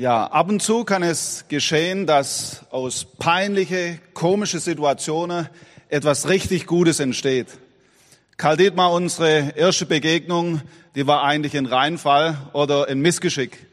[0.00, 5.46] Ja, ab und zu kann es geschehen, dass aus peinliche, komische Situationen
[5.90, 7.48] etwas richtig Gutes entsteht.
[8.38, 10.62] Karl Dietmar, unsere erste Begegnung,
[10.94, 13.66] die war eigentlich ein Reinfall oder ein Missgeschick.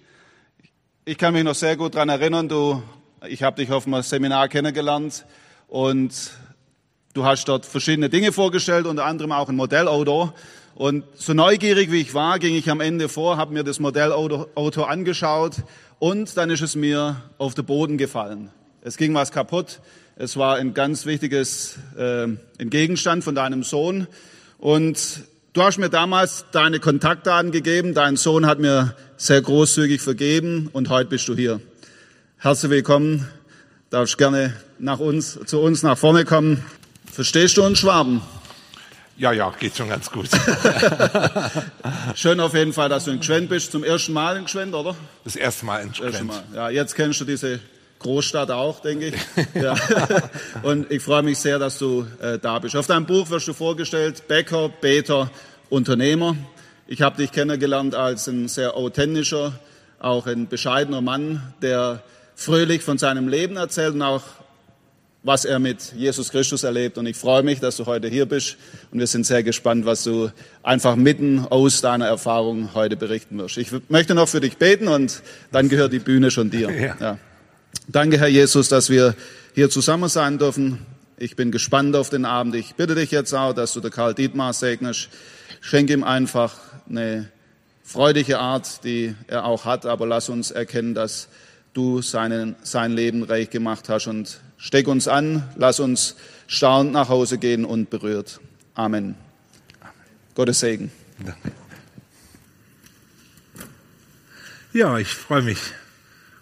[1.05, 2.84] Ich kann mich noch sehr gut dran erinnern, du,
[3.25, 5.25] ich habe dich auf einem Seminar kennengelernt
[5.70, 6.12] und
[7.14, 10.34] du hast dort verschiedene Dinge vorgestellt, unter anderem auch ein Modellauto.
[10.75, 14.84] Und so neugierig wie ich war, ging ich am Ende vor, habe mir das Modellauto
[14.84, 15.54] angeschaut
[16.00, 18.49] und dann ist es mir auf den Boden gefallen.
[18.81, 19.80] Es ging was kaputt.
[20.16, 24.08] Es war ein ganz wichtiges äh, ein Gegenstand von deinem Sohn.
[24.58, 27.94] Und du hast mir damals deine Kontaktdaten gegeben.
[27.94, 31.62] Dein Sohn hat mir sehr großzügig vergeben und heute bist du hier.
[32.38, 33.27] Herzlich willkommen.
[33.89, 36.64] Darfst gerne nach uns, zu uns nach vorne kommen.
[37.11, 38.22] Verstehst du uns Schwaben?
[39.17, 40.30] Ja, ja, geht schon ganz gut.
[42.16, 43.71] Schön auf jeden Fall, dass du in Gschwend bist.
[43.71, 44.95] Zum ersten Mal in Gschwend, oder?
[45.23, 46.31] Das erste Mal in Gschwend.
[46.53, 47.59] Ja, jetzt kennst du diese
[47.98, 49.16] Großstadt auch, denke ich.
[49.59, 49.75] Ja.
[50.61, 52.75] Und ich freue mich sehr, dass du äh, da bist.
[52.75, 55.31] Auf deinem Buch wirst du vorgestellt, Bäcker, Beter,
[55.70, 56.36] Unternehmer.
[56.86, 59.59] Ich habe dich kennengelernt als ein sehr authentischer,
[59.97, 62.03] auch ein bescheidener Mann, der
[62.36, 64.22] fröhlich von seinem Leben erzählt und auch
[65.28, 66.97] was er mit Jesus Christus erlebt.
[66.97, 68.56] Und ich freue mich, dass du heute hier bist.
[68.92, 70.31] Und wir sind sehr gespannt, was du
[70.64, 73.58] einfach mitten aus deiner Erfahrung heute berichten wirst.
[73.58, 76.70] Ich möchte noch für dich beten und dann gehört die Bühne schon dir.
[76.78, 76.95] Ja.
[77.02, 77.17] Ja.
[77.88, 79.16] Danke, Herr Jesus, dass wir
[79.53, 80.86] hier zusammen sein dürfen.
[81.17, 82.55] Ich bin gespannt auf den Abend.
[82.55, 85.09] Ich bitte dich jetzt auch, dass du der Karl Dietmar segnest.
[85.59, 86.55] Schenk ihm einfach
[86.89, 87.30] eine
[87.83, 91.28] freudige Art, die er auch hat, aber lass uns erkennen, dass
[91.78, 96.16] du seinen, sein Leben reich gemacht hast und Steck uns an, lass uns
[96.47, 98.39] staunend nach Hause gehen und berührt.
[98.73, 99.14] Amen.
[99.80, 99.94] Amen.
[100.33, 100.92] Gottes Segen.
[101.20, 101.52] Danke.
[104.73, 105.59] Ja, ich freue mich,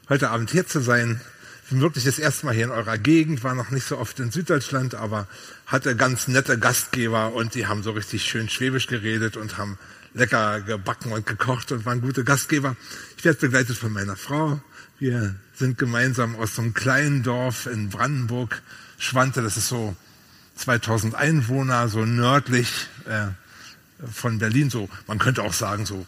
[0.08, 1.19] heute Abend hier zu sein.
[1.66, 4.19] Ich bin wirklich das erste Mal hier in eurer Gegend, war noch nicht so oft
[4.19, 5.28] in Süddeutschland, aber
[5.66, 9.78] hatte ganz nette Gastgeber und die haben so richtig schön Schwäbisch geredet und haben
[10.13, 12.78] lecker gebacken und gekocht und waren gute Gastgeber.
[13.17, 14.62] Ich werde begleitet von meiner Frau,
[15.05, 18.63] wir sind gemeinsam aus so einem kleinen Dorf in Brandenburg,
[18.97, 19.95] Schwante, das ist so
[20.55, 23.27] 2000 Einwohner, so nördlich äh,
[24.11, 26.07] von Berlin, so, man könnte auch sagen, so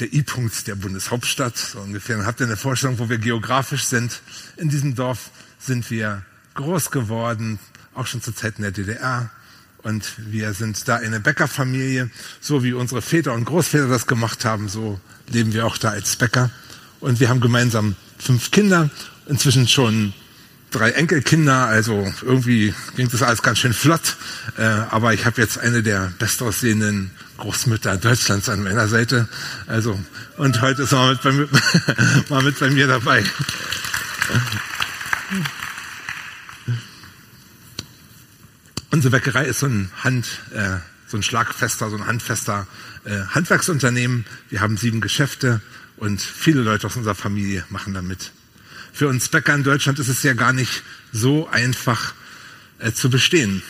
[0.00, 2.18] der I-Punkt der Bundeshauptstadt, so ungefähr.
[2.18, 4.20] Dann habt ihr eine Vorstellung, wo wir geografisch sind.
[4.58, 6.22] In diesem Dorf sind wir
[6.56, 7.58] groß geworden,
[7.94, 9.30] auch schon zu Zeiten der DDR.
[9.78, 12.10] Und wir sind da eine Bäckerfamilie,
[12.42, 16.16] so wie unsere Väter und Großväter das gemacht haben, so leben wir auch da als
[16.16, 16.50] Bäcker.
[17.06, 18.90] Und wir haben gemeinsam fünf Kinder,
[19.28, 20.12] inzwischen schon
[20.72, 24.16] drei Enkelkinder, also irgendwie ging das alles ganz schön flott.
[24.58, 29.28] Äh, aber ich habe jetzt eine der bestaussehenden Großmütter Deutschlands an meiner Seite.
[29.68, 29.96] Also
[30.36, 31.48] und heute ist mal mit bei, mir,
[32.28, 33.22] mal mit bei mir dabei.
[38.90, 42.66] Unsere Bäckerei ist so ein Hand, äh, so ein schlagfester, so ein handfester
[43.04, 44.24] äh, Handwerksunternehmen.
[44.50, 45.60] Wir haben sieben Geschäfte
[45.96, 48.32] und viele Leute aus unserer Familie machen da mit.
[48.92, 52.14] Für uns Bäcker in Deutschland ist es ja gar nicht so einfach
[52.78, 53.62] äh, zu bestehen.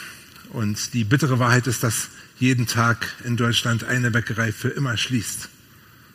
[0.50, 5.48] Und die bittere Wahrheit ist, dass jeden Tag in Deutschland eine Bäckerei für immer schließt.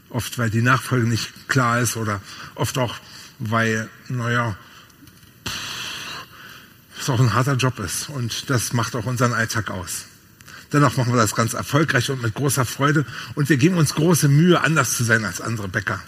[0.10, 2.22] Oft, weil die Nachfolge nicht klar ist oder
[2.56, 2.96] oft auch,
[3.40, 4.56] weil, naja,
[7.00, 8.10] es auch ein harter Job ist.
[8.10, 10.06] Und das macht auch unseren Alltag aus.
[10.74, 13.06] Dennoch machen wir das ganz erfolgreich und mit großer Freude.
[13.36, 16.02] Und wir geben uns große Mühe, anders zu sein als andere Bäcker.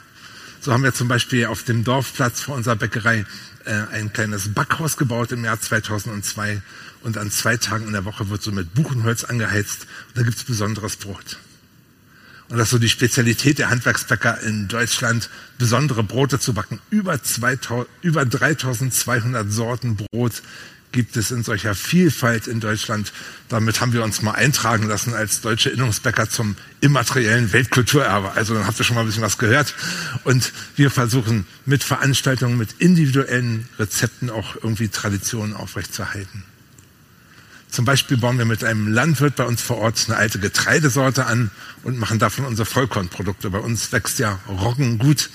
[0.61, 3.25] So haben wir zum Beispiel auf dem Dorfplatz vor unserer Bäckerei
[3.65, 6.61] äh, ein kleines Backhaus gebaut im Jahr 2002.
[7.01, 9.87] Und an zwei Tagen in der Woche wird so mit Buchenholz angeheizt.
[10.07, 11.37] Und da gibt's besonderes Brot.
[12.49, 16.79] Und das ist so die Spezialität der Handwerksbäcker in Deutschland, besondere Brote zu backen.
[16.89, 20.43] Über, 2000, über 3200 Sorten Brot
[20.93, 23.11] gibt es in solcher Vielfalt in Deutschland.
[23.49, 28.31] Damit haben wir uns mal eintragen lassen als deutsche Innungsbäcker zum immateriellen Weltkulturerbe.
[28.31, 29.75] Also dann habt ihr schon mal ein bisschen was gehört.
[30.23, 36.45] Und wir versuchen mit Veranstaltungen, mit individuellen Rezepten auch irgendwie Traditionen aufrechtzuerhalten.
[37.69, 41.49] Zum Beispiel bauen wir mit einem Landwirt bei uns vor Ort eine alte Getreidesorte an
[41.81, 43.49] und machen davon unsere Vollkornprodukte.
[43.49, 45.31] Bei uns wächst ja Roggen gut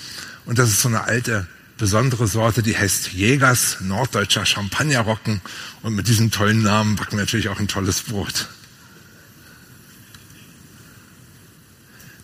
[0.47, 5.41] und das ist so eine alte besondere Sorte, die heißt Jägers, norddeutscher Champagnerrocken.
[5.83, 8.49] Und mit diesem tollen Namen backen wir natürlich auch ein tolles Brot.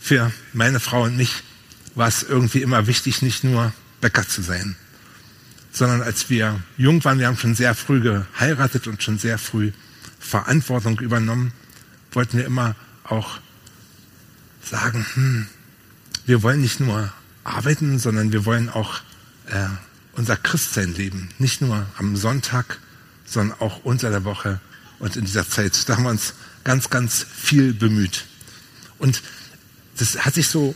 [0.00, 1.42] Für meine Frau und mich
[1.94, 4.76] war es irgendwie immer wichtig, nicht nur Bäcker zu sein,
[5.72, 9.72] sondern als wir jung waren, wir haben schon sehr früh geheiratet und schon sehr früh
[10.18, 11.52] Verantwortung übernommen,
[12.12, 12.74] wollten wir immer
[13.04, 13.38] auch
[14.62, 15.46] sagen, hm,
[16.26, 17.12] wir wollen nicht nur
[17.44, 19.00] arbeiten, sondern wir wollen auch
[19.46, 19.67] äh,
[20.12, 21.31] unser Christsein leben.
[21.38, 22.79] Nicht nur am Sonntag,
[23.25, 24.61] sondern auch unter der Woche
[24.99, 25.88] und in dieser Zeit.
[25.88, 28.25] Da haben wir uns ganz, ganz viel bemüht.
[28.99, 29.23] Und
[29.99, 30.75] das hat sich so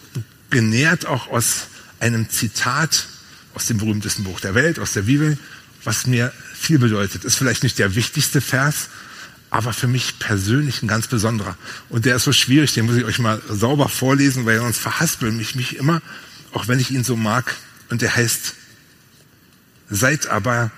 [0.51, 1.67] genährt auch aus
[2.01, 3.07] einem Zitat
[3.55, 5.39] aus dem berühmtesten Buch der Welt, aus der Bibel,
[5.85, 7.25] was mir viel bedeutet.
[7.25, 8.89] Ist vielleicht nicht der wichtigste Vers,
[9.51, 11.57] aber für mich persönlich ein ganz besonderer.
[11.89, 15.37] Und der ist so schwierig, den muss ich euch mal sauber vorlesen, weil sonst verhaspeln
[15.37, 16.03] mich mich immer,
[16.53, 17.57] auch wenn ich ihn so mag.
[17.91, 18.55] Und der heißt,
[19.91, 20.71] seid aber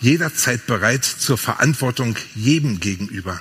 [0.00, 3.40] jederzeit bereit zur Verantwortung jedem gegenüber,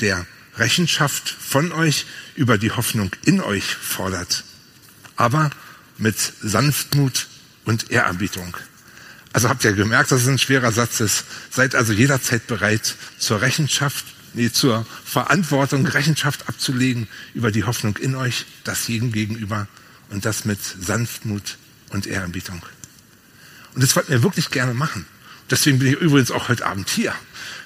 [0.00, 0.26] der
[0.56, 4.44] Rechenschaft von euch über die Hoffnung in euch fordert,
[5.16, 5.50] aber
[5.98, 7.28] mit Sanftmut
[7.64, 8.56] und Ehrerbietung.
[9.32, 11.24] Also habt ihr gemerkt, dass es ein schwerer Satz ist.
[11.50, 14.04] Seid also jederzeit bereit zur Rechenschaft,
[14.34, 19.68] nee, zur Verantwortung, Rechenschaft abzulegen über die Hoffnung in euch, das jedem gegenüber
[20.10, 21.56] und das mit Sanftmut
[21.90, 22.62] und Ehrerbietung.
[23.74, 25.06] Und das wollten wir wirklich gerne machen.
[25.50, 27.14] Deswegen bin ich übrigens auch heute Abend hier.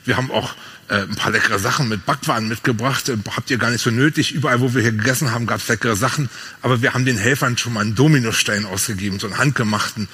[0.05, 0.55] Wir haben auch
[0.89, 3.09] äh, ein paar leckere Sachen mit Backwaren mitgebracht.
[3.09, 4.33] Äh, habt ihr gar nicht so nötig.
[4.33, 6.31] Überall, wo wir hier gegessen haben, gab es leckere Sachen.
[6.63, 10.09] Aber wir haben den Helfern schon mal einen Dominostein ausgegeben, so einen handgemachten.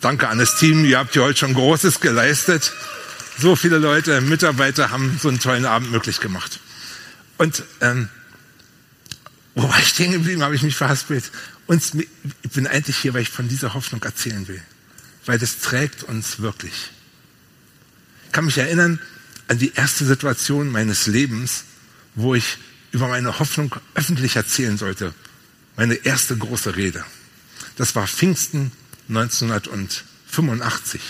[0.00, 0.84] Danke an das Team.
[0.84, 2.72] Ihr habt hier heute schon Großes geleistet.
[3.38, 6.58] So viele Leute, Mitarbeiter haben so einen tollen Abend möglich gemacht.
[7.36, 8.08] Und ähm,
[9.54, 11.30] wo war ich stehen geblieben, habe ich mich verhaspelt.
[11.66, 11.82] Und
[12.42, 14.62] ich bin eigentlich hier, weil ich von dieser Hoffnung erzählen will.
[15.28, 16.90] Weil das trägt uns wirklich.
[18.24, 18.98] Ich kann mich erinnern
[19.46, 21.64] an die erste Situation meines Lebens,
[22.14, 22.56] wo ich
[22.92, 25.12] über meine Hoffnung öffentlich erzählen sollte.
[25.76, 27.04] Meine erste große Rede.
[27.76, 28.72] Das war Pfingsten
[29.10, 31.02] 1985.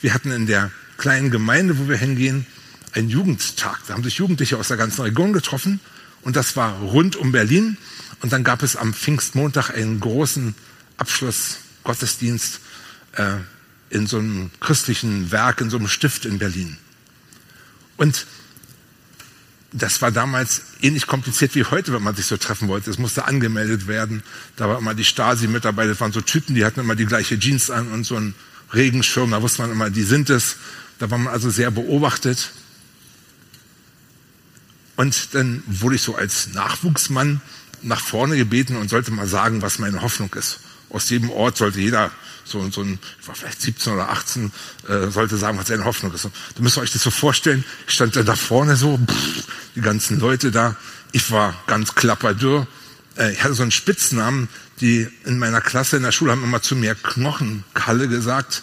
[0.00, 2.46] Wir hatten in der kleinen Gemeinde, wo wir hingehen,
[2.94, 3.78] einen Jugendtag.
[3.86, 5.78] Da haben sich Jugendliche aus der ganzen Region getroffen
[6.22, 7.76] und das war rund um Berlin.
[8.22, 10.56] Und dann gab es am Pfingstmontag einen großen
[10.96, 12.58] Abschlussgottesdienst
[13.16, 13.36] äh,
[13.90, 16.76] in so einem christlichen Werk, in so einem Stift in Berlin.
[17.96, 18.26] Und
[19.72, 22.90] das war damals ähnlich kompliziert wie heute, wenn man sich so treffen wollte.
[22.90, 24.22] Es musste angemeldet werden.
[24.56, 27.70] Da war immer die Stasi-Mitarbeiter, das waren so Typen, die hatten immer die gleiche Jeans
[27.70, 28.34] an und so einen
[28.72, 29.30] Regenschirm.
[29.30, 30.56] Da wusste man immer, die sind es.
[30.98, 32.52] Da war man also sehr beobachtet.
[34.96, 37.42] Und dann wurde ich so als Nachwuchsmann
[37.82, 40.60] nach vorne gebeten und sollte mal sagen, was meine Hoffnung ist.
[40.88, 42.10] Aus jedem Ort sollte jeder
[42.46, 44.52] so, so ein, ich war vielleicht 17 oder 18,
[44.88, 46.24] äh, sollte sagen, was seine Hoffnung ist.
[46.24, 47.64] Da müsst ihr euch das so vorstellen.
[47.86, 49.44] Ich stand da vorne so, pff,
[49.74, 50.76] die ganzen Leute da.
[51.12, 52.66] Ich war ganz klapperdürr.
[53.18, 54.48] Äh, ich hatte so einen Spitznamen,
[54.80, 58.62] die in meiner Klasse in der Schule haben immer zu mir Knochenkalle gesagt.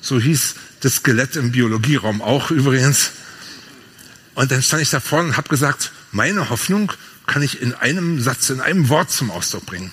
[0.00, 3.12] So hieß das Skelett im Biologieraum auch übrigens.
[4.34, 6.92] Und dann stand ich da vorne und habe gesagt, meine Hoffnung
[7.26, 9.92] kann ich in einem Satz, in einem Wort zum Ausdruck bringen.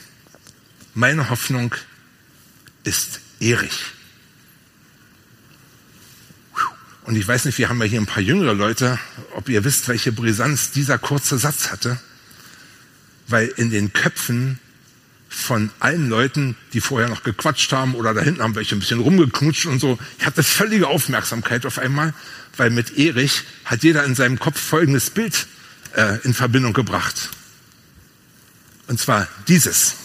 [0.94, 1.76] Meine Hoffnung
[2.84, 3.94] ist Erich.
[7.04, 9.00] Und ich weiß nicht, wir haben ja hier ein paar jüngere Leute,
[9.34, 12.00] ob ihr wisst, welche Brisanz dieser kurze Satz hatte.
[13.28, 14.60] Weil in den Köpfen
[15.28, 19.00] von allen Leuten, die vorher noch gequatscht haben oder da hinten haben welche ein bisschen
[19.00, 22.14] rumgeknutscht und so, ich hatte völlige Aufmerksamkeit auf einmal,
[22.58, 25.48] weil mit Erich hat jeder in seinem Kopf folgendes Bild
[25.96, 27.30] äh, in Verbindung gebracht.
[28.88, 29.96] Und zwar dieses.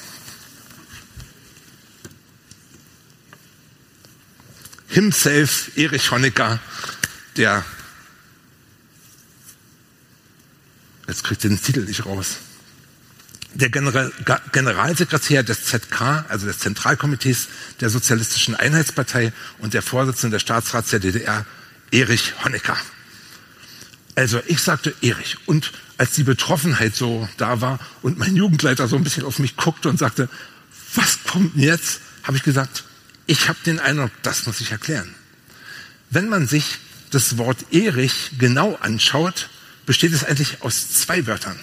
[4.95, 6.61] Himself, Erich Honecker,
[7.37, 7.65] der,
[11.09, 12.37] jetzt kriegt ihr den Titel nicht raus,
[13.55, 14.13] der General,
[14.53, 17.49] Generalsekretär des ZK, also des Zentralkomitees
[17.81, 21.45] der Sozialistischen Einheitspartei und der Vorsitzende des Staatsrats der DDR,
[21.91, 22.77] Erich Honecker.
[24.17, 25.39] Also ich sagte Erich.
[25.47, 29.57] Und als die Betroffenheit so da war und mein Jugendleiter so ein bisschen auf mich
[29.57, 30.29] guckte und sagte,
[30.95, 32.85] was kommt denn jetzt, habe ich gesagt,
[33.27, 35.15] ich habe den Eindruck, das muss ich erklären.
[36.11, 36.79] Wenn man sich
[37.11, 39.49] das Wort Erich genau anschaut,
[39.87, 41.59] besteht es eigentlich aus zwei Wörtern.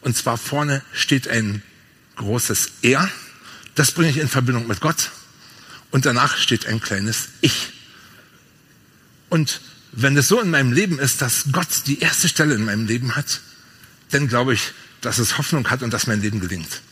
[0.00, 1.62] Und zwar vorne steht ein
[2.16, 3.10] großes Er,
[3.74, 5.10] das bringe ich in Verbindung mit Gott.
[5.90, 7.72] Und danach steht ein kleines Ich.
[9.28, 9.60] Und
[9.92, 13.16] wenn es so in meinem Leben ist, dass Gott die erste Stelle in meinem Leben
[13.16, 13.40] hat,
[14.10, 16.82] dann glaube ich, dass es Hoffnung hat und dass mein Leben gelingt.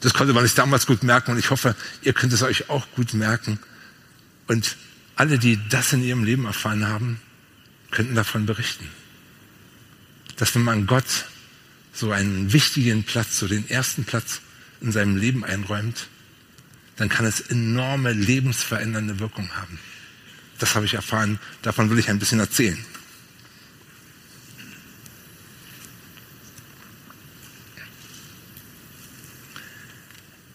[0.00, 2.86] Das konnte man sich damals gut merken und ich hoffe, ihr könnt es euch auch
[2.96, 3.58] gut merken.
[4.46, 4.76] Und
[5.16, 7.20] alle, die das in ihrem Leben erfahren haben,
[7.90, 8.88] könnten davon berichten.
[10.36, 11.26] Dass wenn man Gott
[11.92, 14.40] so einen wichtigen Platz, so den ersten Platz
[14.80, 16.06] in seinem Leben einräumt,
[16.96, 19.78] dann kann es enorme lebensverändernde Wirkung haben.
[20.58, 22.78] Das habe ich erfahren, davon will ich ein bisschen erzählen.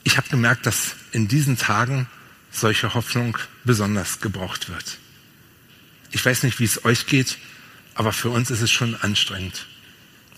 [0.05, 2.07] Ich habe gemerkt, dass in diesen Tagen
[2.51, 4.99] solche Hoffnung besonders gebraucht wird.
[6.11, 7.37] Ich weiß nicht, wie es euch geht,
[7.95, 9.65] aber für uns ist es schon anstrengend.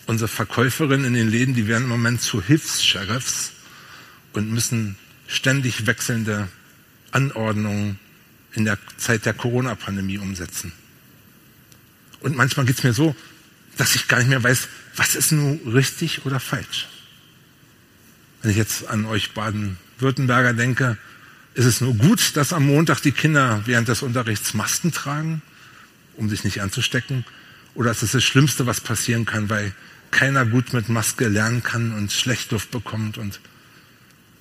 [0.06, 3.52] Unsere Verkäuferinnen in den Läden, die werden im Moment zu Hilfs-Sheriffs
[4.32, 4.96] und müssen
[5.26, 6.48] ständig wechselnde
[7.12, 7.98] Anordnungen
[8.54, 10.72] in der Zeit der Corona-Pandemie umsetzen.
[12.20, 13.14] Und manchmal geht es mir so,
[13.76, 16.88] dass ich gar nicht mehr weiß, was ist nun richtig oder falsch.
[18.42, 20.96] Wenn ich jetzt an euch Baden-Württemberger denke,
[21.54, 25.42] ist es nur gut, dass am Montag die Kinder während des Unterrichts Masken tragen,
[26.16, 27.24] um sich nicht anzustecken?
[27.74, 29.72] Oder ist es das Schlimmste, was passieren kann, weil
[30.10, 33.40] keiner gut mit Maske lernen kann und schlecht Luft bekommt und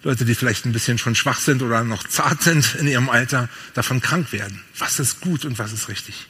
[0.04, 3.50] Leute, die vielleicht ein bisschen schon schwach sind oder noch zart sind in ihrem Alter,
[3.74, 4.62] davon krank werden.
[4.78, 6.28] Was ist gut und was ist richtig?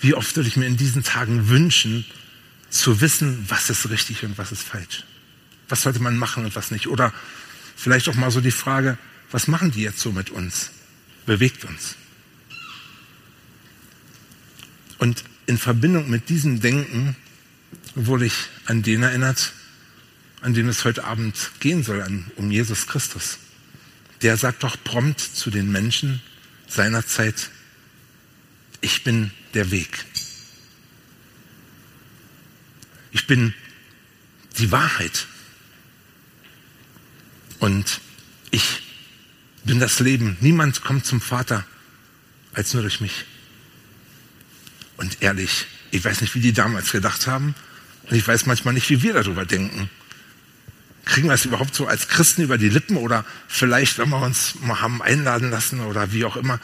[0.00, 2.04] Wie oft würde ich mir in diesen Tagen wünschen,
[2.70, 5.04] zu wissen, was ist richtig und was ist falsch?
[5.68, 6.88] Was sollte man machen und was nicht?
[6.88, 7.12] Oder
[7.76, 8.98] vielleicht auch mal so die Frage,
[9.30, 10.70] was machen die jetzt so mit uns?
[11.26, 11.96] Bewegt uns.
[14.98, 17.16] Und in Verbindung mit diesem Denken
[17.94, 18.34] wurde ich
[18.66, 19.52] an den erinnert,
[20.40, 22.04] an den es heute Abend gehen soll,
[22.36, 23.38] um Jesus Christus.
[24.22, 26.22] Der sagt doch prompt zu den Menschen
[26.68, 27.50] seiner Zeit,
[28.80, 30.04] ich bin der Weg.
[33.12, 33.54] Ich bin
[34.58, 35.26] die Wahrheit.
[37.58, 38.00] Und
[38.50, 38.82] ich
[39.64, 40.36] bin das Leben.
[40.40, 41.64] Niemand kommt zum Vater
[42.52, 43.24] als nur durch mich.
[44.96, 47.54] Und ehrlich, ich weiß nicht, wie die damals gedacht haben.
[48.04, 49.90] Und ich weiß manchmal nicht, wie wir darüber denken.
[51.04, 54.54] Kriegen wir es überhaupt so als Christen über die Lippen oder vielleicht, wenn wir uns
[54.60, 56.60] mal haben einladen lassen oder wie auch immer.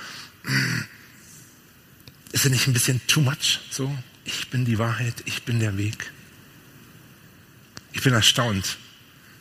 [2.32, 3.61] Ist es nicht ein bisschen too much?
[3.70, 6.12] So, ich bin die Wahrheit, ich bin der Weg.
[7.92, 8.78] Ich bin erstaunt,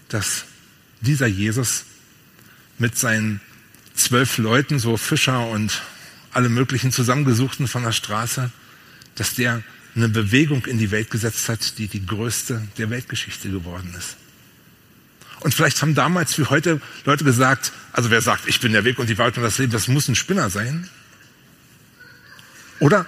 [0.09, 0.45] dass
[1.01, 1.85] dieser Jesus
[2.77, 3.41] mit seinen
[3.93, 5.81] zwölf Leuten, so Fischer und
[6.31, 8.51] alle möglichen zusammengesuchten von der Straße,
[9.15, 9.63] dass der
[9.95, 14.15] eine Bewegung in die Welt gesetzt hat, die die größte der Weltgeschichte geworden ist.
[15.41, 18.99] Und vielleicht haben damals wie heute Leute gesagt, also wer sagt, ich bin der Weg
[18.99, 20.89] und die Wahrheit und das Leben, das muss ein Spinner sein.
[22.79, 23.05] Oder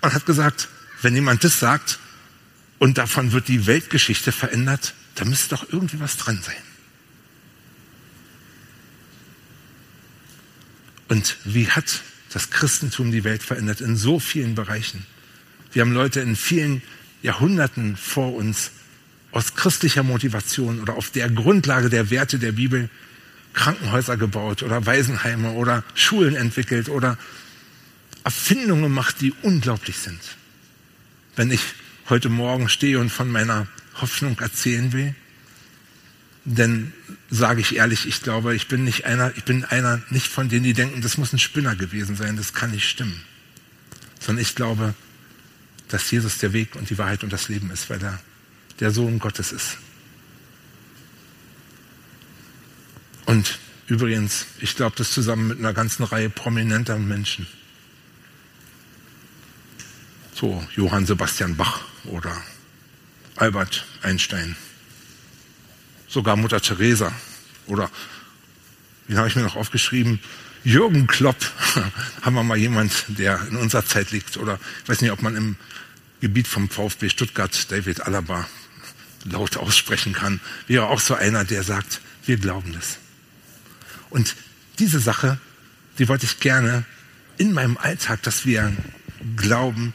[0.00, 0.68] man hat gesagt,
[1.02, 1.98] wenn jemand das sagt
[2.78, 6.56] und davon wird die Weltgeschichte verändert, da müsste doch irgendwie was dran sein.
[11.08, 15.06] Und wie hat das Christentum die Welt verändert in so vielen Bereichen?
[15.72, 16.82] Wir haben Leute in vielen
[17.22, 18.70] Jahrhunderten vor uns
[19.32, 22.88] aus christlicher Motivation oder auf der Grundlage der Werte der Bibel
[23.52, 27.18] Krankenhäuser gebaut oder Waisenheime oder Schulen entwickelt oder
[28.24, 30.20] Erfindungen gemacht, die unglaublich sind.
[31.34, 31.60] Wenn ich
[32.08, 33.66] heute Morgen stehe und von meiner
[34.00, 35.14] Hoffnung erzählen will,
[36.48, 36.92] denn
[37.30, 40.64] sage ich ehrlich, ich glaube, ich bin nicht einer, ich bin einer nicht von denen,
[40.64, 43.22] die denken, das muss ein Spinner gewesen sein, das kann nicht stimmen.
[44.18, 44.94] Sondern ich glaube,
[45.88, 48.18] dass Jesus der Weg und die Wahrheit und das Leben ist, weil er
[48.80, 49.76] der Sohn Gottes ist.
[53.26, 57.46] Und übrigens, ich glaube das zusammen mit einer ganzen Reihe prominenter Menschen.
[60.34, 62.34] So Johann Sebastian Bach oder
[63.36, 64.56] Albert Einstein
[66.08, 67.12] sogar Mutter Teresa
[67.66, 67.90] oder,
[69.06, 70.20] wie habe ich mir noch aufgeschrieben,
[70.64, 71.36] Jürgen Klopp,
[72.22, 74.36] haben wir mal jemand, der in unserer Zeit liegt.
[74.36, 75.56] Oder ich weiß nicht, ob man im
[76.20, 78.48] Gebiet vom VfB Stuttgart David Alaba
[79.24, 80.40] laut aussprechen kann.
[80.66, 82.98] Wäre auch so einer, der sagt, wir glauben das.
[84.10, 84.36] Und
[84.78, 85.38] diese Sache,
[85.98, 86.84] die wollte ich gerne
[87.36, 88.76] in meinem Alltag, dass wir
[89.36, 89.94] glauben,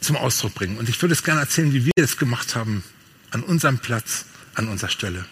[0.00, 0.78] zum Ausdruck bringen.
[0.78, 2.82] Und ich würde es gerne erzählen, wie wir es gemacht haben
[3.32, 5.24] an unserem Platz, an unserer Stelle.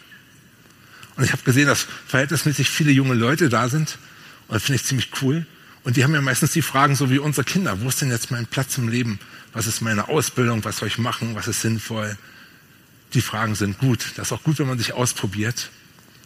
[1.16, 3.99] Und ich habe gesehen, dass verhältnismäßig viele junge Leute da sind.
[4.49, 5.47] Und das finde ich ziemlich cool.
[5.83, 7.80] Und die haben ja meistens die Fragen, so wie unsere Kinder.
[7.80, 9.19] Wo ist denn jetzt mein Platz im Leben?
[9.52, 10.64] Was ist meine Ausbildung?
[10.64, 11.35] Was soll ich machen?
[11.35, 12.16] Was ist sinnvoll?
[13.14, 14.12] Die Fragen sind gut.
[14.16, 15.71] Das ist auch gut, wenn man sich ausprobiert.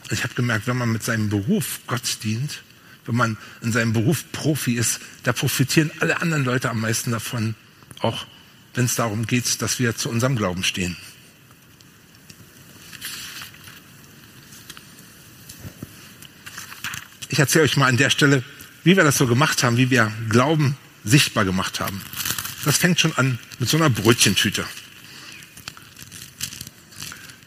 [0.03, 2.63] Und ich habe gemerkt, wenn man mit seinem Beruf Gott dient,
[3.07, 7.55] wenn man in seinem Beruf Profi ist, da profitieren alle anderen Leute am meisten davon,
[8.01, 8.27] auch
[8.75, 10.97] wenn es darum geht, dass wir zu unserem Glauben stehen.
[17.35, 18.45] Ich erzähle euch mal an der Stelle,
[18.85, 22.01] wie wir das so gemacht haben, wie wir Glauben sichtbar gemacht haben.
[22.65, 24.65] Das fängt schon an mit so einer Brötchentüte.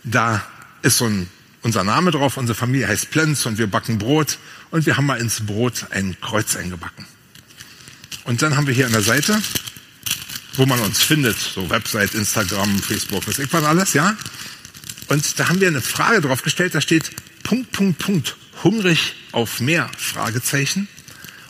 [0.03, 0.45] Da
[0.81, 1.29] ist so ein,
[1.61, 4.39] unser Name drauf, unsere Familie heißt Plenz und wir backen Brot
[4.71, 7.05] und wir haben mal ins Brot ein Kreuz eingebacken.
[8.25, 9.41] Und dann haben wir hier an der Seite,
[10.55, 14.17] wo man uns findet, so Website, Instagram, Facebook, was ich was alles, ja.
[15.07, 17.09] Und da haben wir eine Frage drauf gestellt, da steht
[17.43, 20.87] Punkt, Punkt, Punkt, hungrig auf mehr Fragezeichen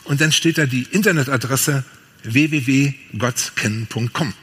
[0.04, 1.84] und dann steht da die Internetadresse
[2.24, 4.34] www.gottkennen.com.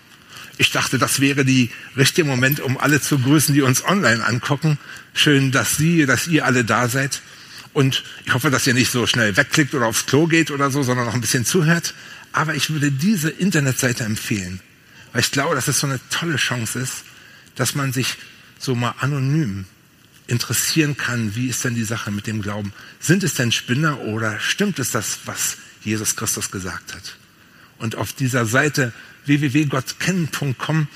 [0.58, 4.78] Ich dachte, das wäre die richtige Moment, um alle zu grüßen, die uns online angucken.
[5.14, 7.22] Schön, dass Sie, dass ihr alle da seid.
[7.74, 10.82] Und ich hoffe, dass ihr nicht so schnell wegklickt oder aufs Klo geht oder so,
[10.82, 11.94] sondern noch ein bisschen zuhört.
[12.32, 14.62] Aber ich würde diese Internetseite empfehlen,
[15.12, 17.04] weil ich glaube, dass es so eine tolle Chance ist,
[17.56, 18.16] dass man sich
[18.58, 19.66] so mal anonym
[20.28, 22.74] interessieren kann, wie ist denn die Sache mit dem Glauben?
[23.00, 27.18] Sind es denn Spinner oder stimmt es das, was Jesus Christus gesagt hat?
[27.78, 28.94] Und auf dieser Seite
[29.26, 30.88] www.gottkennen.com,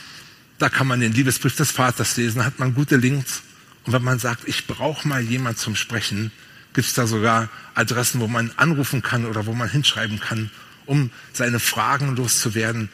[0.57, 3.41] da kann man den Liebesbrief des Vaters lesen, hat man gute Links.
[3.85, 6.31] Und wenn man sagt, ich brauche mal jemand zum Sprechen,
[6.73, 10.51] gibt es da sogar Adressen, wo man anrufen kann oder wo man hinschreiben kann,
[10.85, 12.89] um seine Fragen loszuwerden,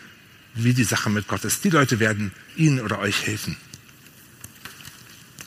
[0.53, 1.63] wie die Sache mit Gott ist.
[1.63, 3.57] Die Leute werden Ihnen oder euch helfen.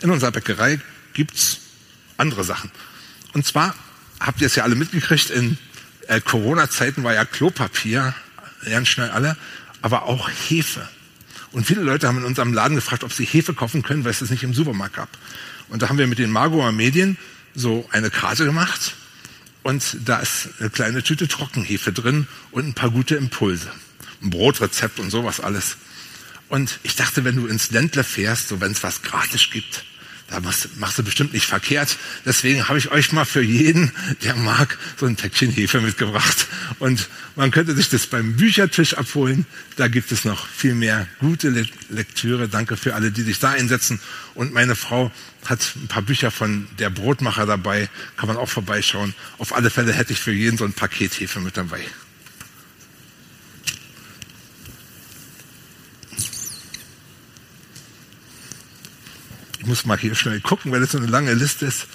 [0.01, 0.81] In unserer Bäckerei
[1.13, 1.59] gibt's
[2.17, 2.71] andere Sachen.
[3.33, 3.75] Und zwar
[4.21, 5.59] habt ihr es ja alle mitgekriegt, in
[6.07, 8.15] äh, Corona-Zeiten war ja Klopapier,
[8.65, 9.37] ganz schnell alle,
[9.83, 10.89] aber auch Hefe.
[11.53, 14.19] Und viele Leute haben in unserem Laden gefragt, ob sie Hefe kaufen können, weil es
[14.19, 15.09] das nicht im Supermarkt gab.
[15.69, 17.17] Und da haben wir mit den Margoer Medien
[17.55, 18.95] so eine Karte gemacht
[19.63, 23.71] und da ist eine kleine Tüte Trockenhefe drin und ein paar gute Impulse.
[24.23, 25.77] Ein Brotrezept und sowas alles.
[26.49, 29.85] Und ich dachte, wenn du ins Ländle fährst, so wenn es was gratis gibt,
[30.29, 31.97] da machst, machst, du bestimmt nicht verkehrt.
[32.27, 36.47] Deswegen habe ich euch mal für jeden, der mag, so ein Päckchen Hefe mitgebracht.
[36.79, 39.47] Und man könnte sich das beim Büchertisch abholen.
[39.77, 42.49] Da gibt es noch viel mehr gute Lektüre.
[42.49, 44.01] Danke für alle, die sich da einsetzen.
[44.35, 45.11] Und meine Frau
[45.47, 47.89] hat ein paar Bücher von der Brotmacher dabei.
[48.19, 49.15] Kann man auch vorbeischauen.
[49.39, 51.81] Auf alle Fälle hätte ich für jeden so ein Paket Hefe mit dabei.
[59.69, 61.87] Muss mal hier schnell gucken, weil das so eine lange Liste ist.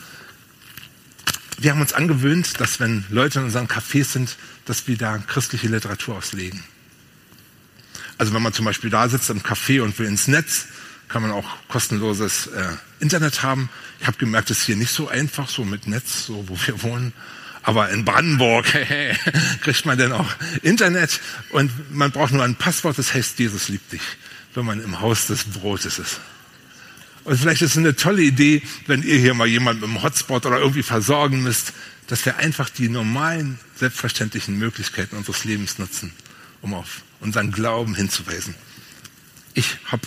[1.57, 5.67] Wir haben uns angewöhnt, dass wenn Leute in unseren Cafés sind, dass wir da christliche
[5.67, 6.63] Literatur auslegen.
[8.17, 10.67] Also wenn man zum Beispiel da sitzt im Café und will ins Netz,
[11.09, 12.67] kann man auch kostenloses äh,
[12.99, 13.69] Internet haben.
[13.99, 16.81] Ich habe gemerkt, es ist hier nicht so einfach, so mit Netz, so wo wir
[16.83, 17.13] wohnen.
[17.63, 18.65] Aber in Brandenburg
[19.61, 20.29] kriegt man dann auch
[20.61, 24.01] Internet und man braucht nur ein Passwort, das heißt, Jesus liebt dich,
[24.53, 26.19] wenn man im Haus des Brotes ist.
[27.23, 30.45] Und vielleicht ist es eine tolle Idee, wenn ihr hier mal jemanden mit einem Hotspot
[30.45, 31.73] oder irgendwie versorgen müsst,
[32.07, 36.11] dass wir einfach die normalen, selbstverständlichen Möglichkeiten unseres Lebens nutzen,
[36.61, 38.55] um auf unseren Glauben hinzuweisen.
[39.53, 40.01] Ich habe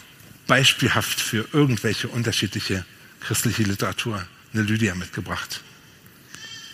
[0.47, 2.85] beispielhaft für irgendwelche unterschiedliche
[3.21, 5.63] christliche Literatur eine Lydia mitgebracht.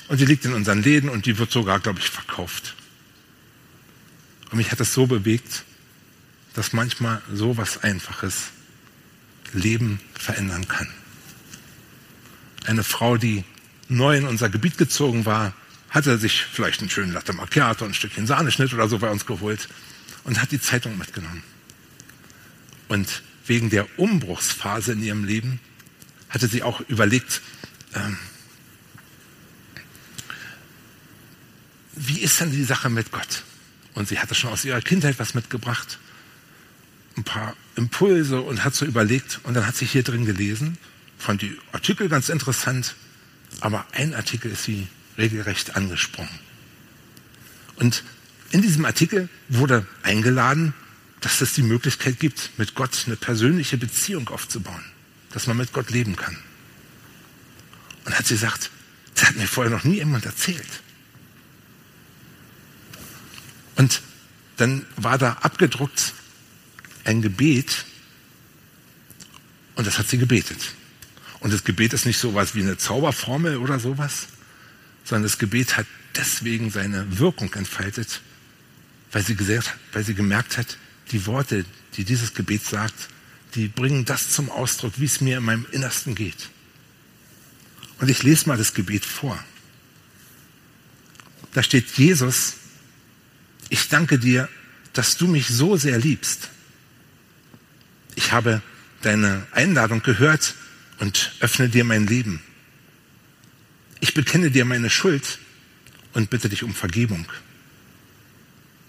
[0.08, 2.74] Und die liegt in unseren Läden und die wird sogar, glaube ich, verkauft.
[4.50, 5.64] Und mich hat das so bewegt,
[6.54, 8.50] dass manchmal so was Einfaches
[9.52, 10.88] Leben verändern kann.
[12.64, 13.44] Eine Frau, die
[13.88, 15.52] neu in unser Gebiet gezogen war,
[15.90, 19.68] hatte sich vielleicht einen schönen Latte Macchiato, ein Stückchen Sahneschnitt oder so bei uns geholt
[20.24, 21.42] und hat die Zeitung mitgenommen.
[22.88, 25.60] Und wegen der Umbruchsphase in ihrem Leben
[26.28, 27.42] hatte sie auch überlegt,
[27.94, 28.18] ähm,
[31.94, 33.42] wie ist denn die Sache mit Gott?
[33.94, 35.98] Und sie hatte schon aus ihrer Kindheit was mitgebracht
[37.16, 40.78] ein paar Impulse und hat so überlegt und dann hat sie hier drin gelesen,
[41.18, 42.94] fand die Artikel ganz interessant,
[43.60, 46.30] aber ein Artikel ist sie regelrecht angesprungen.
[47.76, 48.04] Und
[48.50, 50.74] in diesem Artikel wurde eingeladen,
[51.20, 54.84] dass es die Möglichkeit gibt, mit Gott eine persönliche Beziehung aufzubauen,
[55.30, 56.36] dass man mit Gott leben kann.
[58.04, 58.70] Und hat sie gesagt,
[59.14, 60.66] das hat mir vorher noch nie jemand erzählt.
[63.76, 64.02] Und
[64.56, 66.12] dann war da abgedruckt
[67.04, 67.84] ein Gebet
[69.74, 70.74] und das hat sie gebetet.
[71.40, 74.28] Und das Gebet ist nicht so was wie eine Zauberformel oder sowas,
[75.04, 78.20] sondern das Gebet hat deswegen seine Wirkung entfaltet,
[79.10, 80.78] weil sie, gesagt, weil sie gemerkt hat,
[81.10, 81.64] die Worte,
[81.96, 83.08] die dieses Gebet sagt,
[83.54, 86.48] die bringen das zum Ausdruck, wie es mir in meinem Innersten geht.
[87.98, 89.38] Und ich lese mal das Gebet vor.
[91.52, 92.54] Da steht Jesus,
[93.68, 94.48] ich danke dir,
[94.92, 96.48] dass du mich so sehr liebst,
[98.14, 98.62] ich habe
[99.02, 100.54] deine Einladung gehört
[100.98, 102.42] und öffne dir mein Leben.
[104.00, 105.38] Ich bekenne dir meine Schuld
[106.12, 107.26] und bitte dich um Vergebung.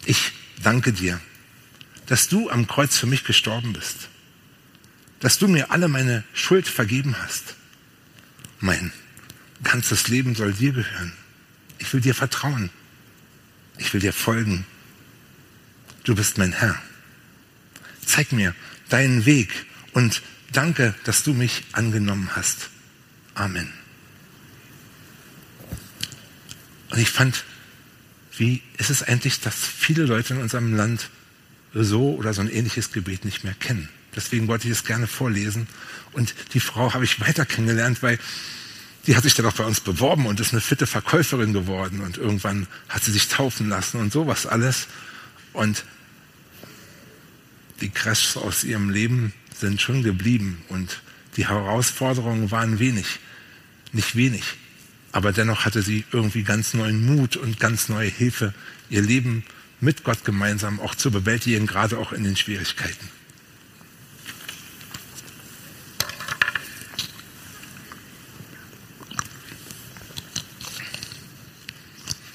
[0.06, 1.20] Ich danke dir,
[2.08, 4.10] dass du am Kreuz für mich gestorben bist,
[5.20, 7.56] dass du mir alle meine Schuld vergeben hast.
[8.60, 8.92] Mein
[9.64, 11.14] ganzes Leben soll dir gehören.
[11.80, 12.70] Ich will dir vertrauen.
[13.78, 14.66] Ich will dir folgen.
[16.04, 16.82] Du bist mein Herr.
[18.06, 18.54] Zeig mir,
[18.94, 19.50] deinen Weg
[19.94, 22.70] und danke, dass du mich angenommen hast.
[23.34, 23.74] Amen.
[26.92, 27.44] Und ich fand,
[28.38, 31.10] wie ist es eigentlich, dass viele Leute in unserem Land
[31.74, 33.90] so oder so ein ähnliches Gebet nicht mehr kennen.
[34.16, 35.68] Deswegen wollte ich es gerne vorlesen.
[36.12, 38.20] Und die Frau habe ich weiter kennengelernt, weil
[39.08, 42.02] die hat sich dann auch bei uns beworben und ist eine fitte Verkäuferin geworden.
[42.02, 44.88] Und irgendwann hat sie sich taufen lassen und sowas alles.
[45.52, 45.84] Und
[47.82, 50.62] die Crashs aus ihrem Leben sind schon geblieben.
[50.70, 51.02] Und
[51.38, 53.20] die Herausforderungen waren wenig.
[53.92, 54.44] Nicht wenig.
[55.12, 58.54] Aber dennoch hatte sie irgendwie ganz neuen Mut und ganz neue Hilfe,
[58.90, 59.44] ihr Leben
[59.80, 63.10] mit Gott gemeinsam auch zu bewältigen, gerade auch in den Schwierigkeiten.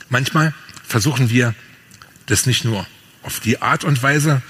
[0.08, 0.54] Manchmal
[0.86, 1.54] versuchen wir
[2.26, 2.86] das nicht nur
[3.22, 4.42] auf die Art und Weise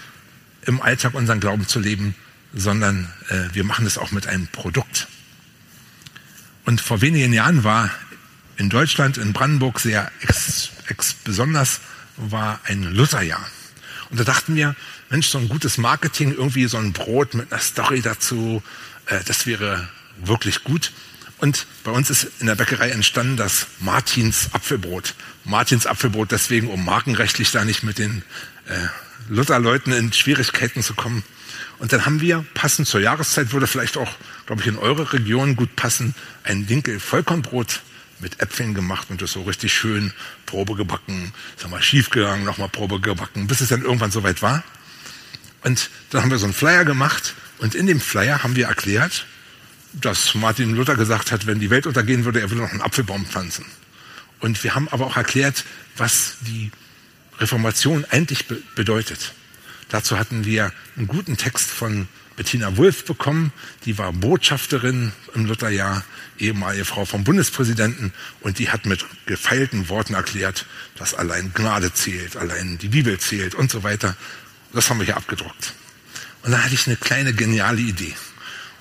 [0.63, 2.15] im Alltag unseren Glauben zu leben,
[2.55, 5.09] sondern äh, wir machen das auch mit einem Produkt.
[6.65, 7.91] Und vor wenigen Jahren war
[8.57, 11.81] in Deutschland, in Brandenburg sehr ex, ex besonders
[12.17, 13.47] war ein Lutherjahr.
[14.11, 14.75] Und da dachten wir,
[15.11, 18.63] Mensch, so ein gutes Marketing, irgendwie so ein Brot mit einer Story dazu,
[19.07, 20.93] äh, das wäre wirklich gut.
[21.39, 25.15] Und bei uns ist in der Bäckerei entstanden das Martins Apfelbrot.
[25.45, 28.23] Martins Apfelbrot deswegen, um markenrechtlich da nicht mit den
[28.67, 28.75] äh,
[29.29, 31.23] Lutherleuten in Schwierigkeiten zu kommen.
[31.79, 34.11] Und dann haben wir, passend zur Jahreszeit, würde vielleicht auch,
[34.47, 36.15] glaube ich, in eure Region gut passen,
[36.45, 37.83] ein Winkel Vollkornbrot
[38.21, 40.13] mit Äpfeln gemacht und das so richtig schön
[40.47, 44.65] Probe gebacken, sag mal schief gegangen, nochmal Probe gebacken, bis es dann irgendwann soweit war.
[45.63, 49.27] Und dann haben wir so einen Flyer gemacht und in dem Flyer haben wir erklärt,
[49.93, 53.25] dass Martin Luther gesagt hat, wenn die Welt untergehen würde, er würde noch einen Apfelbaum
[53.27, 53.65] pflanzen.
[54.41, 55.65] Und wir haben aber auch erklärt,
[55.97, 56.71] was die
[57.39, 59.35] Reformation eigentlich be bedeutet.
[59.89, 63.53] Dazu hatten wir einen guten Text von Bettina Wulff bekommen.
[63.85, 66.05] Die war Botschafterin im Lutherjahr,
[66.39, 68.13] ehemalige Frau vom Bundespräsidenten.
[68.41, 73.55] Und die hat mit gefeilten Worten erklärt, dass allein Gnade zählt, allein die Bibel zählt
[73.55, 74.17] und so weiter.
[74.73, 75.73] Das haben wir hier abgedruckt.
[76.43, 78.15] Und dann hatte ich eine kleine geniale Idee.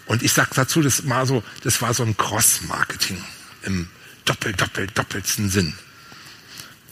[0.06, 3.24] Und ich sage dazu, das war so, das war so ein Cross-Marketing
[3.64, 3.90] im
[4.26, 5.74] doppel, doppel, doppelsten Sinn.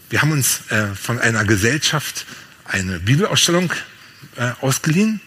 [0.09, 2.25] Wir haben uns äh, von einer Gesellschaft
[2.65, 3.73] eine Bibelausstellung
[4.37, 5.19] äh, ausgeliehen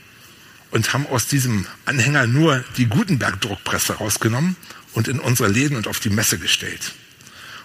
[0.71, 4.57] und haben aus diesem Anhänger nur die Gutenberg-Druckpresse rausgenommen
[4.93, 6.93] und in unsere Läden und auf die Messe gestellt.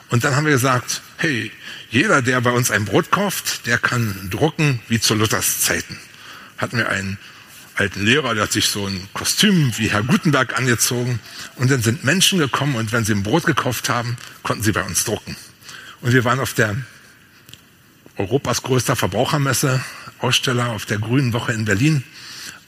[0.10, 1.52] Und dann haben wir gesagt, hey,
[1.89, 5.97] jeder, der bei uns ein Brot kauft, der kann drucken wie zu Luthers Zeiten.
[6.58, 7.17] Hatten wir einen
[7.76, 11.19] alten Lehrer, der hat sich so ein Kostüm wie Herr Gutenberg angezogen.
[11.56, 14.84] Und dann sind Menschen gekommen und wenn sie ein Brot gekauft haben, konnten sie bei
[14.84, 15.36] uns drucken.
[16.02, 16.76] Und wir waren auf der
[18.17, 19.84] Europas größter Verbrauchermesse,
[20.19, 22.04] Aussteller auf der Grünen Woche in Berlin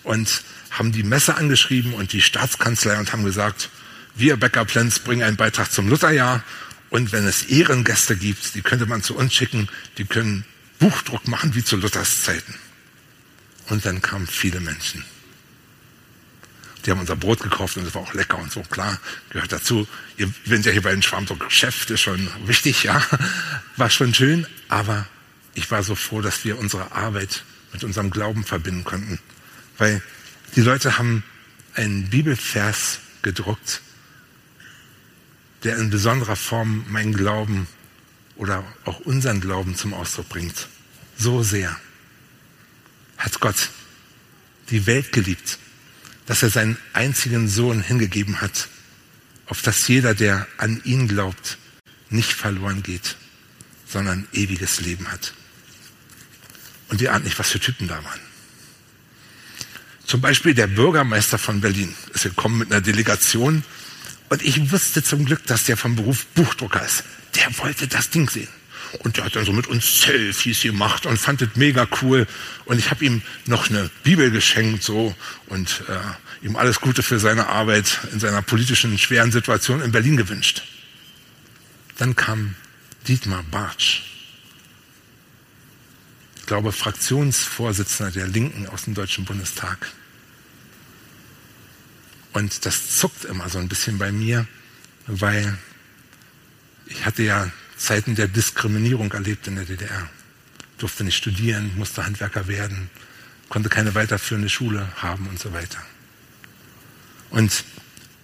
[0.04, 3.70] und haben die Messe angeschrieben und die Staatskanzlei und haben gesagt,
[4.16, 6.44] wir Bäcker Plenz bringen einen Beitrag zum Lutherjahr
[6.90, 10.46] und wenn es Ehrengäste gibt, die könnte man zu uns schicken, die können
[10.80, 12.56] Buchdruck machen wie zu Luthers Zeiten.
[13.70, 15.04] Und dann kamen viele Menschen.
[16.86, 19.88] Die haben unser Brot gekauft und es war auch lecker und so, klar, gehört dazu.
[20.18, 23.04] Ihr sind ja hier bei den Schwarmdruck-Chef, ist schon wichtig, ja.
[23.78, 25.08] War schon schön, aber
[25.56, 29.20] ich war so froh, dass wir unsere Arbeit mit unserem Glauben verbinden konnten.
[29.78, 30.02] Weil
[30.56, 31.24] die Leute haben
[31.74, 33.82] einen Bibelvers gedruckt,
[35.64, 37.68] der in besonderer Form meinen Glauben
[38.36, 40.68] oder auch unseren Glauben zum Ausdruck bringt.
[41.18, 41.76] So sehr
[43.18, 43.70] hat Gott
[44.70, 45.58] die Welt geliebt,
[46.26, 48.68] dass er seinen einzigen Sohn hingegeben hat,
[49.48, 51.58] auf dass jeder, der an ihn glaubt,
[52.10, 53.16] nicht verloren geht,
[53.88, 55.34] sondern ewiges Leben hat.
[56.90, 58.20] Und ihr ahnt nicht, was für Typen da waren.
[60.06, 63.64] Zum Beispiel der Bürgermeister von Berlin ist gekommen mit einer Delegation
[64.30, 67.04] und ich wusste zum Glück, dass der vom Beruf Buchdrucker ist.
[67.36, 68.48] Der wollte das Ding sehen.
[69.00, 72.28] Und der hat dann so mit uns Selfies gemacht und fand es mega cool.
[72.66, 75.14] Und ich habe ihm noch eine Bibel geschenkt so
[75.48, 80.18] und äh, ihm alles Gute für seine Arbeit in seiner politischen schweren Situation in Berlin
[80.18, 80.64] gewünscht.
[81.98, 82.56] Dann kam
[83.08, 84.02] Dietmar Bartsch
[86.46, 89.92] ich glaube, Fraktionsvorsitzender der Linken aus dem Deutschen Bundestag.
[92.34, 94.46] Und das zuckt immer so ein bisschen bei mir,
[95.08, 95.58] weil
[96.86, 100.08] ich hatte ja Zeiten der Diskriminierung erlebt in der DDR.
[100.78, 102.92] Durfte nicht studieren, musste Handwerker werden,
[103.50, 105.82] konnte keine weiterführende Schule haben und so weiter.
[107.32, 107.64] Und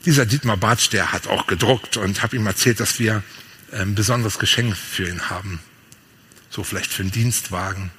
[0.06, 3.24] dieser Dietmar Bartsch, der hat auch gedruckt und habe ihm erzählt, dass wir
[3.72, 5.60] ein besonderes Geschenk für ihn haben.
[6.52, 7.90] So vielleicht für einen Dienstwagen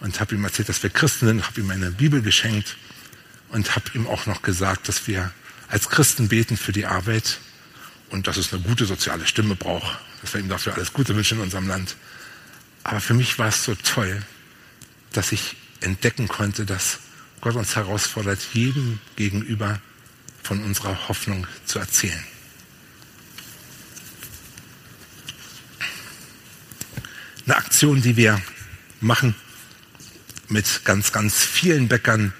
[0.00, 2.76] und habe ihm erzählt, dass wir Christen sind, habe ihm eine Bibel geschenkt
[3.50, 5.30] und habe ihm auch noch gesagt, dass wir
[5.68, 7.38] als Christen beten für die Arbeit
[8.10, 11.38] und dass es eine gute soziale Stimme braucht, dass wir ihm dafür alles Gute wünschen
[11.38, 11.96] in unserem Land.
[12.82, 14.22] Aber für mich war es so toll,
[15.12, 16.98] dass ich entdecken konnte, dass
[17.40, 19.80] Gott uns herausfordert, jedem gegenüber
[20.42, 22.24] von unserer Hoffnung zu erzählen.
[27.44, 28.40] Eine Aktion, die wir
[29.00, 29.34] machen
[30.50, 32.32] mit ganz, ganz vielen Bäckern,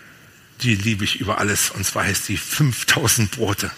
[0.62, 1.70] die liebe ich über alles.
[1.70, 3.70] Und zwar heißt die 5000 Brote.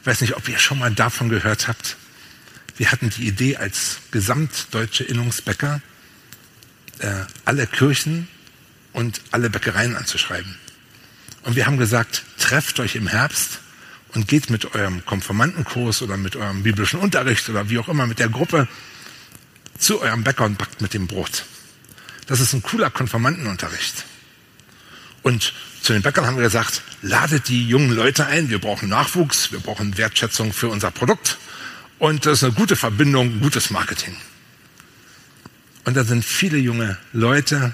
[0.00, 1.96] Ich weiß nicht, ob ihr schon mal davon gehört habt.
[2.76, 5.82] Wir hatten die Idee als gesamtdeutsche Innungsbäcker,
[6.98, 8.28] äh, alle Kirchen
[8.92, 10.56] und alle Bäckereien anzuschreiben.
[11.42, 13.60] Und wir haben gesagt, trefft euch im Herbst
[14.14, 18.18] und geht mit eurem Konformantenkurs oder mit eurem biblischen Unterricht oder wie auch immer mit
[18.18, 18.68] der Gruppe
[19.78, 21.44] zu eurem Bäcker und backt mit dem Brot.
[22.30, 24.04] Das ist ein cooler Konformantenunterricht.
[25.22, 29.50] Und zu den Bäckern haben wir gesagt, ladet die jungen Leute ein, wir brauchen Nachwuchs,
[29.50, 31.38] wir brauchen Wertschätzung für unser Produkt
[31.98, 34.16] und das ist eine gute Verbindung, gutes Marketing.
[35.84, 37.72] Und da sind viele junge Leute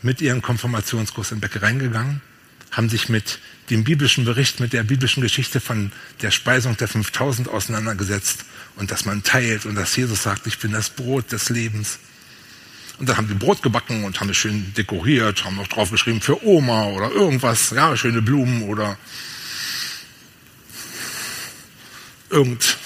[0.00, 2.22] mit ihrem Konfirmationskurs in Bäckereien gegangen,
[2.70, 5.92] haben sich mit dem biblischen Bericht, mit der biblischen Geschichte von
[6.22, 10.72] der Speisung der 5000 auseinandergesetzt und dass man teilt und dass Jesus sagt, ich bin
[10.72, 11.98] das Brot des Lebens.
[12.98, 16.44] Und dann haben die Brot gebacken und haben es schön dekoriert, haben noch draufgeschrieben für
[16.44, 18.98] Oma oder irgendwas, ja, schöne Blumen oder
[22.28, 22.76] irgend,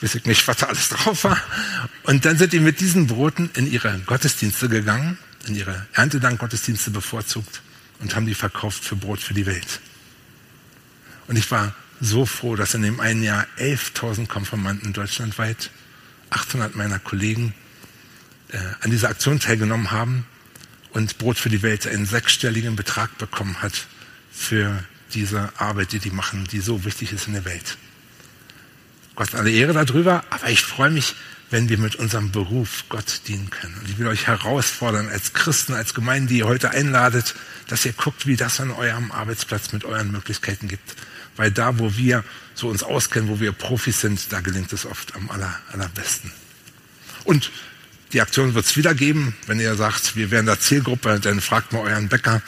[0.00, 1.40] weiß ich nicht, was da alles drauf war.
[2.04, 7.60] Und dann sind die mit diesen Broten in ihre Gottesdienste gegangen, in ihre Erntedank-Gottesdienste bevorzugt
[8.00, 9.80] und haben die verkauft für Brot für die Welt.
[11.28, 15.70] Und ich war so froh, dass in dem einen Jahr 11.000 Konformanten deutschlandweit,
[16.30, 17.54] 800 meiner Kollegen
[18.52, 20.26] äh, an dieser Aktion teilgenommen haben
[20.92, 23.86] und Brot für die Welt einen sechsstelligen Betrag bekommen hat
[24.32, 24.82] für
[25.14, 27.76] diese Arbeit, die die machen, die so wichtig ist in der Welt.
[29.16, 31.14] Gott alle Ehre darüber, aber ich freue mich,
[31.50, 33.74] wenn wir mit unserem Beruf Gott dienen können.
[33.74, 37.34] Und ich will euch herausfordern, als Christen, als Gemeinde, die ihr heute einladet,
[37.66, 40.96] dass ihr guckt, wie das an eurem Arbeitsplatz mit euren Möglichkeiten gibt.
[41.36, 45.14] Weil da, wo wir so uns auskennen, wo wir Profis sind, da gelingt es oft
[45.16, 46.30] am aller, allerbesten.
[47.24, 47.50] Und
[48.12, 49.34] die Aktion wird es wieder geben.
[49.46, 52.42] Wenn ihr sagt, wir wären der Zielgruppe, dann fragt mal euren Bäcker.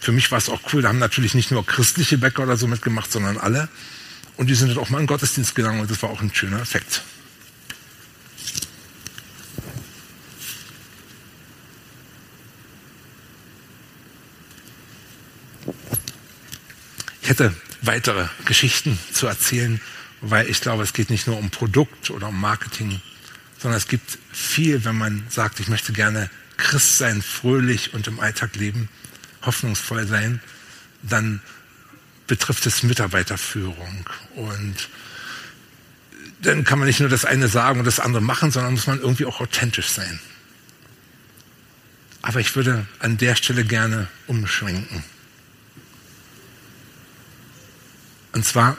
[0.00, 0.82] Für mich war es auch cool.
[0.82, 3.68] Da haben natürlich nicht nur christliche Bäcker oder so mitgemacht, sondern alle.
[4.36, 6.34] Und die sind dann auch mal in den Gottesdienst gegangen und das war auch ein
[6.34, 7.02] schöner Effekt.
[17.20, 19.80] Ich hätte weitere Geschichten zu erzählen,
[20.20, 23.00] weil ich glaube, es geht nicht nur um Produkt oder um Marketing,
[23.62, 28.18] sondern es gibt viel, wenn man sagt, ich möchte gerne Christ sein, fröhlich und im
[28.18, 28.88] Alltag leben,
[29.42, 30.40] hoffnungsvoll sein,
[31.02, 31.40] dann
[32.26, 34.04] betrifft es Mitarbeiterführung.
[34.34, 34.88] Und
[36.40, 39.00] dann kann man nicht nur das eine sagen und das andere machen, sondern muss man
[39.00, 40.18] irgendwie auch authentisch sein.
[42.20, 45.04] Aber ich würde an der Stelle gerne umschwenken.
[48.32, 48.76] Und zwar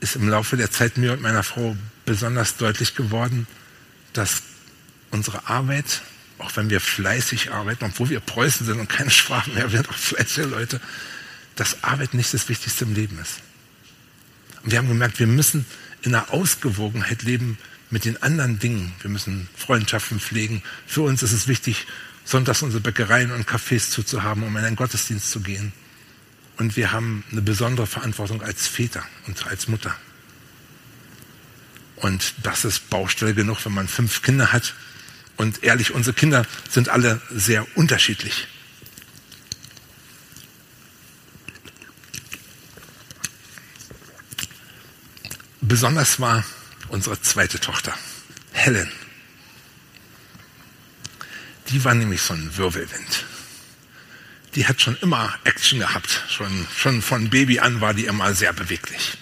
[0.00, 1.76] ist im Laufe der Zeit mir und meiner Frau
[2.08, 3.46] besonders deutlich geworden,
[4.14, 4.42] dass
[5.10, 6.00] unsere Arbeit,
[6.38, 9.90] auch wenn wir fleißig arbeiten, obwohl wir Preußen sind und keine Sprachen mehr, wir sind
[9.90, 10.80] auch fleißige Leute,
[11.54, 13.40] dass Arbeit nicht das Wichtigste im Leben ist.
[14.62, 15.66] Und wir haben gemerkt, wir müssen
[16.02, 17.58] in einer Ausgewogenheit leben
[17.90, 18.94] mit den anderen Dingen.
[19.00, 20.62] Wir müssen Freundschaften pflegen.
[20.86, 21.86] Für uns ist es wichtig,
[22.24, 25.72] sonntags unsere Bäckereien und Cafés zuzuhaben, um in einen Gottesdienst zu gehen.
[26.56, 29.94] Und wir haben eine besondere Verantwortung als Väter und als Mutter.
[32.00, 34.74] Und das ist Baustelle genug, wenn man fünf Kinder hat.
[35.36, 38.46] Und ehrlich, unsere Kinder sind alle sehr unterschiedlich.
[45.60, 46.44] Besonders war
[46.88, 47.94] unsere zweite Tochter,
[48.52, 48.90] Helen.
[51.68, 53.24] Die war nämlich so ein Wirbelwind
[54.58, 56.24] die hat schon immer Action gehabt.
[56.28, 59.16] Schon, schon von Baby an war die immer sehr beweglich.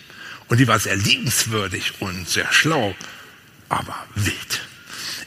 [0.49, 2.95] Und die war sehr liebenswürdig und sehr schlau,
[3.69, 4.67] aber wild.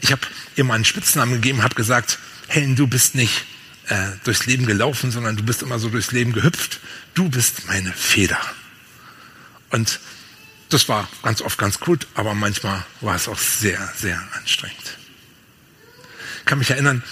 [0.02, 0.22] Ich habe
[0.56, 3.46] ihr mal einen Spitznamen gegeben, habe gesagt, Helen, du bist nicht
[3.88, 6.80] äh, durchs Leben gelaufen, sondern du bist immer so durchs Leben gehüpft.
[7.14, 8.40] Du bist meine Feder.
[9.72, 10.00] Und
[10.70, 14.98] das war ganz oft ganz gut, aber manchmal war es auch sehr, sehr anstrengend.
[16.40, 17.04] Ich kann mich erinnern,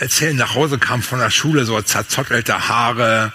[0.00, 3.32] als Helen nach Hause kam von der Schule, so zerzottelte Haare,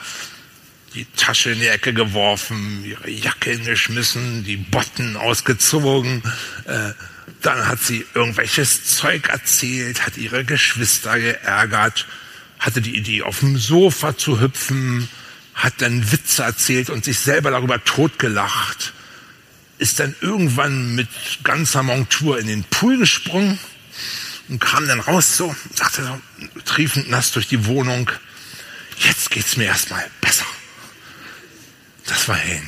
[0.94, 6.24] die Tasche in die Ecke geworfen, ihre Jacke hingeschmissen, die Botten ausgezogen.
[6.66, 6.94] Äh,
[7.42, 12.08] dann hat sie irgendwelches Zeug erzählt, hat ihre Geschwister geärgert,
[12.60, 15.08] hatte die Idee, auf dem Sofa zu hüpfen,
[15.54, 18.94] hat dann Witze erzählt und sich selber darüber totgelacht.
[19.80, 21.08] ist dann irgendwann mit
[21.44, 23.60] ganzer Montur in den Pool gesprungen
[24.50, 26.22] und kam dann raus so, sagte so,
[26.66, 28.10] triefend nass durch die Wohnung,
[29.00, 30.46] jetzt geht's mir erstmal besser.
[32.08, 32.68] Das war Helen.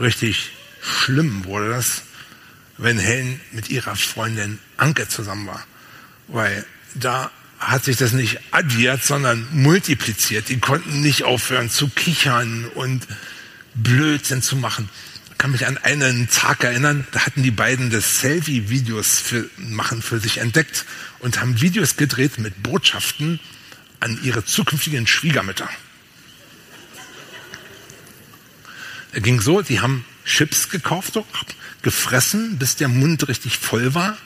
[0.00, 0.50] Richtig
[0.82, 2.02] schlimm wurde das,
[2.76, 5.64] wenn Helen mit ihrer Freundin Anke zusammen war.
[6.26, 10.48] Weil da hat sich das nicht addiert, sondern multipliziert.
[10.48, 13.06] Die konnten nicht aufhören zu kichern und
[13.74, 14.88] Blödsinn zu machen.
[15.30, 20.00] Ich kann mich an einen Tag erinnern, da hatten die beiden das Selfie-Videos für, machen
[20.00, 20.86] für sich entdeckt
[21.18, 23.40] und haben Videos gedreht mit Botschaften
[24.00, 25.68] an ihre zukünftigen Schwiegermütter.
[25.68, 25.76] Er
[29.20, 31.18] ging so, die haben Chips gekauft,
[31.82, 34.16] gefressen, bis der Mund richtig voll war,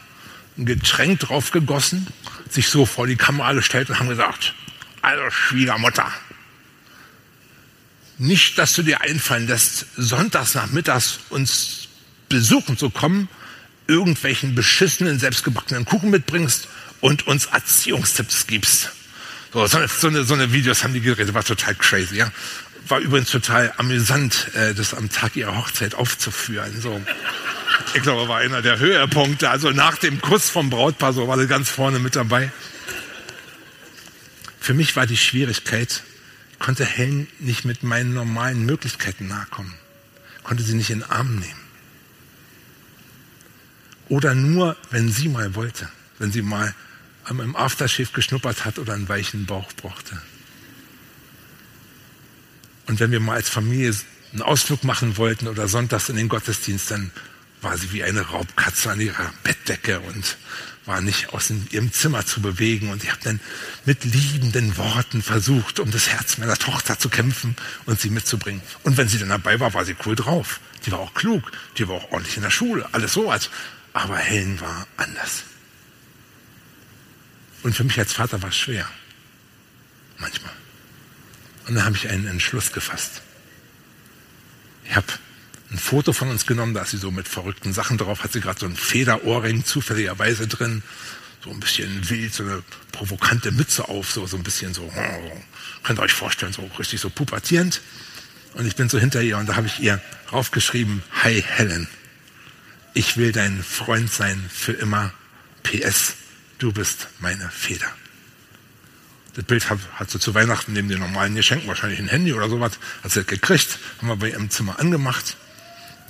[0.57, 2.07] ein Getränk drauf gegossen,
[2.49, 4.55] sich so vor die Kamera gestellt und haben gesagt,
[5.03, 6.11] also Schwiegermutter,
[8.19, 11.89] nicht, dass du dir einfallen lässt, sonntags nachmittags uns
[12.29, 13.29] besuchen zu kommen,
[13.87, 16.69] irgendwelchen beschissenen, selbstgebackenen Kuchen mitbringst
[17.01, 18.91] und uns Erziehungstipps gibst.
[19.53, 22.31] So, so, eine, so eine Videos haben die gedreht, war total crazy, ja.
[22.87, 26.81] War übrigens total amüsant, äh, das am Tag ihrer Hochzeit aufzuführen.
[26.81, 27.01] So.
[27.95, 29.51] Ich glaube, war einer der Höhepunkte.
[29.51, 32.51] Also nach dem Kuss vom Brautpaar, so war das ganz vorne mit dabei.
[34.61, 36.03] Für mich war die Schwierigkeit,
[36.59, 39.75] konnte Helen nicht mit meinen normalen Möglichkeiten nachkommen,
[40.43, 41.61] konnte sie nicht in den Arm nehmen.
[44.09, 45.89] Oder nur, wenn sie mal wollte,
[46.19, 46.75] wenn sie mal
[47.29, 50.21] im Aftershave geschnuppert hat oder einen weichen Bauch brauchte.
[52.89, 53.95] Und wenn wir mal als Familie
[54.33, 57.13] einen Ausflug machen wollten oder sonntags in den Gottesdienst, dann
[57.61, 60.37] war sie wie eine Raubkatze an ihrer Bettdecke und
[60.87, 62.91] war nicht aus ihrem Zimmer zu bewegen.
[62.91, 63.41] Und ich habe dann
[63.85, 68.63] mit liebenden Worten versucht, um das Herz meiner Tochter zu kämpfen und sie mitzubringen.
[68.85, 70.61] Und wenn sie dann dabei war, war sie cool drauf.
[70.87, 73.51] Die war auch klug, die war auch ordentlich in der Schule, alles sowas.
[73.93, 75.43] Aber Helen war anders.
[77.63, 78.89] Und für mich als Vater war es schwer.
[80.19, 80.53] Manchmal.
[81.69, 83.21] Und dann habe ich einen Entschluss gefasst.
[84.89, 85.07] Ich habe
[85.71, 88.41] ein Foto von uns genommen, da ist sie so mit verrückten Sachen drauf, hat sie
[88.41, 90.83] gerade so ein Federohrring zufälligerweise drin,
[91.45, 94.91] so ein bisschen wild, so eine provokante Mütze auf, so, so ein bisschen so,
[95.83, 97.83] könnt ihr euch vorstellen, so richtig so pubertierend.
[98.55, 100.01] Und ich bin so hinter ihr und da habe ich ihr
[100.33, 101.87] raufgeschrieben, Hi Helen,
[102.95, 105.13] ich will dein Freund sein für immer.
[105.65, 106.15] PS,
[106.59, 107.93] du bist meine Feder.
[109.39, 112.49] Das Bild hat, hat sie zu Weihnachten neben den normalen Geschenken, wahrscheinlich ein Handy oder
[112.49, 112.73] sowas,
[113.05, 115.37] hat sie gekriegt, haben wir bei ihrem Zimmer angemacht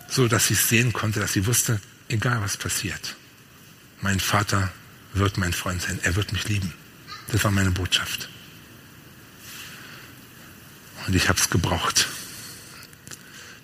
[0.08, 3.14] so dass sie sehen konnte, dass sie wusste, egal was passiert,
[4.00, 4.72] mein Vater
[5.12, 6.72] wird mein Freund sein, er wird mich lieben.
[7.30, 8.28] Das war meine Botschaft.
[11.06, 12.08] Und ich habe es gebraucht.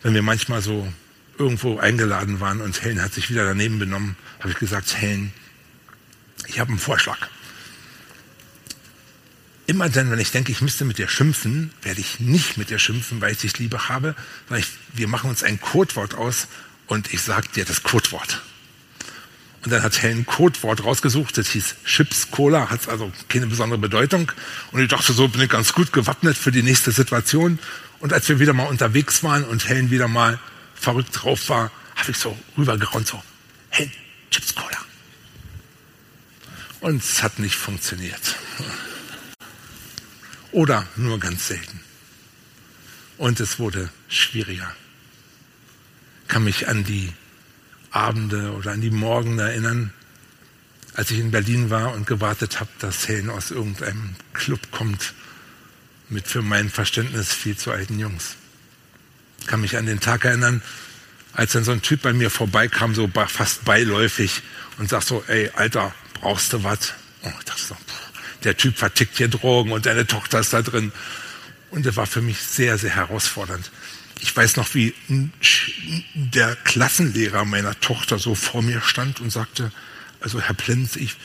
[0.03, 0.93] Wenn wir manchmal so
[1.39, 5.33] irgendwo eingeladen waren und Helen hat sich wieder daneben benommen, habe ich gesagt, Helen,
[6.47, 7.19] ich habe einen Vorschlag.
[9.67, 12.79] Immer dann, wenn ich denke, ich müsste mit dir schimpfen, werde ich nicht mit dir
[12.79, 14.15] schimpfen, weil ich dich liebe habe,
[14.49, 16.49] weil ich, wir machen uns ein Codewort aus
[16.87, 18.43] und ich sage dir das Codewort.
[19.65, 23.79] Und dann hat Helen ein Codewort rausgesucht, das hieß Chips Cola, hat also keine besondere
[23.79, 24.31] Bedeutung.
[24.73, 27.59] Und ich dachte, so bin ich ganz gut gewappnet für die nächste Situation.
[28.01, 30.39] Und als wir wieder mal unterwegs waren und Helen wieder mal
[30.75, 33.23] verrückt drauf war, habe ich so rübergeraunt, so,
[33.71, 33.91] Helen,
[34.31, 34.77] Chips Cola.
[36.81, 38.37] Und es hat nicht funktioniert
[40.55, 41.81] oder nur ganz selten.
[43.19, 44.75] Und es wurde schwieriger.
[46.23, 47.13] Ich kann mich an die
[47.91, 49.93] Abende oder an die Morgen erinnern,
[50.95, 55.13] als ich in Berlin war und gewartet habe, dass Helen aus irgendeinem Club kommt
[56.09, 58.37] mit für mein Verständnis viel zu alten Jungs.
[59.41, 60.63] Ich kann mich an den Tag erinnern,
[61.33, 64.43] als dann so ein Typ bei mir vorbeikam, so fast beiläufig
[64.79, 66.95] und sagt so, ey, Alter, brauchst du was?
[67.23, 68.04] Oh, ich dachte so, pff,
[68.45, 70.93] der Typ vertickt hier Drogen und deine Tochter ist da drin.
[71.71, 73.71] Und das war für mich sehr, sehr herausfordernd.
[74.21, 74.95] Ich weiß noch, wie
[76.15, 79.73] der Klassenlehrer meiner Tochter so vor mir stand und sagte,
[80.21, 81.17] also Herr Plenz, ich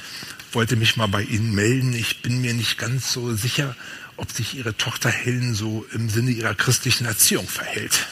[0.51, 1.93] wollte mich mal bei Ihnen melden.
[1.93, 3.75] Ich bin mir nicht ganz so sicher,
[4.17, 8.07] ob sich Ihre Tochter Helen so im Sinne ihrer christlichen Erziehung verhält.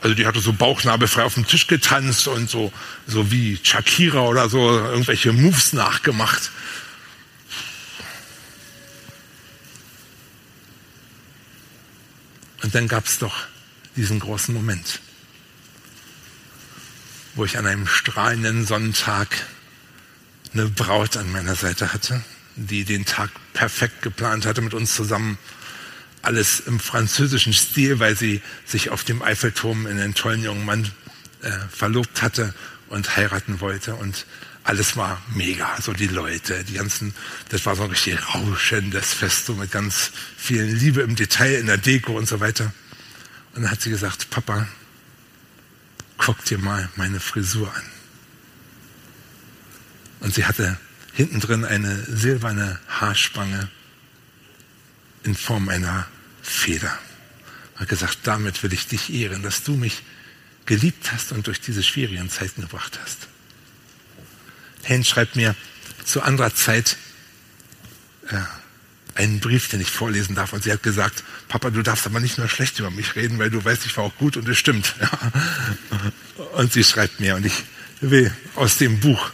[0.00, 2.72] Also die hatte so bauchnabelfrei auf dem Tisch getanzt und so,
[3.06, 6.50] so wie Shakira oder so irgendwelche Moves nachgemacht.
[12.62, 13.34] Und dann gab es doch
[13.96, 15.00] diesen großen Moment,
[17.34, 19.28] wo ich an einem strahlenden Sonntag
[20.52, 22.22] eine Braut an meiner Seite hatte,
[22.56, 25.38] die den Tag perfekt geplant hatte mit uns zusammen.
[26.22, 30.90] Alles im französischen Stil, weil sie sich auf dem Eiffelturm in einen tollen jungen Mann
[31.42, 32.54] äh, verlobt hatte
[32.88, 33.94] und heiraten wollte.
[33.94, 34.26] Und
[34.66, 35.80] alles war mega.
[35.80, 37.14] So die Leute, die ganzen,
[37.50, 41.66] das war so ein richtig rauschendes Fest, so mit ganz viel Liebe im Detail, in
[41.66, 42.72] der Deko und so weiter.
[43.54, 44.66] Und dann hat sie gesagt, Papa,
[46.18, 47.82] guck dir mal meine Frisur an.
[50.18, 50.76] Und sie hatte
[51.12, 53.70] hinten drin eine silberne Haarspange
[55.22, 56.08] in Form einer
[56.42, 56.98] Feder.
[57.76, 60.02] Hat gesagt, damit will ich dich ehren, dass du mich
[60.64, 63.28] geliebt hast und durch diese schwierigen Zeiten gebracht hast.
[64.86, 65.54] Hen schreibt mir
[66.04, 66.96] zu anderer Zeit
[68.28, 68.36] äh,
[69.16, 70.52] einen Brief, den ich vorlesen darf.
[70.52, 73.50] Und sie hat gesagt, Papa, du darfst aber nicht nur schlecht über mich reden, weil
[73.50, 74.94] du weißt, ich war auch gut und es stimmt.
[76.52, 77.64] Und sie schreibt mir, und ich
[78.00, 79.30] will aus dem Buch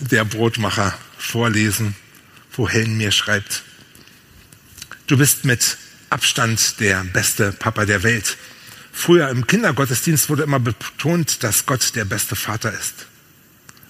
[0.00, 1.94] der Brotmacher vorlesen,
[2.52, 3.62] wo Helen mir schreibt,
[5.06, 5.76] du bist mit
[6.10, 8.36] Abstand der beste Papa der Welt.
[8.92, 13.06] Früher im Kindergottesdienst wurde immer betont, dass Gott der beste Vater ist.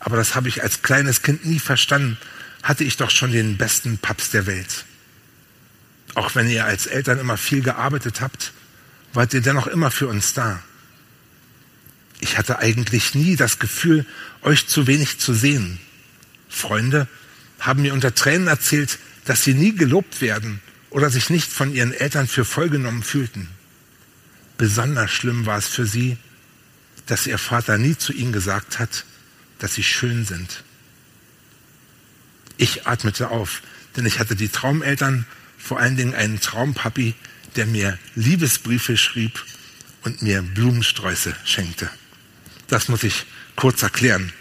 [0.05, 2.19] Aber das habe ich als kleines Kind nie verstanden.
[2.65, 4.85] Hatte ich doch schon den besten Paps der Welt.
[6.15, 8.53] Auch wenn ihr als Eltern immer viel gearbeitet habt,
[9.15, 10.61] wart ihr dennoch immer für uns da.
[12.21, 14.05] Ich hatte eigentlich nie das Gefühl,
[14.43, 15.79] euch zu wenig zu sehen.
[16.49, 17.07] Freunde
[17.61, 21.93] haben mir unter Tränen erzählt, dass sie nie gelobt werden oder sich nicht von ihren
[21.93, 23.49] Eltern für vollgenommen fühlten.
[24.59, 26.17] Besonders schlimm war es für sie,
[27.07, 29.05] dass ihr Vater nie zu ihnen gesagt hat,
[29.63, 30.65] dass sie schön sind.
[32.57, 33.63] Ich atmete auf,
[33.97, 37.15] denn ich hatte die Traumeltern, vor allen Dingen einen Traumpapi,
[37.57, 39.45] der mir Liebesbriefe schrieb
[40.03, 41.89] und mir Blumensträuße schenkte.
[42.67, 44.33] Das muss ich kurz erklären.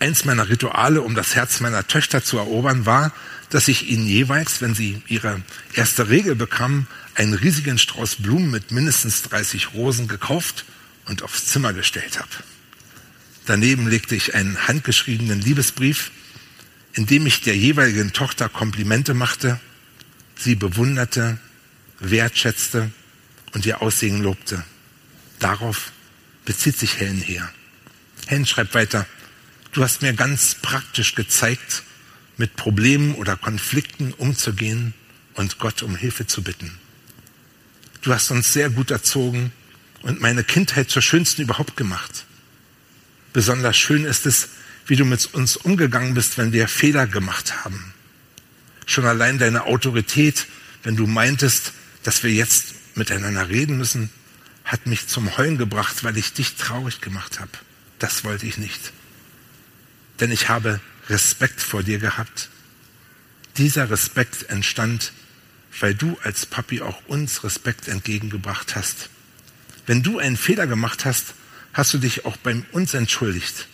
[0.00, 3.12] Eins meiner Rituale, um das Herz meiner Töchter zu erobern, war,
[3.50, 5.42] dass ich ihnen jeweils, wenn sie ihre
[5.74, 10.64] erste Regel bekamen, einen riesigen Strauß Blumen mit mindestens 30 Rosen gekauft
[11.06, 12.28] und aufs Zimmer gestellt habe.
[13.46, 16.10] Daneben legte ich einen handgeschriebenen Liebesbrief,
[16.94, 19.60] in dem ich der jeweiligen Tochter Komplimente machte,
[20.36, 21.38] sie bewunderte,
[22.00, 22.90] wertschätzte
[23.52, 24.64] und ihr Aussehen lobte.
[25.38, 25.92] Darauf
[26.44, 27.48] bezieht sich Helen her.
[28.26, 29.06] Helen schreibt weiter,
[29.72, 31.84] du hast mir ganz praktisch gezeigt,
[32.36, 34.92] mit Problemen oder Konflikten umzugehen
[35.34, 36.78] und Gott um Hilfe zu bitten.
[38.02, 39.52] Du hast uns sehr gut erzogen
[40.02, 42.25] und meine Kindheit zur schönsten überhaupt gemacht.
[43.36, 44.48] Besonders schön ist es,
[44.86, 47.92] wie du mit uns umgegangen bist, wenn wir Fehler gemacht haben.
[48.86, 50.46] Schon allein deine Autorität,
[50.84, 54.08] wenn du meintest, dass wir jetzt miteinander reden müssen,
[54.64, 57.50] hat mich zum Heulen gebracht, weil ich dich traurig gemacht habe.
[57.98, 58.80] Das wollte ich nicht.
[60.18, 60.80] Denn ich habe
[61.10, 62.48] Respekt vor dir gehabt.
[63.58, 65.12] Dieser Respekt entstand,
[65.78, 69.10] weil du als Papi auch uns Respekt entgegengebracht hast.
[69.84, 71.34] Wenn du einen Fehler gemacht hast,
[71.76, 73.68] hast du dich auch bei uns entschuldigt.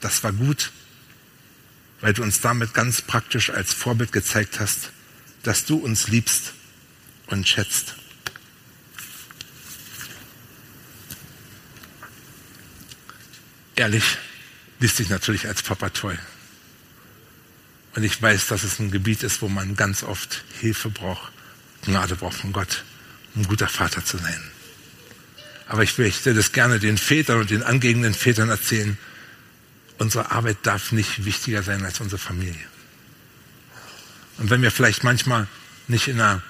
[0.00, 0.72] Das war gut,
[2.00, 4.90] weil du uns damit ganz praktisch als Vorbild gezeigt hast,
[5.44, 6.52] dass du uns liebst
[7.28, 7.94] und schätzt.
[13.76, 14.18] Ehrlich,
[14.80, 16.18] liest sich natürlich als Papa toll.
[17.94, 21.32] Und ich weiß, dass es ein Gebiet ist, wo man ganz oft Hilfe braucht,
[21.84, 22.84] Gnade braucht von Gott,
[23.34, 24.50] um ein guter Vater zu sein.
[25.66, 28.98] Aber ich möchte das gerne den Vätern und den angehenden Vätern erzählen.
[29.98, 32.66] Unsere Arbeit darf nicht wichtiger sein als unsere Familie.
[34.38, 35.46] Und wenn wir vielleicht manchmal
[35.88, 36.42] nicht in einer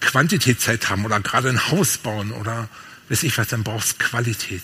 [0.00, 2.68] Quantitätszeit haben oder gerade ein Haus bauen oder
[3.08, 4.62] weiß ich was, dann braucht es Qualität.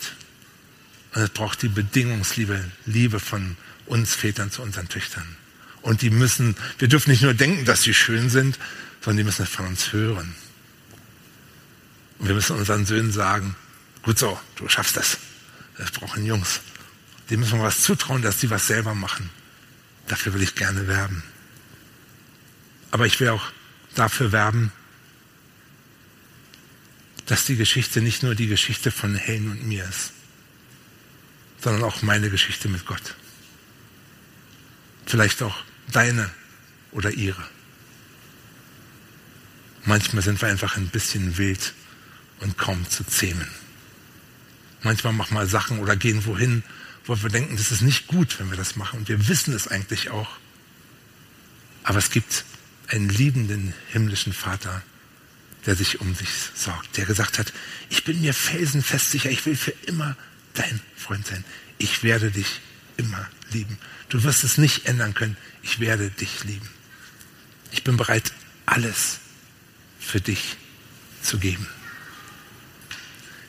[1.15, 5.37] Und es braucht die Bedingungsliebe, Liebe von uns Vätern zu unseren Töchtern.
[5.83, 8.59] Und die müssen, wir dürfen nicht nur denken, dass sie schön sind,
[9.01, 10.35] sondern die müssen es von uns hören.
[12.19, 13.57] Und wir müssen unseren Söhnen sagen,
[14.03, 15.19] gut so, du schaffst das.
[15.79, 16.61] Das brauchen Jungs.
[17.31, 19.31] Die müssen wir was zutrauen, dass sie was selber machen.
[20.07, 21.23] Dafür will ich gerne werben.
[22.91, 23.51] Aber ich will auch
[23.95, 24.73] dafür werben,
[27.27, 30.13] dass die Geschichte nicht nur die Geschichte von Helen und mir ist,
[31.61, 33.17] sondern auch meine Geschichte mit Gott.
[35.07, 35.57] Vielleicht auch
[35.91, 36.31] deine
[36.93, 37.43] oder ihre.
[39.85, 41.75] Manchmal sind wir einfach ein bisschen wild
[42.41, 43.49] und kaum zu zähmen.
[44.83, 46.63] Manchmal machen wir Sachen oder gehen wohin,
[47.07, 49.01] wo wir denken, das ist nicht gut, wenn wir das machen.
[49.01, 50.29] Und wir wissen es eigentlich auch.
[51.83, 52.45] Aber es gibt
[52.89, 54.83] einen liebenden himmlischen Vater,
[55.67, 57.53] der sich um sich sorgt, der gesagt hat,
[57.89, 60.17] ich bin mir felsenfest sicher, ich will für immer
[60.53, 61.45] dein Freund sein.
[61.79, 62.61] Ich werde dich
[62.97, 63.79] immer lieben.
[64.09, 65.37] Du wirst es nicht ändern können.
[65.63, 66.69] Ich werde dich lieben.
[67.73, 68.33] Ich bin bereit,
[68.67, 69.19] alles
[69.99, 70.57] für dich
[71.23, 71.67] zu geben.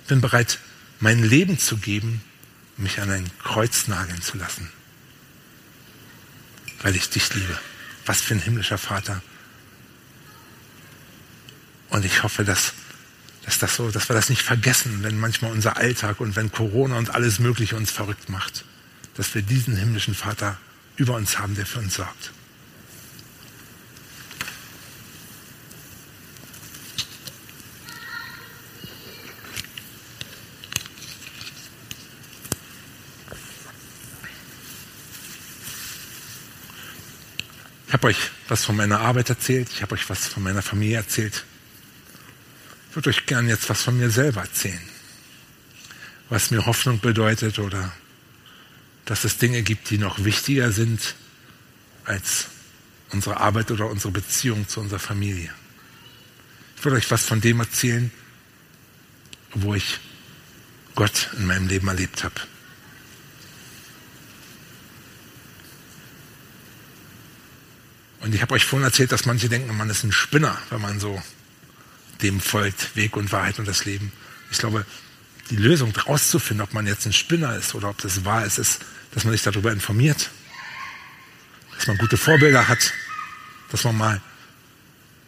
[0.08, 0.60] Bin bereit,
[1.00, 2.22] mein Leben zu geben,
[2.78, 4.70] mich an ein Kreuz nageln zu lassen,
[6.82, 7.60] weil ich dich liebe.
[8.06, 9.24] Was für ein himmlischer Vater.
[11.90, 12.74] Und ich hoffe, dass,
[13.46, 16.98] dass, das so, dass wir das nicht vergessen, wenn manchmal unser Alltag und wenn Corona
[16.98, 18.64] und alles Mögliche uns verrückt macht,
[19.16, 20.60] dass wir diesen himmlischen Vater
[20.98, 22.32] über uns haben, der für uns sorgt.
[37.96, 41.46] Habe euch was von meiner Arbeit erzählt, ich habe euch was von meiner Familie erzählt.
[42.90, 44.82] Ich würde euch gerne jetzt was von mir selber erzählen.
[46.28, 47.94] Was mir Hoffnung bedeutet oder
[49.06, 51.16] dass es Dinge gibt, die noch wichtiger sind
[52.04, 52.48] als
[53.12, 55.54] unsere Arbeit oder unsere Beziehung zu unserer Familie.
[56.76, 58.12] Ich würde euch was von dem erzählen,
[59.54, 60.02] wo ich
[60.96, 62.42] Gott in meinem Leben erlebt habe.
[68.26, 71.00] Und ich habe euch vorhin erzählt, dass manche denken, man ist ein Spinner, wenn man
[71.00, 71.22] so
[72.24, 74.12] dem folgt, Weg und Wahrheit und das Leben.
[74.50, 74.84] Ich glaube,
[75.52, 78.80] die Lösung herauszufinden, ob man jetzt ein Spinner ist oder ob das wahr ist, ist,
[79.12, 80.32] dass man sich darüber informiert,
[81.76, 82.94] dass man gute Vorbilder hat,
[83.70, 84.22] dass man mal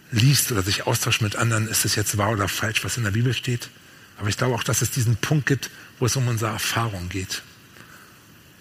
[0.09, 3.11] liest oder sich austauscht mit anderen, ist es jetzt wahr oder falsch, was in der
[3.11, 3.69] Bibel steht.
[4.17, 5.69] Aber ich glaube auch, dass es diesen Punkt gibt,
[5.99, 7.43] wo es um unsere Erfahrung geht.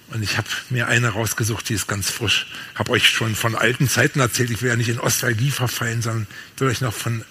[0.09, 2.46] Und ich habe mir eine rausgesucht, die ist ganz frisch.
[2.76, 4.50] Habe euch schon von alten Zeiten erzählt.
[4.50, 6.26] Ich will ja nicht in Ostalgie verfallen, sondern
[6.59, 7.24] will euch noch von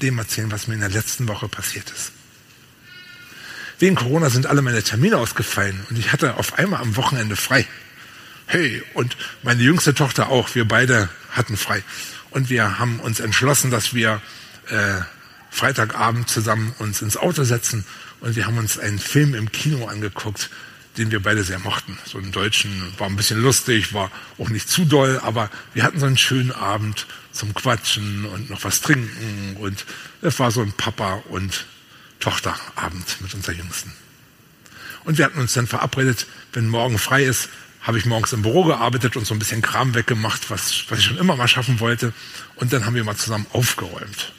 [0.00, 2.12] dem erzählen, was mir in der letzten Woche passiert ist.
[3.78, 7.64] Wegen Corona sind alle meine Termine ausgefallen und ich hatte auf einmal am Wochenende frei.
[8.46, 10.54] Hey, und meine jüngste Tochter auch.
[10.56, 11.84] Wir beide hatten frei.
[12.30, 14.20] Und wir haben uns entschlossen, dass wir
[14.68, 15.00] äh,
[15.50, 17.84] Freitagabend zusammen uns ins Auto setzen
[18.20, 20.50] und wir haben uns einen Film im Kino angeguckt
[20.98, 21.96] den wir beide sehr mochten.
[22.04, 26.00] So einen deutschen, war ein bisschen lustig, war auch nicht zu doll, aber wir hatten
[26.00, 29.86] so einen schönen Abend zum Quatschen und noch was trinken und
[30.22, 31.66] es war so ein Papa- und
[32.20, 33.92] Tochterabend mit unserer Jüngsten.
[35.04, 37.48] Und wir hatten uns dann verabredet, wenn morgen frei ist,
[37.80, 41.04] habe ich morgens im Büro gearbeitet und so ein bisschen Kram weggemacht, was, was ich
[41.04, 42.12] schon immer mal schaffen wollte.
[42.56, 44.32] Und dann haben wir mal zusammen aufgeräumt.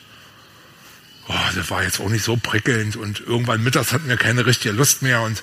[1.30, 4.74] Oh, das war jetzt auch nicht so prickelnd und irgendwann mittags hatten wir keine richtige
[4.74, 5.41] Lust mehr und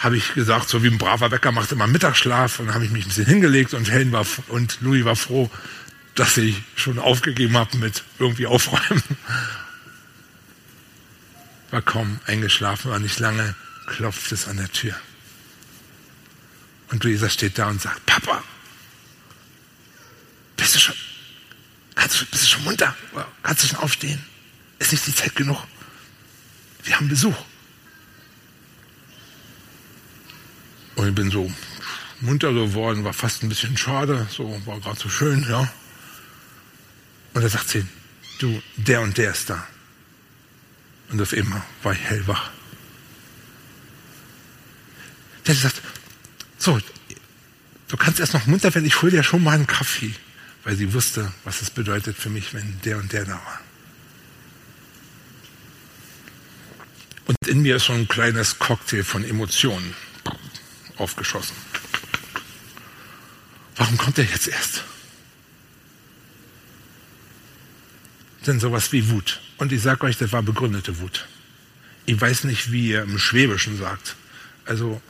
[0.00, 2.90] habe ich gesagt, so wie ein braver Bäcker macht immer Mittagsschlaf und dann habe ich
[2.90, 5.50] mich ein bisschen hingelegt und Helen war und Louis war froh,
[6.14, 9.02] dass ich schon aufgegeben habe mit irgendwie aufräumen.
[11.70, 13.54] War kaum eingeschlafen, war nicht lange,
[13.86, 14.96] klopft es an der Tür.
[16.88, 18.42] Und Luisa steht da und sagt, Papa,
[20.56, 20.96] bist du schon,
[21.94, 22.96] kannst bist du schon munter?
[23.44, 24.20] Kannst du schon aufstehen?
[24.80, 25.64] Ist nicht die Zeit genug?
[26.82, 27.36] Wir haben Besuch.
[31.00, 31.50] Und ich bin so
[32.20, 35.66] munter geworden, war fast ein bisschen schade, so war gerade so schön, ja.
[37.32, 37.86] Und er sagt sie,
[38.38, 39.66] du, der und der ist da.
[41.10, 42.50] Und auf immer war ich hellwach.
[45.46, 45.80] Der sagt,
[46.58, 46.78] so,
[47.88, 50.12] du kannst erst noch munter werden, ich hole dir schon mal einen Kaffee,
[50.64, 53.60] weil sie wusste, was es bedeutet für mich, wenn der und der da war.
[57.24, 59.94] Und in mir ist so ein kleines Cocktail von Emotionen
[61.00, 61.56] aufgeschossen.
[63.76, 64.84] Warum kommt er jetzt erst?
[68.46, 69.40] Denn sowas wie Wut.
[69.58, 71.26] Und ich sage euch, das war begründete Wut.
[72.06, 74.16] Ich weiß nicht, wie ihr im Schwäbischen sagt.
[74.64, 75.00] Also,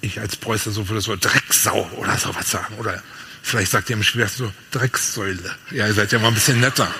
[0.00, 2.76] ich als Preußer so würde so Drecksau oder sowas sagen.
[2.76, 3.02] Oder
[3.42, 5.54] vielleicht sagt ihr im Schwäbischen so Dreckssäule.
[5.70, 6.92] Ja, ihr seid ja mal ein bisschen netter.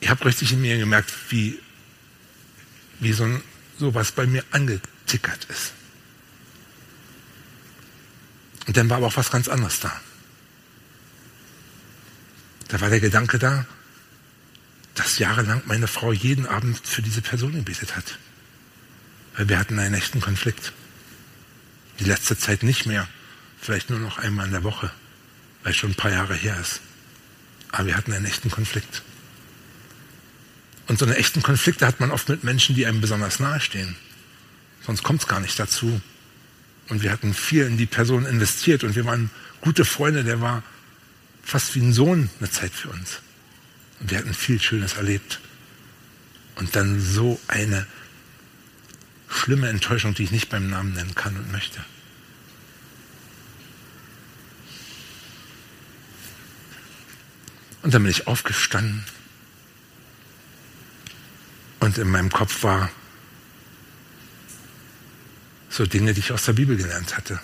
[0.00, 1.58] Ich habe richtig in mir gemerkt, wie
[3.00, 3.42] wie so ein,
[3.78, 5.72] sowas bei mir angetickert ist.
[8.66, 10.00] Und dann war aber auch was ganz anderes da.
[12.68, 13.66] Da war der Gedanke da,
[14.94, 18.18] dass jahrelang meine Frau jeden Abend für diese Person gebetet hat.
[19.36, 20.72] Weil wir hatten einen echten Konflikt.
[21.98, 23.08] Die letzte Zeit nicht mehr.
[23.60, 24.90] Vielleicht nur noch einmal in der Woche,
[25.62, 26.80] weil es schon ein paar Jahre her ist.
[27.70, 29.02] Aber wir hatten einen echten Konflikt.
[30.86, 33.96] Und so eine echten Konflikte hat man oft mit Menschen, die einem besonders nahe stehen.
[34.84, 36.00] Sonst kommt es gar nicht dazu.
[36.88, 39.30] Und wir hatten viel in die Person investiert und wir waren
[39.62, 40.24] gute Freunde.
[40.24, 40.62] Der war
[41.42, 43.20] fast wie ein Sohn eine Zeit für uns.
[44.00, 45.40] Und wir hatten viel Schönes erlebt.
[46.56, 47.86] Und dann so eine
[49.30, 51.82] schlimme Enttäuschung, die ich nicht beim Namen nennen kann und möchte.
[57.82, 59.04] Und dann bin ich aufgestanden
[61.80, 62.90] Und in meinem Kopf war
[65.68, 67.40] so Dinge, die ich aus der Bibel gelernt hatte.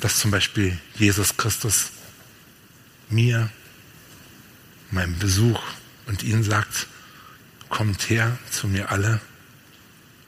[0.00, 1.90] Dass zum Beispiel Jesus Christus
[3.08, 3.50] mir,
[4.90, 5.60] meinem Besuch
[6.06, 6.86] und ihnen sagt,
[7.68, 9.20] kommt her zu mir alle,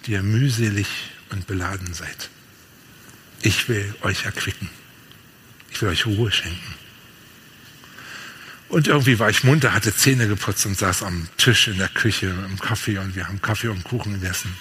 [0.04, 0.88] die ihr mühselig
[1.30, 2.30] und beladen seid.
[3.42, 4.68] Ich will euch erquicken.
[5.70, 6.74] Ich will euch Ruhe schenken.
[8.70, 12.26] Und irgendwie war ich munter, hatte Zähne geputzt und saß am Tisch in der Küche
[12.28, 14.56] im Kaffee und wir haben Kaffee und Kuchen gegessen.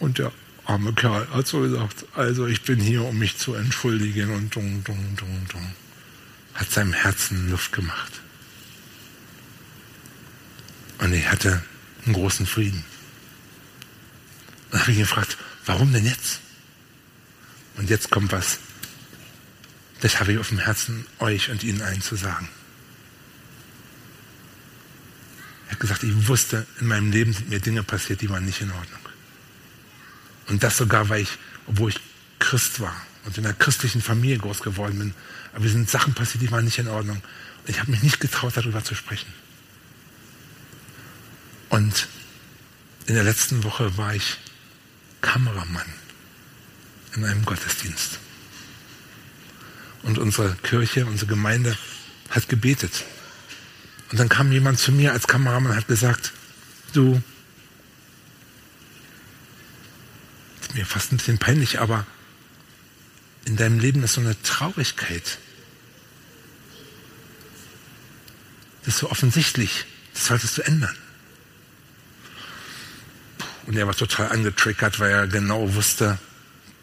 [0.00, 0.32] Und der
[0.64, 4.82] arme Kerl hat so gesagt, also ich bin hier, um mich zu entschuldigen und dung,
[4.82, 5.74] dung, dung, dung.
[6.54, 8.20] Hat seinem Herzen Luft gemacht.
[10.98, 11.62] Und ich hatte
[12.04, 12.84] einen großen Frieden.
[14.72, 16.40] Dann habe ich ihn gefragt, warum denn jetzt?
[17.76, 18.58] Und jetzt kommt was.
[20.00, 22.48] Das habe ich auf dem Herzen, euch und Ihnen allen zu sagen.
[25.74, 28.70] Hat gesagt, ich wusste, in meinem Leben sind mir Dinge passiert, die waren nicht in
[28.70, 29.00] Ordnung.
[30.46, 31.30] Und das sogar, weil ich,
[31.66, 31.98] obwohl ich
[32.38, 32.94] Christ war
[33.24, 35.14] und in einer christlichen Familie groß geworden bin,
[35.52, 37.16] aber wir sind Sachen passiert, die waren nicht in Ordnung.
[37.16, 39.26] Und ich habe mich nicht getraut, darüber zu sprechen.
[41.70, 42.06] Und
[43.06, 44.38] in der letzten Woche war ich
[45.22, 45.92] Kameramann
[47.16, 48.20] in einem Gottesdienst.
[50.04, 51.76] Und unsere Kirche, unsere Gemeinde
[52.30, 53.04] hat gebetet.
[54.14, 56.30] Und dann kam jemand zu mir als Kameramann und hat gesagt,
[56.92, 57.20] du,
[60.60, 62.06] ist mir fast ein bisschen peinlich, aber
[63.44, 65.38] in deinem Leben ist so eine Traurigkeit.
[68.84, 69.84] Das ist so offensichtlich.
[70.12, 70.96] Das solltest du ändern.
[73.66, 76.20] Und er war total angetriggert, weil er genau wusste,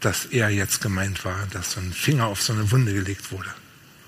[0.01, 3.53] dass er jetzt gemeint war, dass so ein Finger auf so eine Wunde gelegt wurde.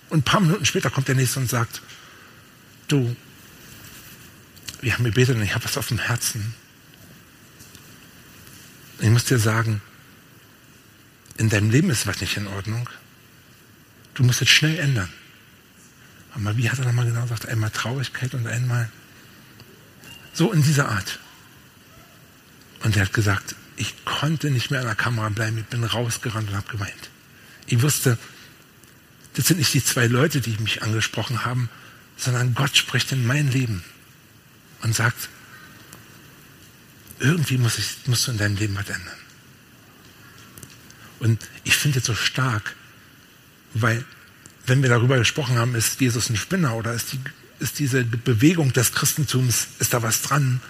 [0.09, 1.81] Und ein paar Minuten später kommt der Nächste und sagt,
[2.93, 3.15] du,
[4.81, 6.53] wir haben gebetet und ich habe was auf dem Herzen.
[8.99, 9.81] Ich muss dir sagen,
[11.37, 12.89] in deinem Leben ist was nicht in Ordnung.
[14.13, 15.09] Du musst es schnell ändern.
[16.35, 17.47] Aber wie hat er nochmal genau gesagt?
[17.47, 18.89] Einmal Traurigkeit und einmal
[20.33, 21.19] so in dieser Art.
[22.83, 26.49] Und er hat gesagt, ich konnte nicht mehr an der Kamera bleiben, ich bin rausgerannt
[26.49, 27.09] und habe geweint.
[27.65, 28.17] Ich wusste,
[29.33, 31.69] das sind nicht die zwei Leute, die mich angesprochen haben,
[32.17, 33.83] sondern Gott spricht in mein Leben
[34.81, 35.29] und sagt,
[37.19, 39.17] irgendwie muss ich, musst du in deinem Leben was ändern.
[41.19, 42.75] Und ich finde es so stark,
[43.73, 44.03] weil
[44.65, 47.19] wenn wir darüber gesprochen haben, ist Jesus ein Spinner oder ist, die,
[47.59, 50.61] ist diese Bewegung des Christentums, ist da was dran,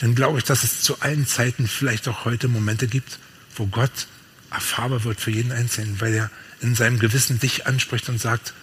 [0.00, 3.18] dann glaube ich, dass es zu allen Zeiten vielleicht auch heute Momente gibt,
[3.56, 4.06] wo Gott
[4.50, 6.30] erfahrbar wird für jeden Einzelnen, weil er
[6.60, 8.54] in seinem Gewissen dich anspricht und sagt,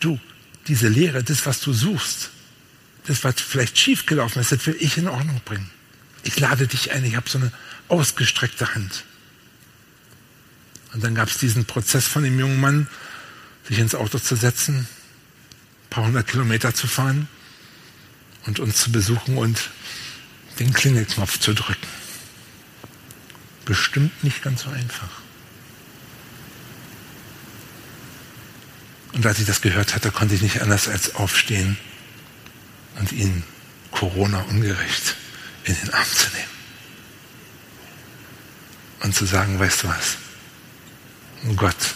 [0.00, 0.18] du,
[0.66, 2.30] diese Lehre, das, was du suchst,
[3.06, 5.70] das, was vielleicht schiefgelaufen ist, das will ich in Ordnung bringen.
[6.22, 7.52] Ich lade dich ein, ich habe so eine
[7.88, 9.04] ausgestreckte Hand.
[10.92, 12.88] Und dann gab es diesen Prozess von dem jungen Mann,
[13.68, 17.28] sich ins Auto zu setzen, ein paar hundert Kilometer zu fahren
[18.46, 19.70] und uns zu besuchen und
[20.58, 21.86] den Klingelknopf zu drücken.
[23.64, 25.23] Bestimmt nicht ganz so einfach.
[29.14, 31.78] Und als ich das gehört hatte, konnte ich nicht anders als aufstehen
[32.98, 33.44] und ihn
[33.90, 35.16] Corona ungerecht
[35.64, 36.54] in den Arm zu nehmen.
[39.00, 40.16] Und zu sagen, weißt du was?
[41.56, 41.94] Gott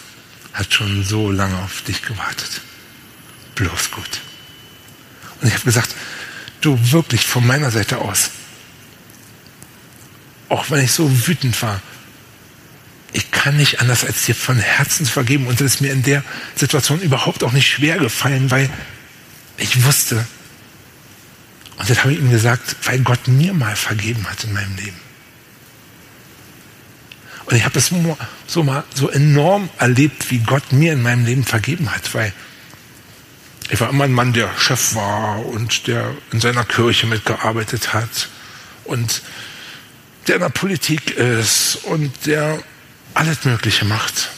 [0.52, 2.60] hat schon so lange auf dich gewartet.
[3.54, 4.20] Bloß gut.
[5.40, 5.94] Und ich habe gesagt,
[6.60, 8.30] du wirklich von meiner Seite aus,
[10.48, 11.80] auch wenn ich so wütend war,
[13.12, 15.46] ich kann nicht anders als dir von Herzen vergeben.
[15.46, 16.22] Und es ist mir in der
[16.54, 18.68] Situation überhaupt auch nicht schwer gefallen, weil
[19.56, 20.26] ich wusste,
[21.78, 25.00] und das habe ich ihm gesagt, weil Gott mir mal vergeben hat in meinem Leben.
[27.46, 27.90] Und ich habe das
[28.46, 32.32] so mal so enorm erlebt, wie Gott mir in meinem Leben vergeben hat, weil
[33.70, 38.28] ich war immer ein Mann, der Chef war und der in seiner Kirche mitgearbeitet hat
[38.84, 39.22] und
[40.26, 42.62] der in der Politik ist und der
[43.18, 44.30] alles Mögliche macht.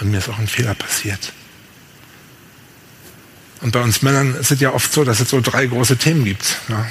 [0.00, 1.32] Und mir ist auch ein Fehler passiert.
[3.60, 6.24] Und bei uns Männern ist es ja oft so, dass es so drei große Themen
[6.24, 6.58] gibt.
[6.68, 6.86] Ja.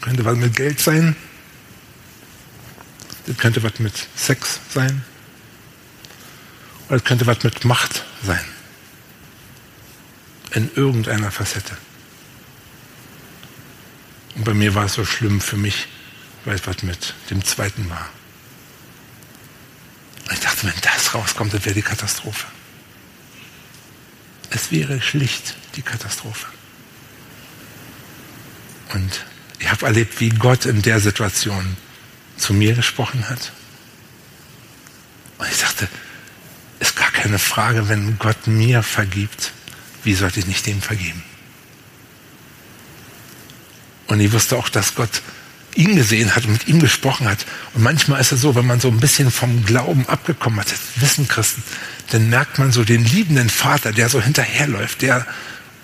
[0.00, 1.16] Könnte was mit Geld sein.
[3.26, 5.04] Das könnte was mit Sex sein.
[6.88, 8.44] Oder es könnte was mit Macht sein.
[10.52, 11.76] In irgendeiner Facette.
[14.36, 15.88] Und bei mir war es so schlimm für mich,
[16.44, 18.08] weil es was mit dem zweiten war.
[20.30, 22.46] Und ich dachte, wenn das rauskommt, das wäre die Katastrophe.
[24.50, 26.46] Es wäre schlicht die Katastrophe.
[28.94, 29.24] Und
[29.58, 31.76] ich habe erlebt, wie Gott in der Situation
[32.36, 33.52] zu mir gesprochen hat.
[35.38, 35.88] Und ich dachte,
[36.78, 39.50] ist gar keine Frage, wenn Gott mir vergibt,
[40.04, 41.24] wie sollte ich nicht dem vergeben?
[44.06, 45.22] Und ich wusste auch, dass Gott
[45.74, 47.46] ihn gesehen hat und mit ihm gesprochen hat.
[47.74, 50.80] Und manchmal ist es so, wenn man so ein bisschen vom Glauben abgekommen hat, das
[50.96, 51.62] wissen Christen,
[52.10, 55.26] dann merkt man so den liebenden Vater, der so hinterherläuft, der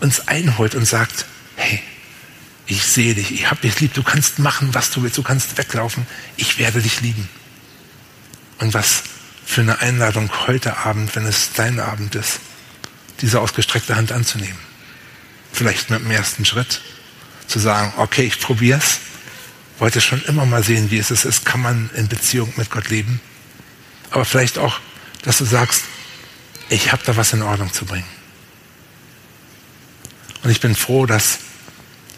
[0.01, 1.27] uns einholt und sagt,
[1.57, 1.83] hey,
[2.67, 5.57] ich sehe dich, ich habe dich lieb, du kannst machen, was du willst, du kannst
[5.57, 6.07] weglaufen,
[6.37, 7.29] ich werde dich lieben.
[8.59, 9.05] Und was
[9.45, 12.41] für eine Einladung heute Abend, wenn es dein Abend ist,
[13.21, 14.59] diese ausgestreckte Hand anzunehmen.
[15.53, 16.83] Vielleicht mit dem ersten Schritt
[17.47, 18.99] zu sagen, okay, ich probiere es.
[19.79, 21.45] Wollte schon immer mal sehen, wie es ist.
[21.45, 23.21] Kann man in Beziehung mit Gott leben?
[24.11, 24.81] Aber vielleicht auch,
[25.23, 25.85] dass du sagst,
[26.69, 28.07] ich habe da was in Ordnung zu bringen.
[30.43, 31.39] Und ich bin froh, dass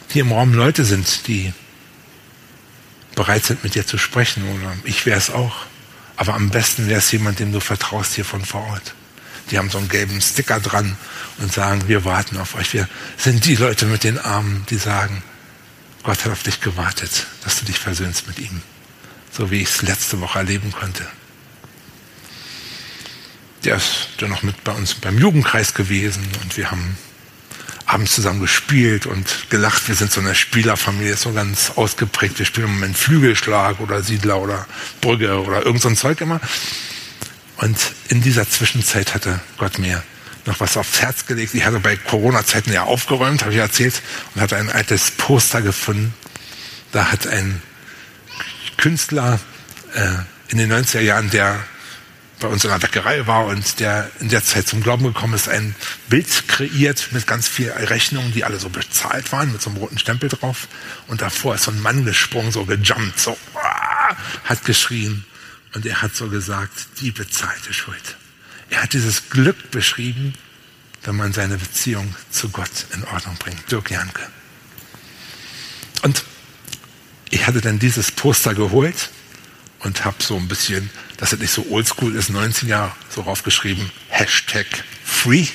[0.08, 1.52] hier im Raum Leute sind, die
[3.14, 4.44] bereit sind, mit dir zu sprechen.
[4.54, 5.66] Oder ich wäre es auch.
[6.16, 8.94] Aber am besten wäre es jemand, dem du vertraust hier von vor Ort.
[9.50, 10.96] Die haben so einen gelben Sticker dran
[11.38, 12.72] und sagen, wir warten auf euch.
[12.74, 15.22] Wir sind die Leute mit den Armen, die sagen,
[16.08, 18.62] Gott hat auf dich gewartet, dass du dich versöhnst mit ihm.
[19.30, 21.06] So wie ich es letzte Woche erleben konnte.
[23.62, 26.96] Der ist dann noch mit bei uns beim Jugendkreis gewesen und wir haben
[27.84, 29.86] abends zusammen gespielt und gelacht.
[29.86, 32.38] Wir sind so eine Spielerfamilie, so ganz ausgeprägt.
[32.38, 34.66] Wir spielen im Moment Flügelschlag oder Siedler oder
[35.02, 36.40] Brügge oder irgend so ein Zeug immer.
[37.58, 37.76] Und
[38.08, 40.02] in dieser Zwischenzeit hatte Gott mir
[40.46, 41.54] noch was aufs Herz gelegt.
[41.54, 44.02] Ich hatte bei Corona-Zeiten ja aufgeräumt, habe ich erzählt,
[44.34, 46.14] und hatte ein altes Poster gefunden.
[46.92, 47.62] Da hat ein
[48.76, 49.38] Künstler
[49.94, 50.08] äh,
[50.48, 51.58] in den 90er Jahren, der
[52.40, 55.48] bei uns in der Bäckerei war und der in der Zeit zum Glauben gekommen ist,
[55.48, 55.74] ein
[56.08, 59.98] Bild kreiert mit ganz vielen Rechnungen, die alle so bezahlt waren, mit so einem roten
[59.98, 60.68] Stempel drauf.
[61.08, 63.36] Und davor ist so ein Mann gesprungen, so gejumpt, so,
[64.44, 65.24] hat geschrien.
[65.74, 68.16] Und er hat so gesagt, die bezahlte Schuld.
[68.70, 70.34] Er hat dieses Glück beschrieben,
[71.02, 73.70] wenn man seine Beziehung zu Gott in Ordnung bringt.
[73.70, 74.28] Dirk Janke.
[76.02, 76.24] Und
[77.30, 79.10] ich hatte dann dieses Poster geholt
[79.80, 84.66] und habe so ein bisschen, dass es nicht so oldschool ist, 90er so raufgeschrieben, Hashtag
[85.04, 85.46] free.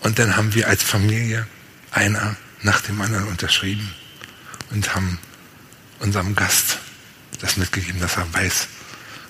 [0.00, 1.46] Und dann haben wir als Familie
[1.90, 3.94] einer nach dem anderen unterschrieben
[4.70, 5.18] und haben
[6.00, 6.78] unserem Gast
[7.40, 8.68] das mitgegeben, dass er weiß,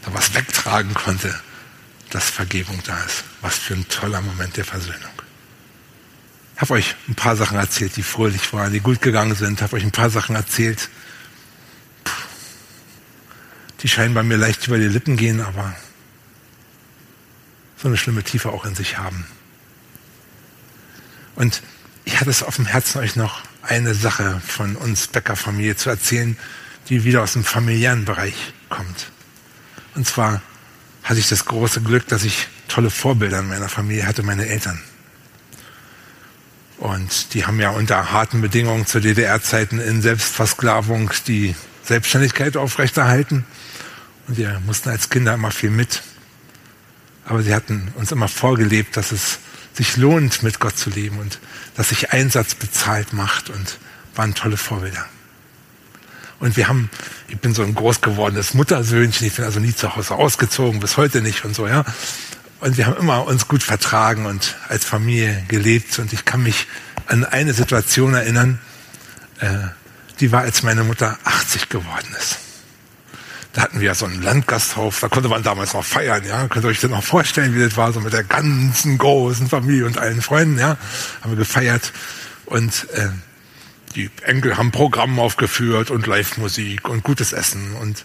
[0.02, 1.34] dass er was wegtragen konnte,
[2.14, 3.24] dass Vergebung da ist.
[3.40, 5.10] Was für ein toller Moment der Versöhnung.
[6.54, 9.54] Ich habe euch ein paar Sachen erzählt, die fröhlich waren, die gut gegangen sind.
[9.54, 10.88] Ich habe euch ein paar Sachen erzählt,
[13.80, 15.74] die scheinen bei mir leicht über die Lippen gehen, aber
[17.76, 19.26] so eine schlimme Tiefe auch in sich haben.
[21.34, 21.62] Und
[22.04, 26.36] ich hatte es auf dem Herzen, euch noch eine Sache von uns Bäckerfamilie zu erzählen,
[26.88, 29.10] die wieder aus dem familiären Bereich kommt.
[29.96, 30.40] Und zwar
[31.04, 34.82] hatte ich das große Glück, dass ich tolle Vorbilder in meiner Familie hatte, meine Eltern.
[36.78, 43.44] Und die haben ja unter harten Bedingungen zu DDR-Zeiten in Selbstversklavung die Selbstständigkeit aufrechterhalten.
[44.26, 46.02] Und wir mussten als Kinder immer viel mit.
[47.26, 49.38] Aber sie hatten uns immer vorgelebt, dass es
[49.72, 51.38] sich lohnt, mit Gott zu leben und
[51.76, 53.78] dass sich Einsatz bezahlt macht und
[54.14, 55.06] waren tolle Vorbilder.
[56.40, 56.90] Und wir haben,
[57.28, 60.96] ich bin so ein groß gewordenes Muttersöhnchen, ich bin also nie zu Hause ausgezogen, bis
[60.96, 61.84] heute nicht und so, ja.
[62.60, 65.98] Und wir haben immer uns gut vertragen und als Familie gelebt.
[65.98, 66.66] Und ich kann mich
[67.06, 68.58] an eine Situation erinnern,
[69.40, 69.48] äh,
[70.20, 72.38] die war, als meine Mutter 80 geworden ist.
[73.52, 76.48] Da hatten wir ja so einen Landgasthof, da konnte man damals noch feiern, ja.
[76.48, 79.86] Könnt ihr euch das noch vorstellen, wie das war, so mit der ganzen großen Familie
[79.86, 80.76] und allen Freunden, ja.
[81.20, 81.92] Haben wir gefeiert.
[82.46, 83.08] Und äh,
[83.94, 88.04] die Enkel haben Programm aufgeführt und Live-Musik und gutes Essen und,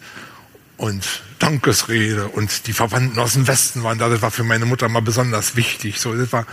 [0.78, 4.10] und Dankesrede und die Verwandten aus dem Westen waren da.
[4.10, 6.00] Das war für meine Mutter mal besonders wichtig.
[6.00, 6.46] So, das war,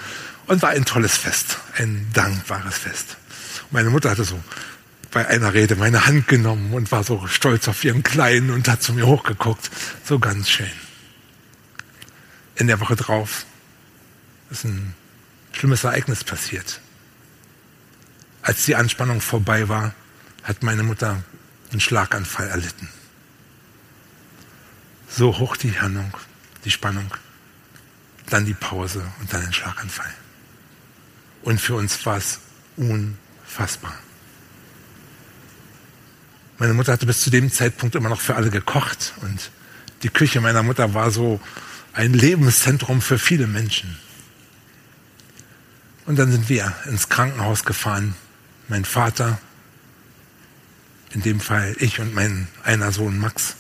[0.46, 3.16] und war ein tolles Fest, ein dankbares Fest.
[3.70, 4.40] Meine Mutter hatte so
[5.10, 8.82] bei einer Rede meine Hand genommen und war so stolz auf ihren Kleinen und hat
[8.82, 9.70] zu mir hochgeguckt.
[10.04, 10.70] So ganz schön.
[12.56, 13.44] In der Woche drauf
[14.50, 14.94] ist ein
[15.52, 16.80] schlimmes Ereignis passiert.
[18.46, 19.92] Als die Anspannung vorbei war,
[20.44, 21.20] hat meine Mutter
[21.72, 22.88] einen Schlaganfall erlitten.
[25.08, 26.16] So hoch die Handlung,
[26.64, 27.12] die Spannung,
[28.30, 30.14] dann die Pause und dann ein Schlaganfall.
[31.42, 32.38] Und für uns war es
[32.76, 33.94] unfassbar.
[36.58, 39.50] Meine Mutter hatte bis zu dem Zeitpunkt immer noch für alle gekocht und
[40.04, 41.40] die Küche meiner Mutter war so
[41.94, 43.98] ein Lebenszentrum für viele Menschen.
[46.04, 48.14] Und dann sind wir ins Krankenhaus gefahren,
[48.68, 49.38] mein Vater,
[51.12, 53.54] In dem Fall ich und mein einer Sohn Max.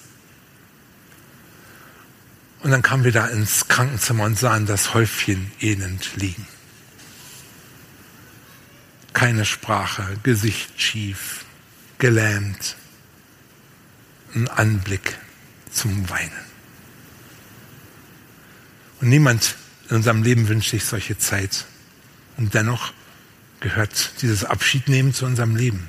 [2.60, 6.46] Und dann kamen wir da ins Krankenzimmer und sahen das Häufchen elend liegen.
[9.12, 11.44] Keine Sprache, Gesicht schief,
[11.98, 12.76] gelähmt.
[14.34, 15.16] Ein Anblick
[15.70, 16.44] zum Weinen.
[19.00, 19.54] Und niemand
[19.88, 21.64] in unserem Leben wünscht sich solche Zeit.
[22.36, 22.92] Und dennoch
[23.60, 25.88] gehört dieses Abschiednehmen zu unserem Leben.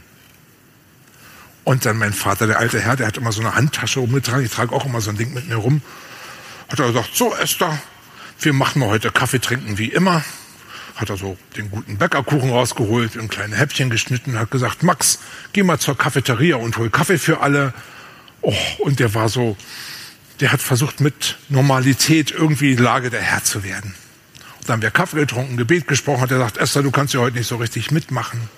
[1.63, 4.45] Und dann mein Vater, der alte Herr, der hat immer so eine Handtasche rumgetragen.
[4.45, 5.81] Ich trage auch immer so ein Ding mit mir rum.
[6.69, 7.77] Hat er gesagt, so Esther,
[8.39, 10.23] wir machen mal heute Kaffee trinken wie immer.
[10.95, 15.19] Hat er so den guten Bäckerkuchen rausgeholt, in kleine Häppchen geschnitten, hat gesagt, Max,
[15.53, 17.73] geh mal zur Cafeteria und hol Kaffee für alle.
[18.41, 19.57] Oh, und der war so,
[20.39, 23.93] der hat versucht mit Normalität irgendwie Lage der Herr zu werden.
[24.67, 27.21] Und dann haben wir Kaffee getrunken, Gebet gesprochen, hat er gesagt, Esther, du kannst ja
[27.21, 28.49] heute nicht so richtig mitmachen.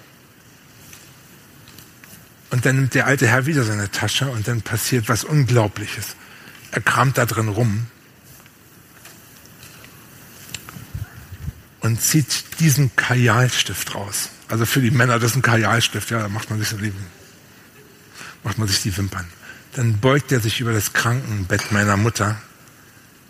[2.49, 6.15] Und dann nimmt der alte Herr wieder seine Tasche und dann passiert was Unglaubliches.
[6.71, 7.85] Er kramt da drin rum
[11.81, 14.29] und zieht diesen Kajalstift raus.
[14.47, 16.91] Also für die Männer, das ist ein Kajalstift, ja, da macht man sich so die,
[18.43, 19.27] macht man sich die Wimpern.
[19.73, 22.41] Dann beugt er sich über das Krankenbett meiner Mutter,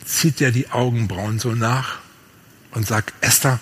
[0.06, 2.00] zieht er die Augenbrauen so nach
[2.72, 3.60] und sagt, Esther,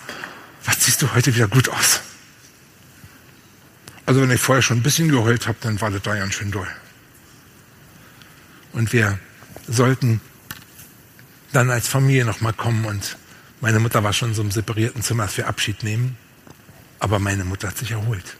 [0.64, 2.00] was siehst du heute wieder gut aus?
[4.06, 6.50] Also wenn ich vorher schon ein bisschen geheult habe, dann war das da ganz schön
[6.50, 6.68] doll.
[8.72, 9.18] Und wir
[9.66, 10.20] sollten
[11.52, 13.16] dann als Familie nochmal kommen und
[13.60, 16.16] meine Mutter war schon so im separierten Zimmer, dass wir Abschied nehmen.
[17.00, 18.36] Aber meine Mutter hat sich erholt.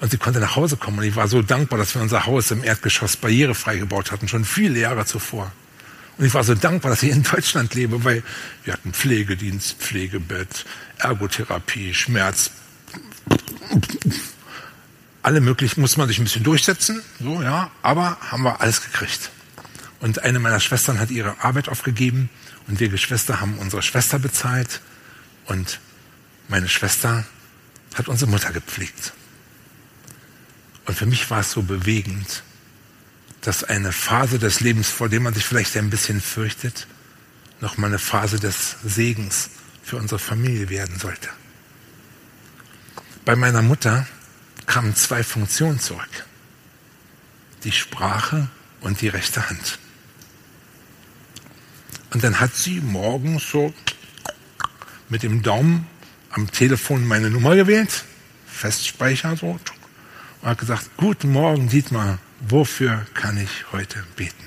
[0.00, 0.98] Und sie konnte nach Hause kommen.
[0.98, 4.44] Und ich war so dankbar, dass wir unser Haus im Erdgeschoss barrierefrei gebaut hatten, schon
[4.44, 5.52] viele Jahre zuvor.
[6.18, 8.22] Und ich war so dankbar, dass ich in Deutschland lebe, weil
[8.64, 10.64] wir hatten Pflegedienst, Pflegebett,
[10.98, 12.50] Ergotherapie, Schmerz,
[15.22, 19.30] alle möglichen muss man sich ein bisschen durchsetzen, so ja, aber haben wir alles gekriegt.
[20.00, 22.28] Und eine meiner Schwestern hat ihre Arbeit aufgegeben
[22.66, 24.80] und wir Geschwister haben unsere Schwester bezahlt
[25.46, 25.78] und
[26.48, 27.24] meine Schwester
[27.94, 29.12] hat unsere Mutter gepflegt.
[30.86, 32.42] Und für mich war es so bewegend,
[33.42, 36.86] dass eine Phase des Lebens, vor der man sich vielleicht ein bisschen fürchtet,
[37.60, 39.50] nochmal eine Phase des Segens
[39.82, 41.28] für unsere Familie werden sollte.
[43.24, 44.06] Bei meiner Mutter
[44.66, 46.26] kamen zwei Funktionen zurück.
[47.64, 48.48] Die Sprache
[48.80, 49.78] und die rechte Hand.
[52.12, 53.72] Und dann hat sie morgens so
[55.08, 55.86] mit dem Daumen
[56.30, 58.04] am Telefon meine Nummer gewählt,
[58.46, 59.58] Festspeicher so,
[60.40, 62.18] und hat gesagt, guten Morgen Dietmar,
[62.48, 64.44] wofür kann ich heute beten?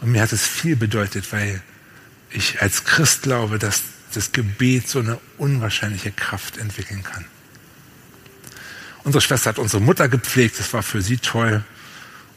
[0.00, 1.62] Und mir hat es viel bedeutet, weil
[2.30, 3.82] ich als Christ glaube, dass
[4.14, 7.24] das Gebet so eine unwahrscheinliche Kraft entwickeln kann.
[9.04, 11.64] Unsere Schwester hat unsere Mutter gepflegt, das war für sie toll.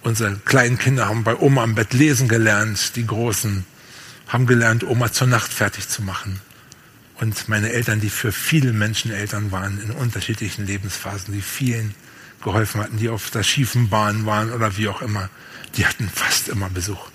[0.01, 3.65] Unsere kleinen Kinder haben bei Oma am Bett lesen gelernt, die Großen
[4.27, 6.39] haben gelernt, Oma zur Nacht fertig zu machen.
[7.15, 11.95] Und meine Eltern, die für viele Menschen Eltern waren, in unterschiedlichen Lebensphasen, die vielen
[12.45, 15.29] geholfen hatten, die auf der schiefen Bahn waren oder wie auch immer,
[15.75, 17.09] die hatten fast immer Besuch.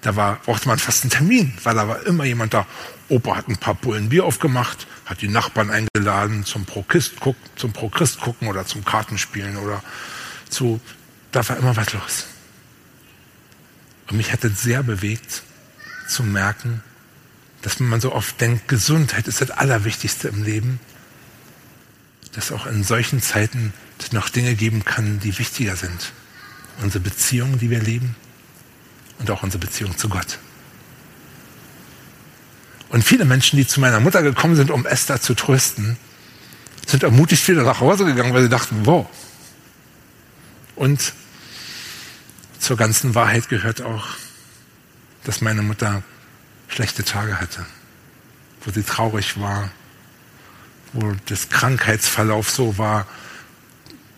[0.00, 2.66] Da war, brauchte man fast einen Termin, weil da war immer jemand da.
[3.08, 7.72] Opa hat ein paar Pullen Bier aufgemacht, hat die Nachbarn eingeladen zum Pro-Christ gucken, zum
[7.72, 9.82] Pro gucken oder zum Kartenspielen oder
[10.48, 10.80] zu,
[11.32, 12.26] da war immer was los.
[14.08, 15.42] Und mich hat es sehr bewegt
[16.06, 16.82] zu merken,
[17.62, 20.78] dass man so oft denkt, Gesundheit ist das Allerwichtigste im Leben,
[22.38, 23.72] dass auch in solchen Zeiten
[24.12, 26.12] noch Dinge geben kann, die wichtiger sind.
[26.80, 28.14] Unsere Beziehungen, die wir leben,
[29.18, 30.38] und auch unsere Beziehung zu Gott.
[32.90, 35.96] Und viele Menschen, die zu meiner Mutter gekommen sind, um Esther zu trösten,
[36.86, 39.08] sind ermutigt wieder nach Hause gegangen, weil sie dachten, wow.
[40.76, 41.12] Und
[42.60, 44.06] zur ganzen Wahrheit gehört auch,
[45.24, 46.04] dass meine Mutter
[46.68, 47.66] schlechte Tage hatte,
[48.64, 49.72] wo sie traurig war,
[50.92, 53.06] wo das Krankheitsverlauf so war,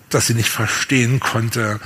[0.09, 1.81] dass sie nicht verstehen konnte,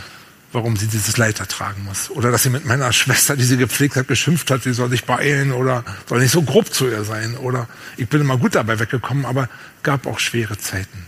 [0.53, 2.11] warum sie dieses Leid ertragen muss.
[2.11, 5.05] Oder dass sie mit meiner Schwester, die sie gepflegt hat, geschimpft hat, sie soll sich
[5.05, 7.37] beeilen oder soll nicht so grob zu ihr sein.
[7.37, 9.49] Oder ich bin immer gut dabei weggekommen, aber
[9.83, 11.07] gab auch schwere Zeiten.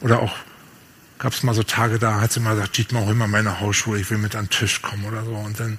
[0.00, 0.34] Oder auch
[1.18, 3.98] gab es mal so Tage, da hat sie mal gesagt, Dietmar, hol mal meine Hausschuhe,
[3.98, 5.34] ich will mit an den Tisch kommen oder so.
[5.34, 5.78] Und dann,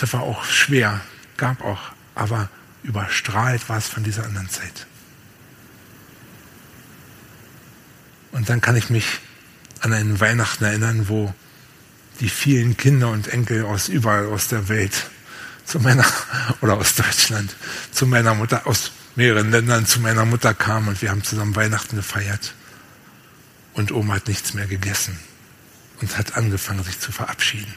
[0.00, 1.00] das war auch schwer,
[1.36, 1.80] gab auch,
[2.14, 2.48] aber
[2.82, 4.86] überstrahlt war es von dieser anderen Zeit.
[8.32, 9.20] Und dann kann ich mich
[9.80, 11.32] an einen Weihnachten erinnern, wo
[12.20, 15.10] die vielen Kinder und Enkel aus überall aus der Welt
[15.64, 16.04] zu meiner
[16.60, 17.54] oder aus Deutschland
[17.92, 21.96] zu meiner Mutter aus mehreren Ländern zu meiner Mutter kam und wir haben zusammen Weihnachten
[21.96, 22.54] gefeiert.
[23.74, 25.18] Und Oma hat nichts mehr gegessen
[26.00, 27.74] und hat angefangen, sich zu verabschieden.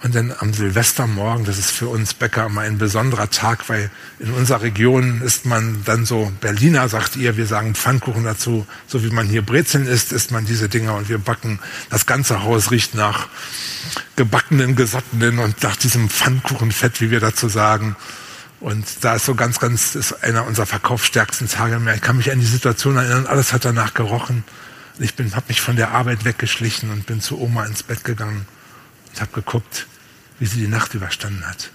[0.00, 3.90] Und dann am Silvestermorgen, das ist für uns Bäcker immer ein besonderer Tag, weil
[4.20, 9.02] in unserer Region ist man dann so, Berliner sagt ihr, wir sagen Pfannkuchen dazu, so
[9.02, 11.58] wie man hier Brezeln isst, isst man diese Dinger und wir backen.
[11.90, 13.26] Das ganze Haus riecht nach
[14.14, 17.96] gebackenen, gesottenen und nach diesem Pfannkuchenfett, wie wir dazu sagen.
[18.60, 21.96] Und da ist so ganz, ganz, ist einer unserer verkaufsstärksten Tage mehr.
[21.96, 24.44] Ich kann mich an die Situation erinnern, alles hat danach gerochen.
[25.00, 28.46] Ich bin, habe mich von der Arbeit weggeschlichen und bin zu Oma ins Bett gegangen
[29.18, 29.86] und habe geguckt,
[30.38, 31.70] wie sie die Nacht überstanden hat.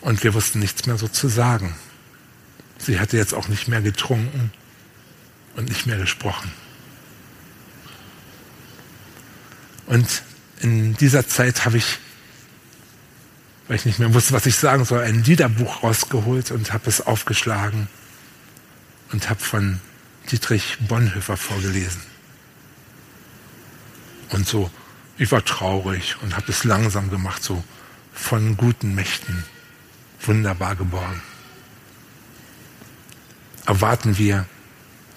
[0.00, 1.76] Und wir wussten nichts mehr so zu sagen.
[2.78, 4.52] Sie hatte jetzt auch nicht mehr getrunken
[5.56, 6.50] und nicht mehr gesprochen.
[9.86, 10.22] Und
[10.60, 11.98] in dieser Zeit habe ich,
[13.68, 17.02] weil ich nicht mehr wusste, was ich sagen soll, ein Liederbuch rausgeholt und habe es
[17.02, 17.88] aufgeschlagen
[19.12, 19.80] und habe von
[20.30, 22.00] Dietrich Bonhoeffer vorgelesen.
[24.30, 24.70] Und so
[25.16, 27.62] ich war traurig und habe es langsam gemacht, so
[28.12, 29.44] von guten Mächten
[30.20, 31.22] wunderbar geborgen.
[33.66, 34.46] Erwarten wir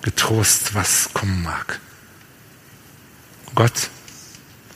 [0.01, 1.79] getrost, was kommen mag.
[3.55, 3.89] Gott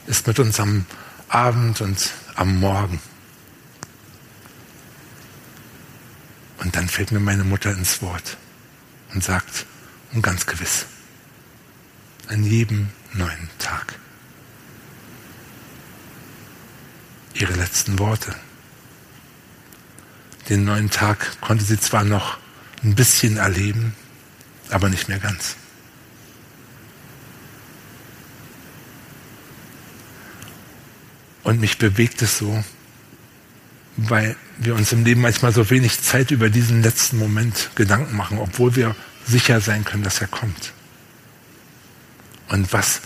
[0.07, 0.85] ist mit uns am
[1.29, 2.99] Abend und am Morgen.
[6.57, 8.37] Und dann fällt mir meine Mutter ins Wort
[9.13, 9.65] und sagt,
[10.13, 10.85] und ganz gewiss,
[12.27, 13.95] an jedem neuen Tag.
[17.41, 18.35] ihre letzten Worte.
[20.49, 22.37] Den neuen Tag konnte sie zwar noch
[22.83, 23.95] ein bisschen erleben,
[24.69, 25.55] aber nicht mehr ganz.
[31.43, 32.61] Und mich bewegt es so,
[33.95, 38.37] weil wir uns im Leben manchmal so wenig Zeit über diesen letzten Moment Gedanken machen,
[38.37, 40.73] obwohl wir sicher sein können, dass er kommt.
[42.49, 42.99] Und was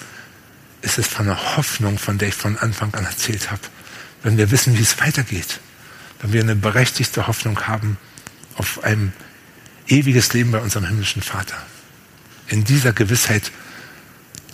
[0.82, 3.62] ist es von einer Hoffnung, von der ich von Anfang an erzählt habe?
[4.26, 5.60] Wenn wir wissen, wie es weitergeht,
[6.20, 7.98] wenn wir eine berechtigte Hoffnung haben
[8.56, 9.14] auf ein
[9.88, 11.56] ewiges Leben bei unserem himmlischen Vater.
[12.48, 13.52] In dieser Gewissheit,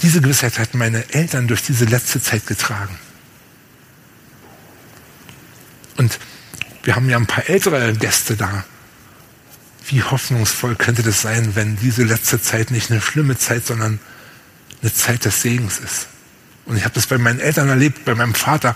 [0.01, 2.99] diese Gewissheit hatten meine Eltern durch diese letzte Zeit getragen.
[5.95, 6.19] Und
[6.83, 8.65] wir haben ja ein paar ältere Gäste da.
[9.87, 14.01] Wie hoffnungsvoll könnte das sein, wenn diese letzte Zeit nicht eine schlimme Zeit, sondern
[14.81, 16.07] eine Zeit des Segens ist?
[16.65, 18.75] Und ich habe das bei meinen Eltern erlebt, bei meinem Vater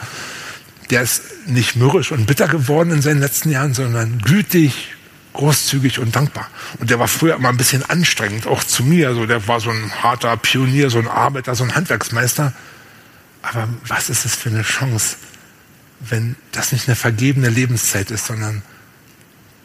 [0.89, 4.93] der ist nicht mürrisch und bitter geworden in seinen letzten Jahren, sondern gütig,
[5.33, 6.47] großzügig und dankbar.
[6.79, 9.09] Und der war früher immer ein bisschen anstrengend, auch zu mir.
[9.09, 12.53] Also der war so ein harter Pionier, so ein Arbeiter, so ein Handwerksmeister.
[13.41, 15.17] Aber was ist es für eine Chance,
[15.99, 18.61] wenn das nicht eine vergebene Lebenszeit ist, sondern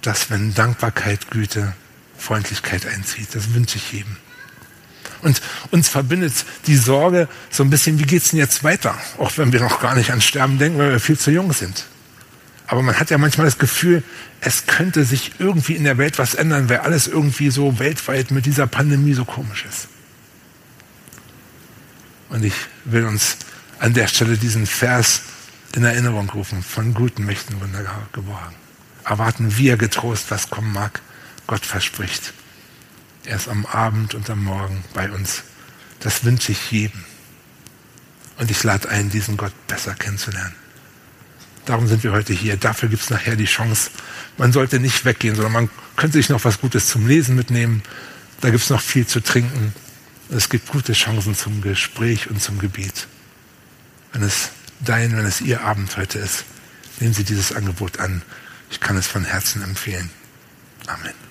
[0.02, 1.74] dass, wenn Dankbarkeit, Güte,
[2.16, 3.34] Freundlichkeit einzieht.
[3.34, 4.16] Das wünsche ich jedem.
[5.22, 5.40] Und
[5.70, 6.32] uns verbindet
[6.66, 8.96] die Sorge so ein bisschen, wie geht's denn jetzt weiter?
[9.18, 11.84] Auch wenn wir noch gar nicht ans Sterben denken, weil wir viel zu jung sind.
[12.66, 14.04] Aber man hat ja manchmal das Gefühl,
[14.40, 18.46] es könnte sich irgendwie in der Welt was ändern, weil alles irgendwie so weltweit mit
[18.46, 19.88] dieser Pandemie so komisch ist.
[22.28, 22.54] Und ich
[22.84, 23.38] will uns
[23.80, 25.22] an der Stelle diesen Vers
[25.74, 28.54] in Erinnerung rufen, von guten Mächten wunderbar geborgen.
[29.04, 31.00] Erwarten wir getrost, was kommen mag.
[31.46, 32.32] Gott verspricht.
[33.24, 35.42] Er ist am Abend und am Morgen bei uns.
[36.00, 37.04] Das wünsche ich jedem.
[38.38, 40.54] Und ich lade ein, diesen Gott besser kennenzulernen.
[41.66, 42.56] Darum sind wir heute hier.
[42.56, 43.90] Dafür gibt es nachher die Chance.
[44.38, 47.82] Man sollte nicht weggehen, sondern man könnte sich noch was Gutes zum Lesen mitnehmen.
[48.40, 49.74] Da gibt es noch viel zu trinken.
[50.30, 53.06] Es gibt gute Chancen zum Gespräch und zum Gebet.
[54.12, 54.50] Wenn es
[54.80, 56.44] dein, wenn es ihr Abend heute ist,
[56.98, 58.22] nehmen Sie dieses Angebot an.
[58.70, 60.10] Ich kann es von Herzen empfehlen.
[60.86, 61.29] Amen.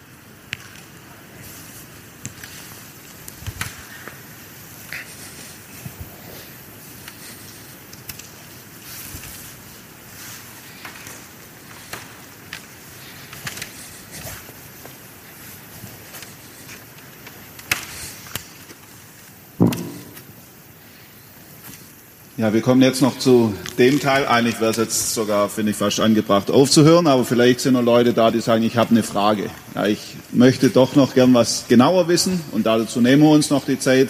[22.39, 24.25] Ja, wir kommen jetzt noch zu dem Teil.
[24.25, 28.13] Eigentlich wäre es jetzt sogar, finde ich, fast angebracht aufzuhören, aber vielleicht sind noch Leute
[28.13, 29.49] da, die sagen, ich habe eine Frage.
[29.75, 29.99] Ja, ich
[30.31, 34.07] möchte doch noch gern was genauer wissen und dazu nehmen wir uns noch die Zeit.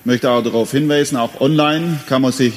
[0.00, 2.54] Ich möchte auch darauf hinweisen, auch online kann man sich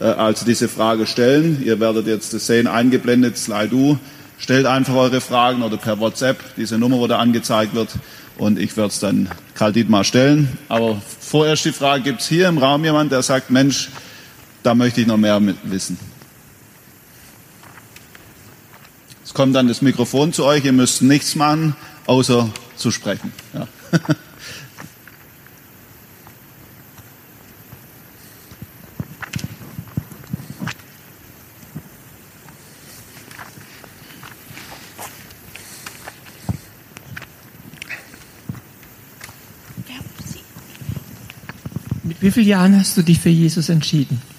[0.00, 1.60] äh, also diese Frage stellen.
[1.64, 3.96] Ihr werdet jetzt das sehen, eingeblendet, Slide U.
[4.38, 7.88] Stellt einfach eure Fragen oder per WhatsApp, diese Nummer, wo da angezeigt wird,
[8.38, 10.56] und ich werde es dann Karl Dietmar stellen.
[10.68, 13.88] Aber vorerst die Frage, gibt es hier im Raum jemand, der sagt, Mensch,
[14.62, 15.98] da möchte ich noch mehr wissen.
[19.24, 20.64] Es kommt dann das Mikrofon zu euch.
[20.64, 21.74] Ihr müsst nichts machen,
[22.06, 23.32] außer zu sprechen.
[23.54, 23.66] Ja.
[42.04, 44.31] Mit wie vielen Jahren hast du dich für Jesus entschieden?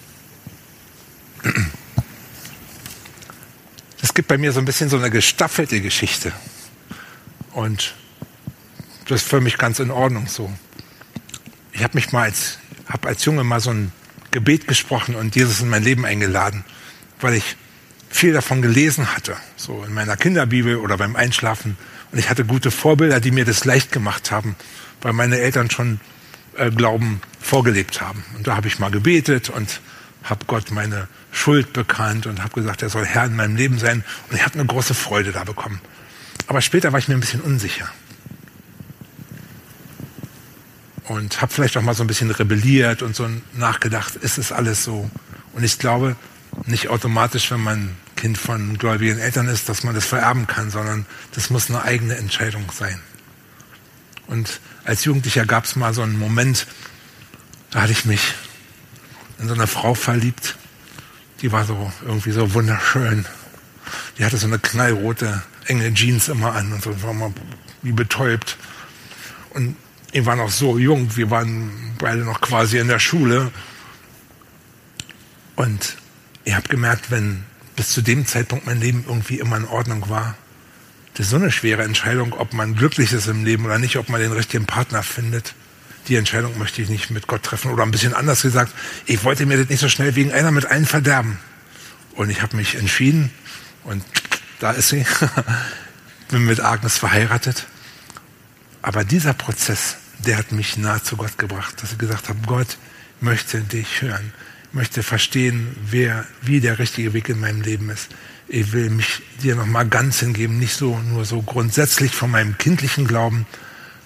[4.14, 6.32] Es gibt bei mir so ein bisschen so eine gestaffelte Geschichte.
[7.52, 7.96] Und
[9.08, 10.54] das ist für mich ganz in Ordnung so.
[11.72, 13.92] Ich habe mich mal als, hab als Junge mal so ein
[14.30, 16.64] Gebet gesprochen und Jesus in mein Leben eingeladen,
[17.22, 17.56] weil ich
[18.08, 21.76] viel davon gelesen hatte, so in meiner Kinderbibel oder beim Einschlafen.
[22.12, 24.56] Und ich hatte gute Vorbilder, die mir das leicht gemacht haben,
[25.02, 26.00] weil meine Eltern schon
[26.56, 28.24] äh, Glauben vorgelebt haben.
[28.38, 29.82] Und da habe ich mal gebetet und
[30.24, 34.04] habe Gott meine Schuld bekannt und habe gesagt, er soll Herr in meinem Leben sein.
[34.30, 35.82] Und ich habe eine große Freude da bekommen.
[36.48, 37.90] Aber später war ich mir ein bisschen unsicher.
[41.06, 44.84] Und habe vielleicht auch mal so ein bisschen rebelliert und so nachgedacht, ist es alles
[44.84, 45.10] so?
[45.52, 46.16] Und ich glaube,
[46.66, 51.06] nicht automatisch, wenn man Kind von gläubigen Eltern ist, dass man das vererben kann, sondern
[51.34, 53.02] das muss eine eigene Entscheidung sein.
[54.28, 56.68] Und als Jugendlicher gab es mal so einen Moment,
[57.72, 58.34] da hatte ich mich
[59.40, 60.56] in so eine Frau verliebt.
[61.42, 63.26] Die war so irgendwie so wunderschön.
[64.18, 67.34] Die hatte so eine knallrote, enge Jeans immer an und so war mal
[67.82, 68.58] wie betäubt.
[69.52, 69.76] Und
[70.12, 73.52] ich war noch so jung, wir waren beide noch quasi in der Schule.
[75.56, 75.98] Und
[76.44, 77.44] ich habe gemerkt, wenn
[77.76, 80.36] bis zu dem Zeitpunkt mein Leben irgendwie immer in Ordnung war,
[81.14, 84.10] das ist so eine schwere Entscheidung, ob man glücklich ist im Leben oder nicht, ob
[84.10, 85.54] man den richtigen Partner findet.
[86.08, 87.72] Die Entscheidung möchte ich nicht mit Gott treffen.
[87.72, 88.74] Oder ein bisschen anders gesagt,
[89.06, 91.40] ich wollte mir das nicht so schnell wegen einer mit allen verderben.
[92.16, 93.32] Und ich habe mich entschieden
[93.84, 94.04] und
[94.60, 95.06] da ist sie.
[96.30, 97.68] Bin mit Agnes verheiratet.
[98.82, 102.78] Aber dieser Prozess, der hat mich nahe zu Gott gebracht, dass ich gesagt habe, Gott
[103.20, 104.34] möchte dich hören,
[104.72, 108.10] möchte verstehen, wer, wie der richtige Weg in meinem Leben ist
[108.48, 113.08] ich will mich dir nochmal ganz hingeben, nicht so nur so grundsätzlich von meinem kindlichen
[113.08, 113.46] Glauben,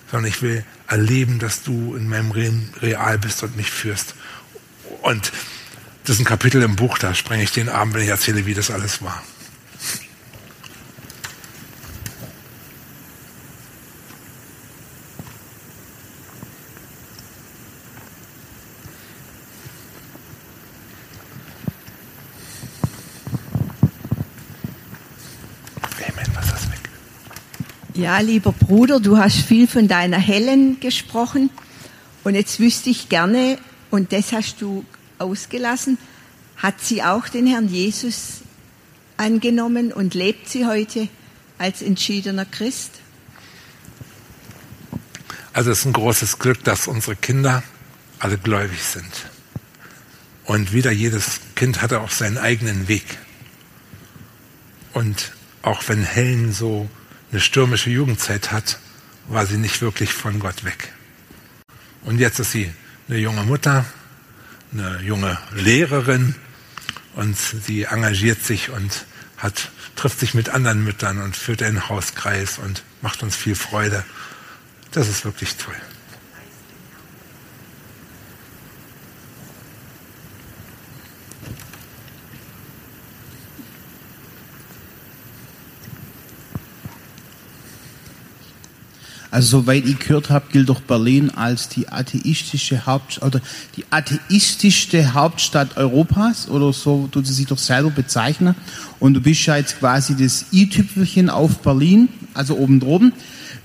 [0.09, 4.15] sondern ich will erleben, dass du in meinem Real bist und mich führst.
[5.01, 5.31] Und
[6.05, 8.53] das ist ein Kapitel im Buch, da sprenge ich den Abend, wenn ich erzähle, wie
[8.53, 9.21] das alles war.
[27.97, 31.49] Ja, lieber Bruder, du hast viel von deiner Helen gesprochen
[32.23, 33.57] und jetzt wüsste ich gerne,
[33.89, 34.85] und das hast du
[35.17, 35.97] ausgelassen,
[36.57, 38.41] hat sie auch den Herrn Jesus
[39.17, 41.09] angenommen und lebt sie heute
[41.57, 42.91] als entschiedener Christ?
[45.53, 47.63] Also es ist ein großes Glück, dass unsere Kinder
[48.19, 49.11] alle gläubig sind.
[50.45, 53.17] Und wieder jedes Kind hatte auch seinen eigenen Weg.
[54.93, 55.31] Und
[55.63, 56.87] auch wenn Helen so
[57.31, 58.79] eine stürmische Jugendzeit hat,
[59.27, 60.93] war sie nicht wirklich von Gott weg.
[62.03, 62.71] Und jetzt ist sie
[63.07, 63.85] eine junge Mutter,
[64.71, 66.35] eine junge Lehrerin
[67.15, 69.05] und sie engagiert sich und
[69.37, 74.03] hat, trifft sich mit anderen Müttern und führt einen Hauskreis und macht uns viel Freude.
[74.91, 75.75] Das ist wirklich toll.
[89.29, 93.41] Also soweit ich gehört habe, gilt doch Berlin als die atheistische Hauptstadt oder
[93.75, 98.55] die atheistischste Hauptstadt Europas oder so tut sie sich doch selber bezeichnen.
[98.99, 103.11] Und du bist ja jetzt quasi das i-Tüpfelchen auf Berlin, also oben droben.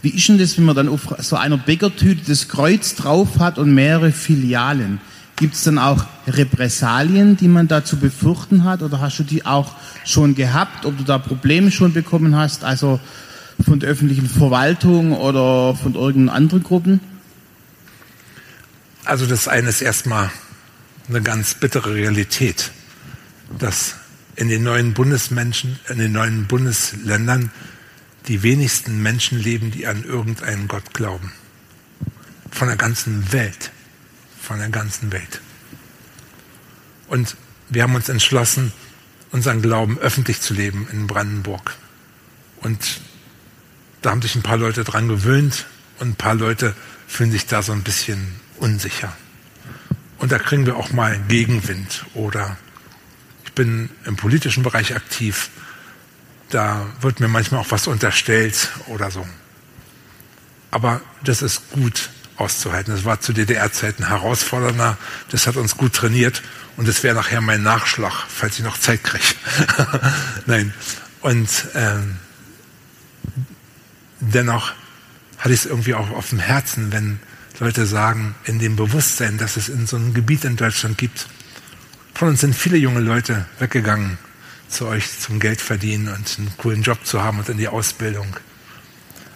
[0.02, 3.59] Wie ist denn das, wenn man dann auf so einer Bäckertüte das Kreuz drauf hat
[3.59, 5.01] und mehrere Filialen?
[5.36, 8.82] Gibt es dann auch Repressalien, die man da zu befürchten hat?
[8.82, 9.72] Oder hast du die auch
[10.05, 10.84] schon gehabt?
[10.86, 12.64] Ob du da Probleme schon bekommen hast?
[12.64, 13.01] Also
[13.64, 17.01] von der öffentlichen Verwaltung oder von irgendeinen anderen Gruppen?
[19.05, 20.30] Also das eine ist erstmal
[21.09, 22.70] eine ganz bittere Realität,
[23.59, 23.97] dass
[24.36, 27.51] in den neuen Bundesmenschen, in den neuen Bundesländern
[28.28, 31.32] die wenigsten Menschen leben, die an irgendeinen Gott glauben.
[32.51, 33.70] Von der ganzen Welt.
[34.40, 35.40] Von der ganzen Welt.
[37.09, 37.36] Und
[37.68, 38.72] wir haben uns entschlossen,
[39.32, 41.76] unseren Glauben öffentlich zu leben in Brandenburg.
[42.60, 43.01] Und
[44.03, 45.66] da haben sich ein paar Leute dran gewöhnt
[45.99, 46.74] und ein paar Leute
[47.07, 49.12] fühlen sich da so ein bisschen unsicher.
[50.19, 52.57] Und da kriegen wir auch mal Gegenwind oder
[53.45, 55.51] ich bin im politischen Bereich aktiv.
[56.51, 59.27] da wird mir manchmal auch was unterstellt oder so.
[60.70, 62.95] Aber das ist gut auszuhalten.
[62.95, 64.99] Das war zu DDR-Zeiten herausfordernder.
[65.31, 66.43] Das hat uns gut trainiert
[66.77, 69.24] und das wäre nachher mein Nachschlag, falls ich noch Zeit kriege.
[70.47, 70.74] Nein.
[71.20, 72.16] Und ähm,
[74.23, 74.73] dennoch
[75.39, 77.19] hatte ich es irgendwie auch auf dem Herzen, wenn
[77.59, 81.27] Leute sagen, in dem Bewusstsein, dass es in so einem Gebiet in Deutschland gibt.
[82.15, 84.19] Von uns sind viele junge Leute weggegangen
[84.69, 88.36] zu euch zum Geld verdienen und einen coolen Job zu haben und in die Ausbildung.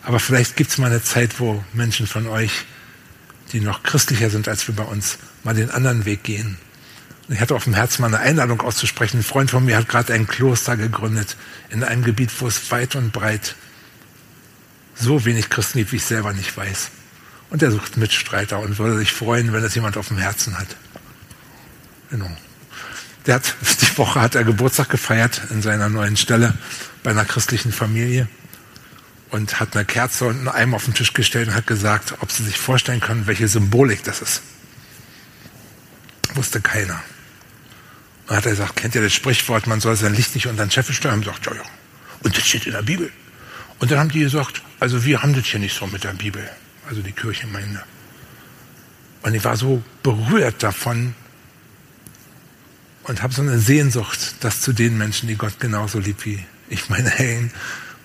[0.03, 2.65] Aber vielleicht gibt es mal eine Zeit, wo Menschen von euch,
[3.53, 6.59] die noch christlicher sind als wir bei uns, mal den anderen Weg gehen.
[7.29, 9.19] Und ich hatte auf dem Herzen mal eine Einladung auszusprechen.
[9.19, 11.37] Ein Freund von mir hat gerade ein Kloster gegründet
[11.71, 13.57] in einem Gebiet, wo es weit und breit
[14.99, 16.91] so wenig Christen gibt, wie ich selber nicht weiß.
[17.51, 20.77] Und er sucht Mitstreiter und würde sich freuen, wenn es jemand auf dem Herzen hat.
[22.11, 22.31] Genau.
[23.27, 26.55] Der hat, die Woche hat er Geburtstag gefeiert in seiner neuen Stelle
[27.03, 28.29] bei einer christlichen Familie
[29.31, 32.33] und hat eine Kerze und einen Eimer auf den Tisch gestellt und hat gesagt, ob
[32.33, 34.43] sie sich vorstellen können, welche Symbolik das ist.
[36.35, 37.03] Wusste keiner.
[38.27, 40.71] Dann hat er gesagt, kennt ihr das Sprichwort, man soll sein Licht nicht unter den
[40.71, 41.19] Scheffel steuern?
[41.19, 41.63] Und sagt, ja, ja.
[42.23, 43.11] Und das steht in der Bibel.
[43.79, 46.49] Und dann haben die gesagt, also wir haben das hier nicht so mit der Bibel.
[46.89, 47.83] Also die Kirchengemeinde.
[49.23, 51.15] Und ich war so berührt davon,
[53.09, 56.89] und habe so eine Sehnsucht, dass zu den Menschen, die Gott genauso liebt wie ich
[56.89, 57.53] meine Hellen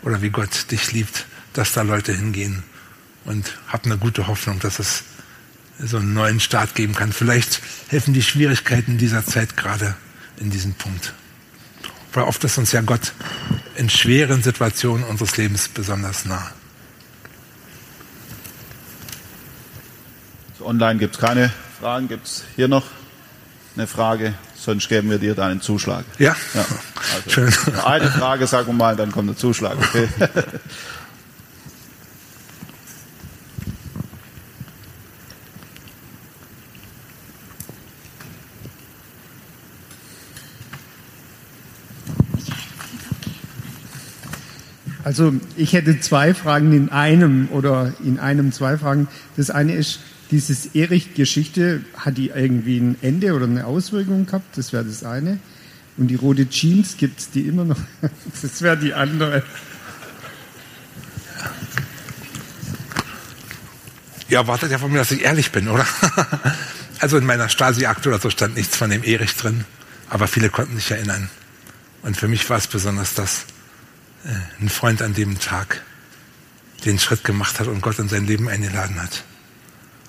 [0.03, 2.63] oder wie Gott dich liebt, dass da Leute hingehen
[3.25, 5.03] und habe eine gute Hoffnung, dass es
[5.79, 7.11] so einen neuen Start geben kann.
[7.11, 9.95] Vielleicht helfen die Schwierigkeiten dieser Zeit gerade
[10.37, 11.13] in diesem Punkt.
[12.13, 13.13] Weil oft ist uns ja Gott
[13.81, 16.51] in schweren Situationen unseres Lebens besonders nah.
[20.59, 22.07] Online gibt es keine Fragen.
[22.07, 22.85] Gibt es hier noch
[23.75, 24.35] eine Frage?
[24.61, 26.05] sonst geben wir dir deinen Zuschlag.
[26.19, 26.35] Ja.
[26.53, 26.65] ja
[27.15, 27.53] also Schön.
[27.83, 30.07] Eine Frage, sagen wir mal, dann kommt der Zuschlag, okay?
[45.11, 49.09] Also ich hätte zwei Fragen in einem oder in einem zwei Fragen.
[49.35, 49.99] Das eine ist,
[50.31, 54.57] dieses Erich-Geschichte, hat die irgendwie ein Ende oder eine Auswirkung gehabt?
[54.57, 55.37] Das wäre das eine.
[55.97, 57.79] Und die rote Jeans, gibt es die immer noch?
[58.41, 59.43] Das wäre die andere.
[64.29, 65.85] Ja, wartet ja von mir, dass ich ehrlich bin, oder?
[66.99, 69.65] Also in meiner Stasi-Akte oder so stand nichts von dem Erich drin,
[70.09, 71.29] aber viele konnten sich erinnern.
[72.01, 73.50] Und für mich war es besonders, dass äh,
[74.59, 75.81] ein Freund an dem Tag
[76.85, 79.23] den Schritt gemacht hat und Gott in sein Leben eingeladen hat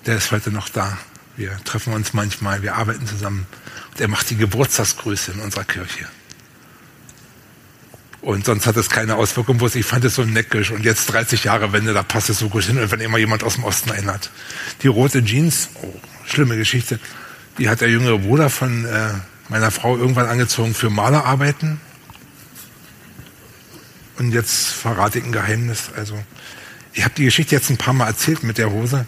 [0.05, 0.97] der ist heute noch da.
[1.35, 3.47] Wir treffen uns manchmal, wir arbeiten zusammen.
[3.91, 6.05] Und er macht die Geburtstagsgrüße in unserer Kirche.
[8.21, 10.71] Und sonst hat es keine Auswirkung, wo ich fand es so neckisch.
[10.71, 12.77] Und jetzt 30 Jahre Wende, da passt es so gut hin.
[12.77, 14.29] Und wenn immer jemand aus dem Osten erinnert.
[14.81, 15.93] Die rote Jeans, oh,
[16.25, 16.99] schlimme Geschichte,
[17.57, 19.09] die hat der jüngere Bruder von äh,
[19.49, 21.81] meiner Frau irgendwann angezogen für Malerarbeiten.
[24.17, 25.89] Und jetzt verrate ich ein Geheimnis.
[25.95, 26.21] Also,
[26.93, 29.05] ich habe die Geschichte jetzt ein paar Mal erzählt mit der Hose.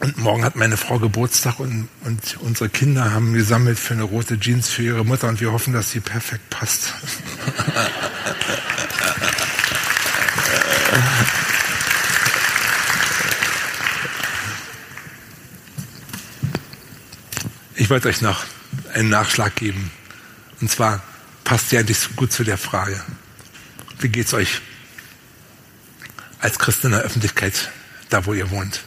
[0.00, 4.40] Und morgen hat meine Frau Geburtstag und, und unsere Kinder haben gesammelt für eine rote
[4.40, 6.94] Jeans für ihre Mutter und wir hoffen, dass sie perfekt passt.
[17.74, 18.44] Ich wollte euch noch
[18.94, 19.90] einen Nachschlag geben.
[20.60, 21.02] Und zwar
[21.50, 23.02] passt ja eigentlich gut zu der Frage.
[23.98, 24.60] Wie geht's euch
[26.38, 27.72] als Christ in der Öffentlichkeit,
[28.08, 28.84] da wo ihr wohnt?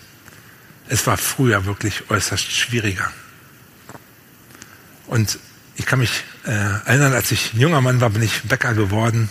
[0.88, 3.12] Es war früher wirklich äußerst schwieriger.
[5.08, 5.40] Und
[5.76, 9.30] ich kann mich äh, erinnern, als ich ein junger Mann war, bin ich Bäcker geworden.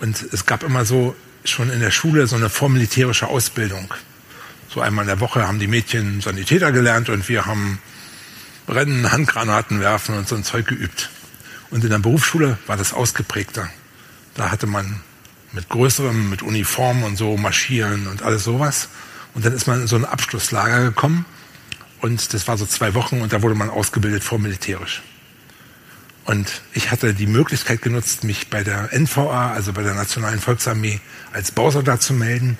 [0.00, 3.94] Und es gab immer so schon in der Schule so eine vormilitärische Ausbildung.
[4.68, 7.78] So einmal in der Woche haben die Mädchen Sanitäter gelernt und wir haben
[8.66, 11.08] Brennen, Handgranaten werfen und so ein Zeug geübt.
[11.72, 13.68] Und in der Berufsschule war das ausgeprägter.
[14.34, 15.00] Da hatte man
[15.52, 18.88] mit größerem, mit Uniform und so marschieren und alles sowas.
[19.34, 21.24] Und dann ist man in so ein Abschlusslager gekommen.
[22.02, 25.02] Und das war so zwei Wochen und da wurde man ausgebildet vormilitärisch.
[26.24, 31.00] Und ich hatte die Möglichkeit genutzt, mich bei der NVA, also bei der Nationalen Volksarmee,
[31.32, 32.58] als Bausoldat zu melden.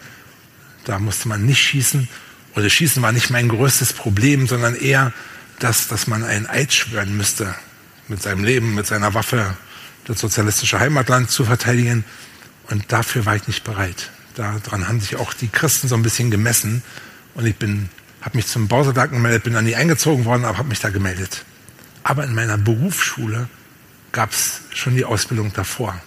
[0.84, 2.09] Da musste man nicht schießen.
[2.55, 5.12] Das Schießen war nicht mein größtes Problem, sondern eher
[5.59, 7.55] das, dass man einen Eid schwören müsste,
[8.12, 9.56] mit seinem Leben, mit seiner Waffe,
[10.05, 12.05] das sozialistische Heimatland zu verteidigen.
[12.68, 14.10] Und dafür war ich nicht bereit.
[14.34, 16.82] Daran haben sich auch die Christen so ein bisschen gemessen.
[17.34, 17.89] Und ich bin,
[18.20, 21.44] habe mich zum Bausoldat gemeldet, bin dann nie eingezogen worden, aber habe mich da gemeldet.
[22.05, 23.48] Aber in meiner Berufsschule
[24.12, 25.98] gab es schon die Ausbildung davor.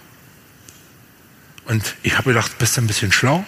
[1.64, 3.44] Und ich habe gedacht, bist du ein bisschen schlau?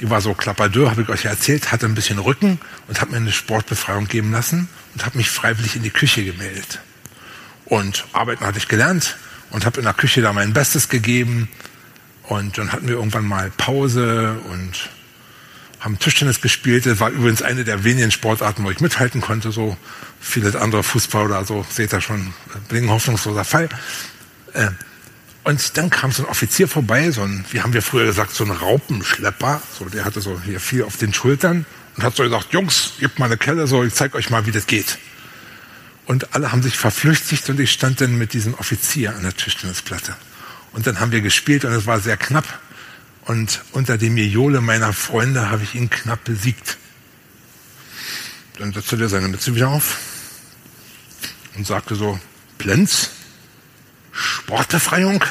[0.00, 2.58] Ich war so klapperdür, habe ich euch ja erzählt, hatte ein bisschen Rücken
[2.88, 6.80] und habe mir eine Sportbefreiung geben lassen und habe mich freiwillig in die Küche gemeldet.
[7.66, 9.16] Und arbeiten hatte ich gelernt
[9.50, 11.48] und habe in der Küche da mein Bestes gegeben.
[12.24, 14.88] Und dann hatten wir irgendwann mal Pause und
[15.80, 16.86] haben Tischtennis gespielt.
[16.86, 19.52] Das war übrigens eine der wenigen Sportarten, wo ich mithalten konnte.
[19.52, 19.76] So
[20.20, 22.32] viele andere Fußball oder so, seht ihr schon,
[22.70, 23.68] ein hoffnungsloser Fall.
[24.52, 24.68] Äh,
[25.44, 28.42] und dann kam so ein Offizier vorbei, so ein, wie haben wir früher gesagt, so
[28.42, 29.62] ein Raupenschlepper.
[29.78, 31.66] So, der hatte so hier viel auf den Schultern
[31.96, 34.50] und hat so gesagt, Jungs, gebt mal eine Kelle, so, ich zeig euch mal, wie
[34.50, 34.98] das geht.
[36.06, 40.16] Und alle haben sich verflüchtigt und ich stand dann mit diesem Offizier an der Tischtennisplatte.
[40.72, 42.60] Und dann haben wir gespielt und es war sehr knapp.
[43.24, 46.78] Und unter dem Jole meiner Freunde habe ich ihn knapp besiegt.
[48.58, 49.98] Dann setzte er seine Mütze wieder auf
[51.56, 52.20] und sagte so,
[52.56, 53.10] Plenz,
[54.12, 55.24] Sportbefreiung?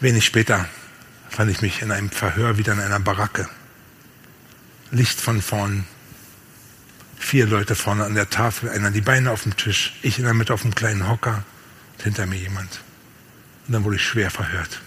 [0.00, 0.68] Wenig später
[1.36, 3.48] fand ich mich in einem Verhör wieder in einer Baracke.
[4.90, 5.84] Licht von vorn,
[7.18, 10.34] vier Leute vorne an der Tafel, einer die Beine auf dem Tisch, ich in der
[10.34, 11.44] Mitte auf dem kleinen Hocker
[11.96, 12.80] und hinter mir jemand.
[13.66, 14.80] Und dann wurde ich schwer verhört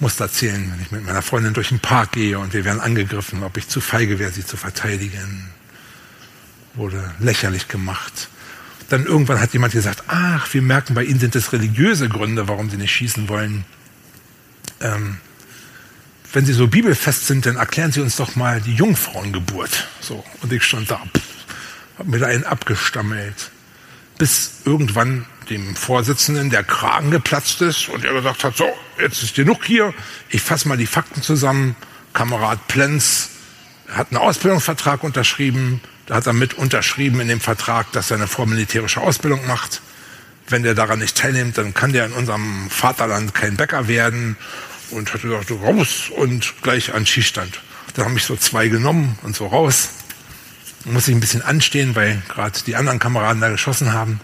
[0.00, 3.42] musste erzählen, wenn ich mit meiner Freundin durch den Park gehe und wir werden angegriffen,
[3.42, 5.50] ob ich zu feige wäre, sie zu verteidigen.
[6.74, 8.28] Wurde lächerlich gemacht.
[8.88, 12.70] Dann irgendwann hat jemand gesagt, ach, wir merken, bei Ihnen sind es religiöse Gründe, warum
[12.70, 13.64] Sie nicht schießen wollen.
[14.80, 15.18] Ähm,
[16.32, 19.88] wenn Sie so bibelfest sind, dann erklären Sie uns doch mal die Jungfrauengeburt.
[20.00, 20.24] So.
[20.42, 21.00] Und ich stand da,
[21.98, 23.50] hab mir da einen abgestammelt.
[24.18, 28.68] Bis irgendwann dem Vorsitzenden der Kragen geplatzt ist und er gesagt hat, so,
[29.00, 29.94] jetzt ist genug hier,
[30.28, 31.76] ich fasse mal die Fakten zusammen.
[32.12, 33.30] Kamerad Plenz
[33.88, 38.26] hat einen Ausbildungsvertrag unterschrieben, da hat er mit unterschrieben in dem Vertrag, dass er eine
[38.26, 39.82] vormilitärische Ausbildung macht.
[40.48, 44.36] Wenn der daran nicht teilnimmt, dann kann der in unserem Vaterland kein Bäcker werden.
[44.90, 47.60] Und hat gesagt, raus und gleich an Schießstand.
[47.94, 49.90] Dann haben mich so zwei genommen und so raus.
[50.84, 54.20] Muss ich ein bisschen anstehen, weil gerade die anderen Kameraden da geschossen haben.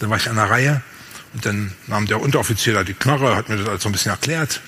[0.00, 0.82] Dann war ich an der Reihe
[1.32, 4.10] und dann nahm der Unteroffizier da die Knarre, hat mir das alles so ein bisschen
[4.10, 4.60] erklärt.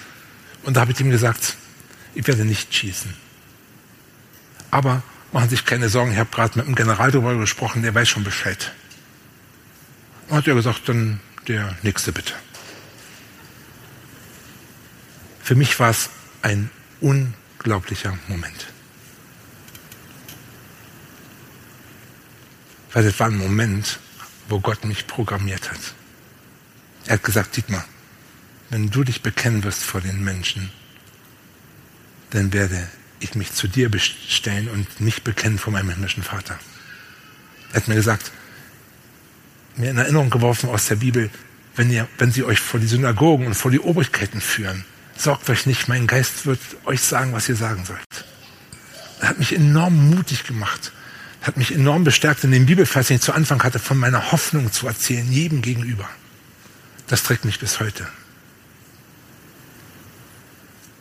[0.62, 1.56] Und da habe ich ihm gesagt,
[2.14, 3.12] ich werde nicht schießen.
[4.70, 5.02] Aber
[5.32, 8.08] machen Sie sich keine Sorgen, ich habe gerade mit dem General darüber gesprochen, der weiß
[8.08, 8.72] schon Bescheid.
[10.28, 12.32] Und hat er gesagt, dann der nächste bitte.
[15.44, 16.08] Für mich war es
[16.40, 16.70] ein
[17.02, 18.72] unglaublicher Moment.
[22.94, 23.98] Weil das war ein Moment,
[24.48, 25.80] wo Gott mich programmiert hat.
[27.04, 27.84] Er hat gesagt, Dietmar,
[28.70, 30.72] wenn du dich bekennen wirst vor den Menschen,
[32.30, 32.88] dann werde
[33.20, 36.58] ich mich zu dir bestellen und mich bekennen vor meinem himmlischen Vater.
[37.72, 38.32] Er hat mir gesagt,
[39.76, 41.28] mir in Erinnerung geworfen aus der Bibel,
[41.76, 45.66] wenn, ihr, wenn sie euch vor die Synagogen und vor die Obrigkeiten führen, sorgt euch
[45.66, 48.24] nicht, mein Geist wird euch sagen, was ihr sagen sollt.
[49.20, 50.92] Er hat mich enorm mutig gemacht
[51.44, 54.72] hat mich enorm bestärkt in dem Bibelvers, den ich zu Anfang hatte, von meiner Hoffnung
[54.72, 56.08] zu erzählen, jedem gegenüber.
[57.06, 58.06] Das trägt mich bis heute.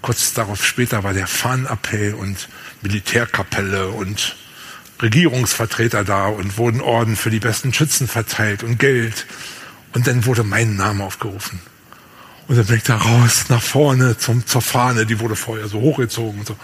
[0.01, 2.49] Kurz darauf später war der Fahnenappell und
[2.81, 4.35] Militärkapelle und
[5.01, 9.25] Regierungsvertreter da und wurden Orden für die besten Schützen verteilt und Geld.
[9.93, 11.61] Und dann wurde mein Name aufgerufen.
[12.47, 16.39] Und dann ich da raus, nach vorne zum, zur Fahne, die wurde vorher so hochgezogen
[16.39, 16.57] und so.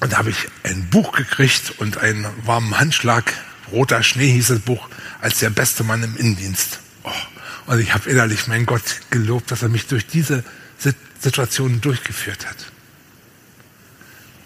[0.00, 3.32] Und da habe ich ein Buch gekriegt und einen warmen Handschlag.
[3.70, 4.88] Roter Schnee hieß das Buch,
[5.20, 6.80] als der beste Mann im Innendienst.
[7.04, 7.10] Oh.
[7.66, 10.44] Und ich habe innerlich meinen Gott gelobt, dass er mich durch diese
[11.20, 12.56] Situation durchgeführt hat.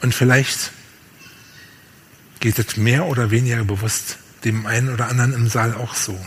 [0.02, 0.72] Und vielleicht
[2.40, 6.18] geht es mehr oder weniger bewusst dem einen oder anderen im Saal auch so,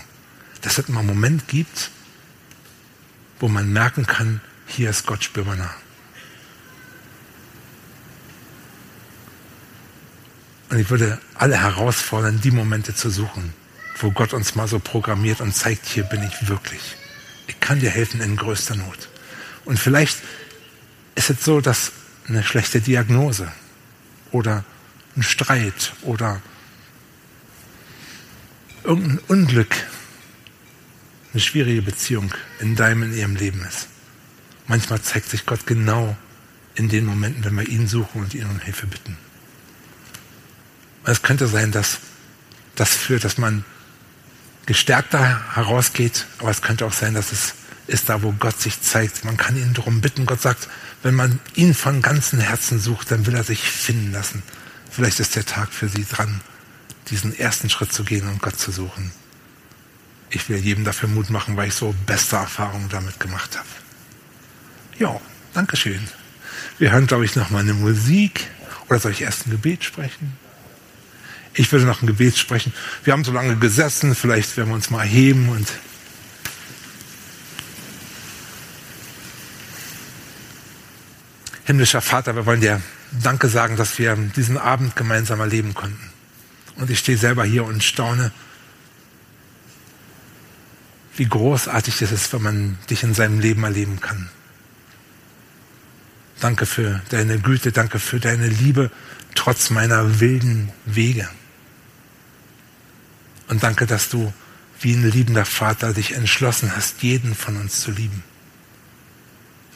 [0.61, 1.91] dass es mal einen Moment gibt,
[3.39, 5.73] wo man merken kann, hier ist Gott spürbar nah.
[10.69, 13.53] Und ich würde alle herausfordern, die Momente zu suchen,
[13.97, 16.95] wo Gott uns mal so programmiert und zeigt, hier bin ich wirklich.
[17.47, 19.09] Ich kann dir helfen in größter Not.
[19.65, 20.19] Und vielleicht
[21.15, 21.91] ist es so, dass
[22.27, 23.51] eine schlechte Diagnose
[24.31, 24.63] oder
[25.17, 26.41] ein Streit oder
[28.83, 29.75] irgendein Unglück,
[31.33, 33.87] eine schwierige Beziehung in deinem, in ihrem Leben ist.
[34.67, 36.15] Manchmal zeigt sich Gott genau
[36.75, 39.17] in den Momenten, wenn wir ihn suchen und ihn um Hilfe bitten.
[41.05, 41.99] Es könnte sein, dass
[42.75, 43.65] das führt, dass man
[44.65, 47.55] gestärkter herausgeht, aber es könnte auch sein, dass es
[47.89, 49.25] ist da, wo Gott sich zeigt.
[49.25, 50.27] Man kann ihn darum bitten.
[50.27, 50.69] Gott sagt,
[51.01, 54.43] wenn man ihn von ganzem Herzen sucht, dann will er sich finden lassen.
[54.91, 56.41] Vielleicht ist der Tag für sie dran,
[57.09, 59.11] diesen ersten Schritt zu gehen und Gott zu suchen.
[60.29, 63.67] Ich will jedem dafür Mut machen, weil ich so beste Erfahrungen damit gemacht habe.
[64.99, 65.19] Ja,
[65.53, 66.07] Dankeschön.
[66.77, 68.47] Wir hören, glaube ich, noch mal eine Musik.
[68.87, 70.37] Oder soll ich erst ein Gebet sprechen?
[71.53, 72.73] Ich würde noch ein Gebet sprechen.
[73.03, 75.67] Wir haben so lange gesessen, vielleicht werden wir uns mal heben und
[81.65, 82.81] Himmlischer Vater, wir wollen dir
[83.11, 86.09] Danke sagen, dass wir diesen Abend gemeinsam erleben konnten.
[86.77, 88.31] Und ich stehe selber hier und staune,
[91.19, 94.29] wie großartig es ist, wenn man dich in seinem Leben erleben kann.
[96.39, 98.89] Danke für deine Güte, danke für deine Liebe,
[99.35, 101.27] trotz meiner wilden Wege.
[103.49, 104.33] Und danke, dass du
[104.79, 108.23] wie ein liebender Vater dich entschlossen hast, jeden von uns zu lieben.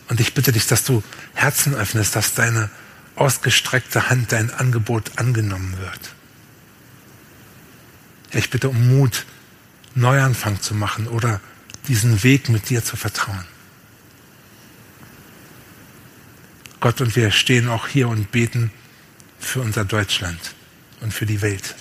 [0.07, 1.03] Und ich bitte dich, dass du
[1.33, 2.69] Herzen öffnest, dass deine
[3.15, 6.13] ausgestreckte Hand, dein Angebot angenommen wird.
[8.31, 9.25] Ich bitte um Mut,
[9.95, 11.41] Neuanfang zu machen oder
[11.87, 13.45] diesen Weg mit dir zu vertrauen.
[16.79, 18.71] Gott, und wir stehen auch hier und beten
[19.39, 20.55] für unser Deutschland
[21.01, 21.75] und für die Welt.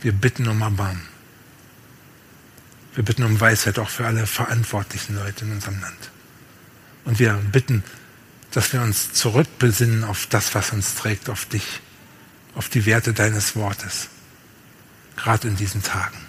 [0.00, 1.06] Wir bitten um Erbarmen.
[2.94, 6.10] Wir bitten um Weisheit auch für alle verantwortlichen Leute in unserem Land.
[7.04, 7.84] Und wir bitten,
[8.50, 11.80] dass wir uns zurückbesinnen auf das, was uns trägt, auf dich,
[12.54, 14.08] auf die Werte deines Wortes,
[15.16, 16.27] gerade in diesen Tagen.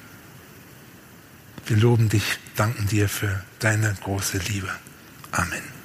[1.69, 4.69] Wir loben dich, danken dir für deine große Liebe.
[5.31, 5.78] Amen.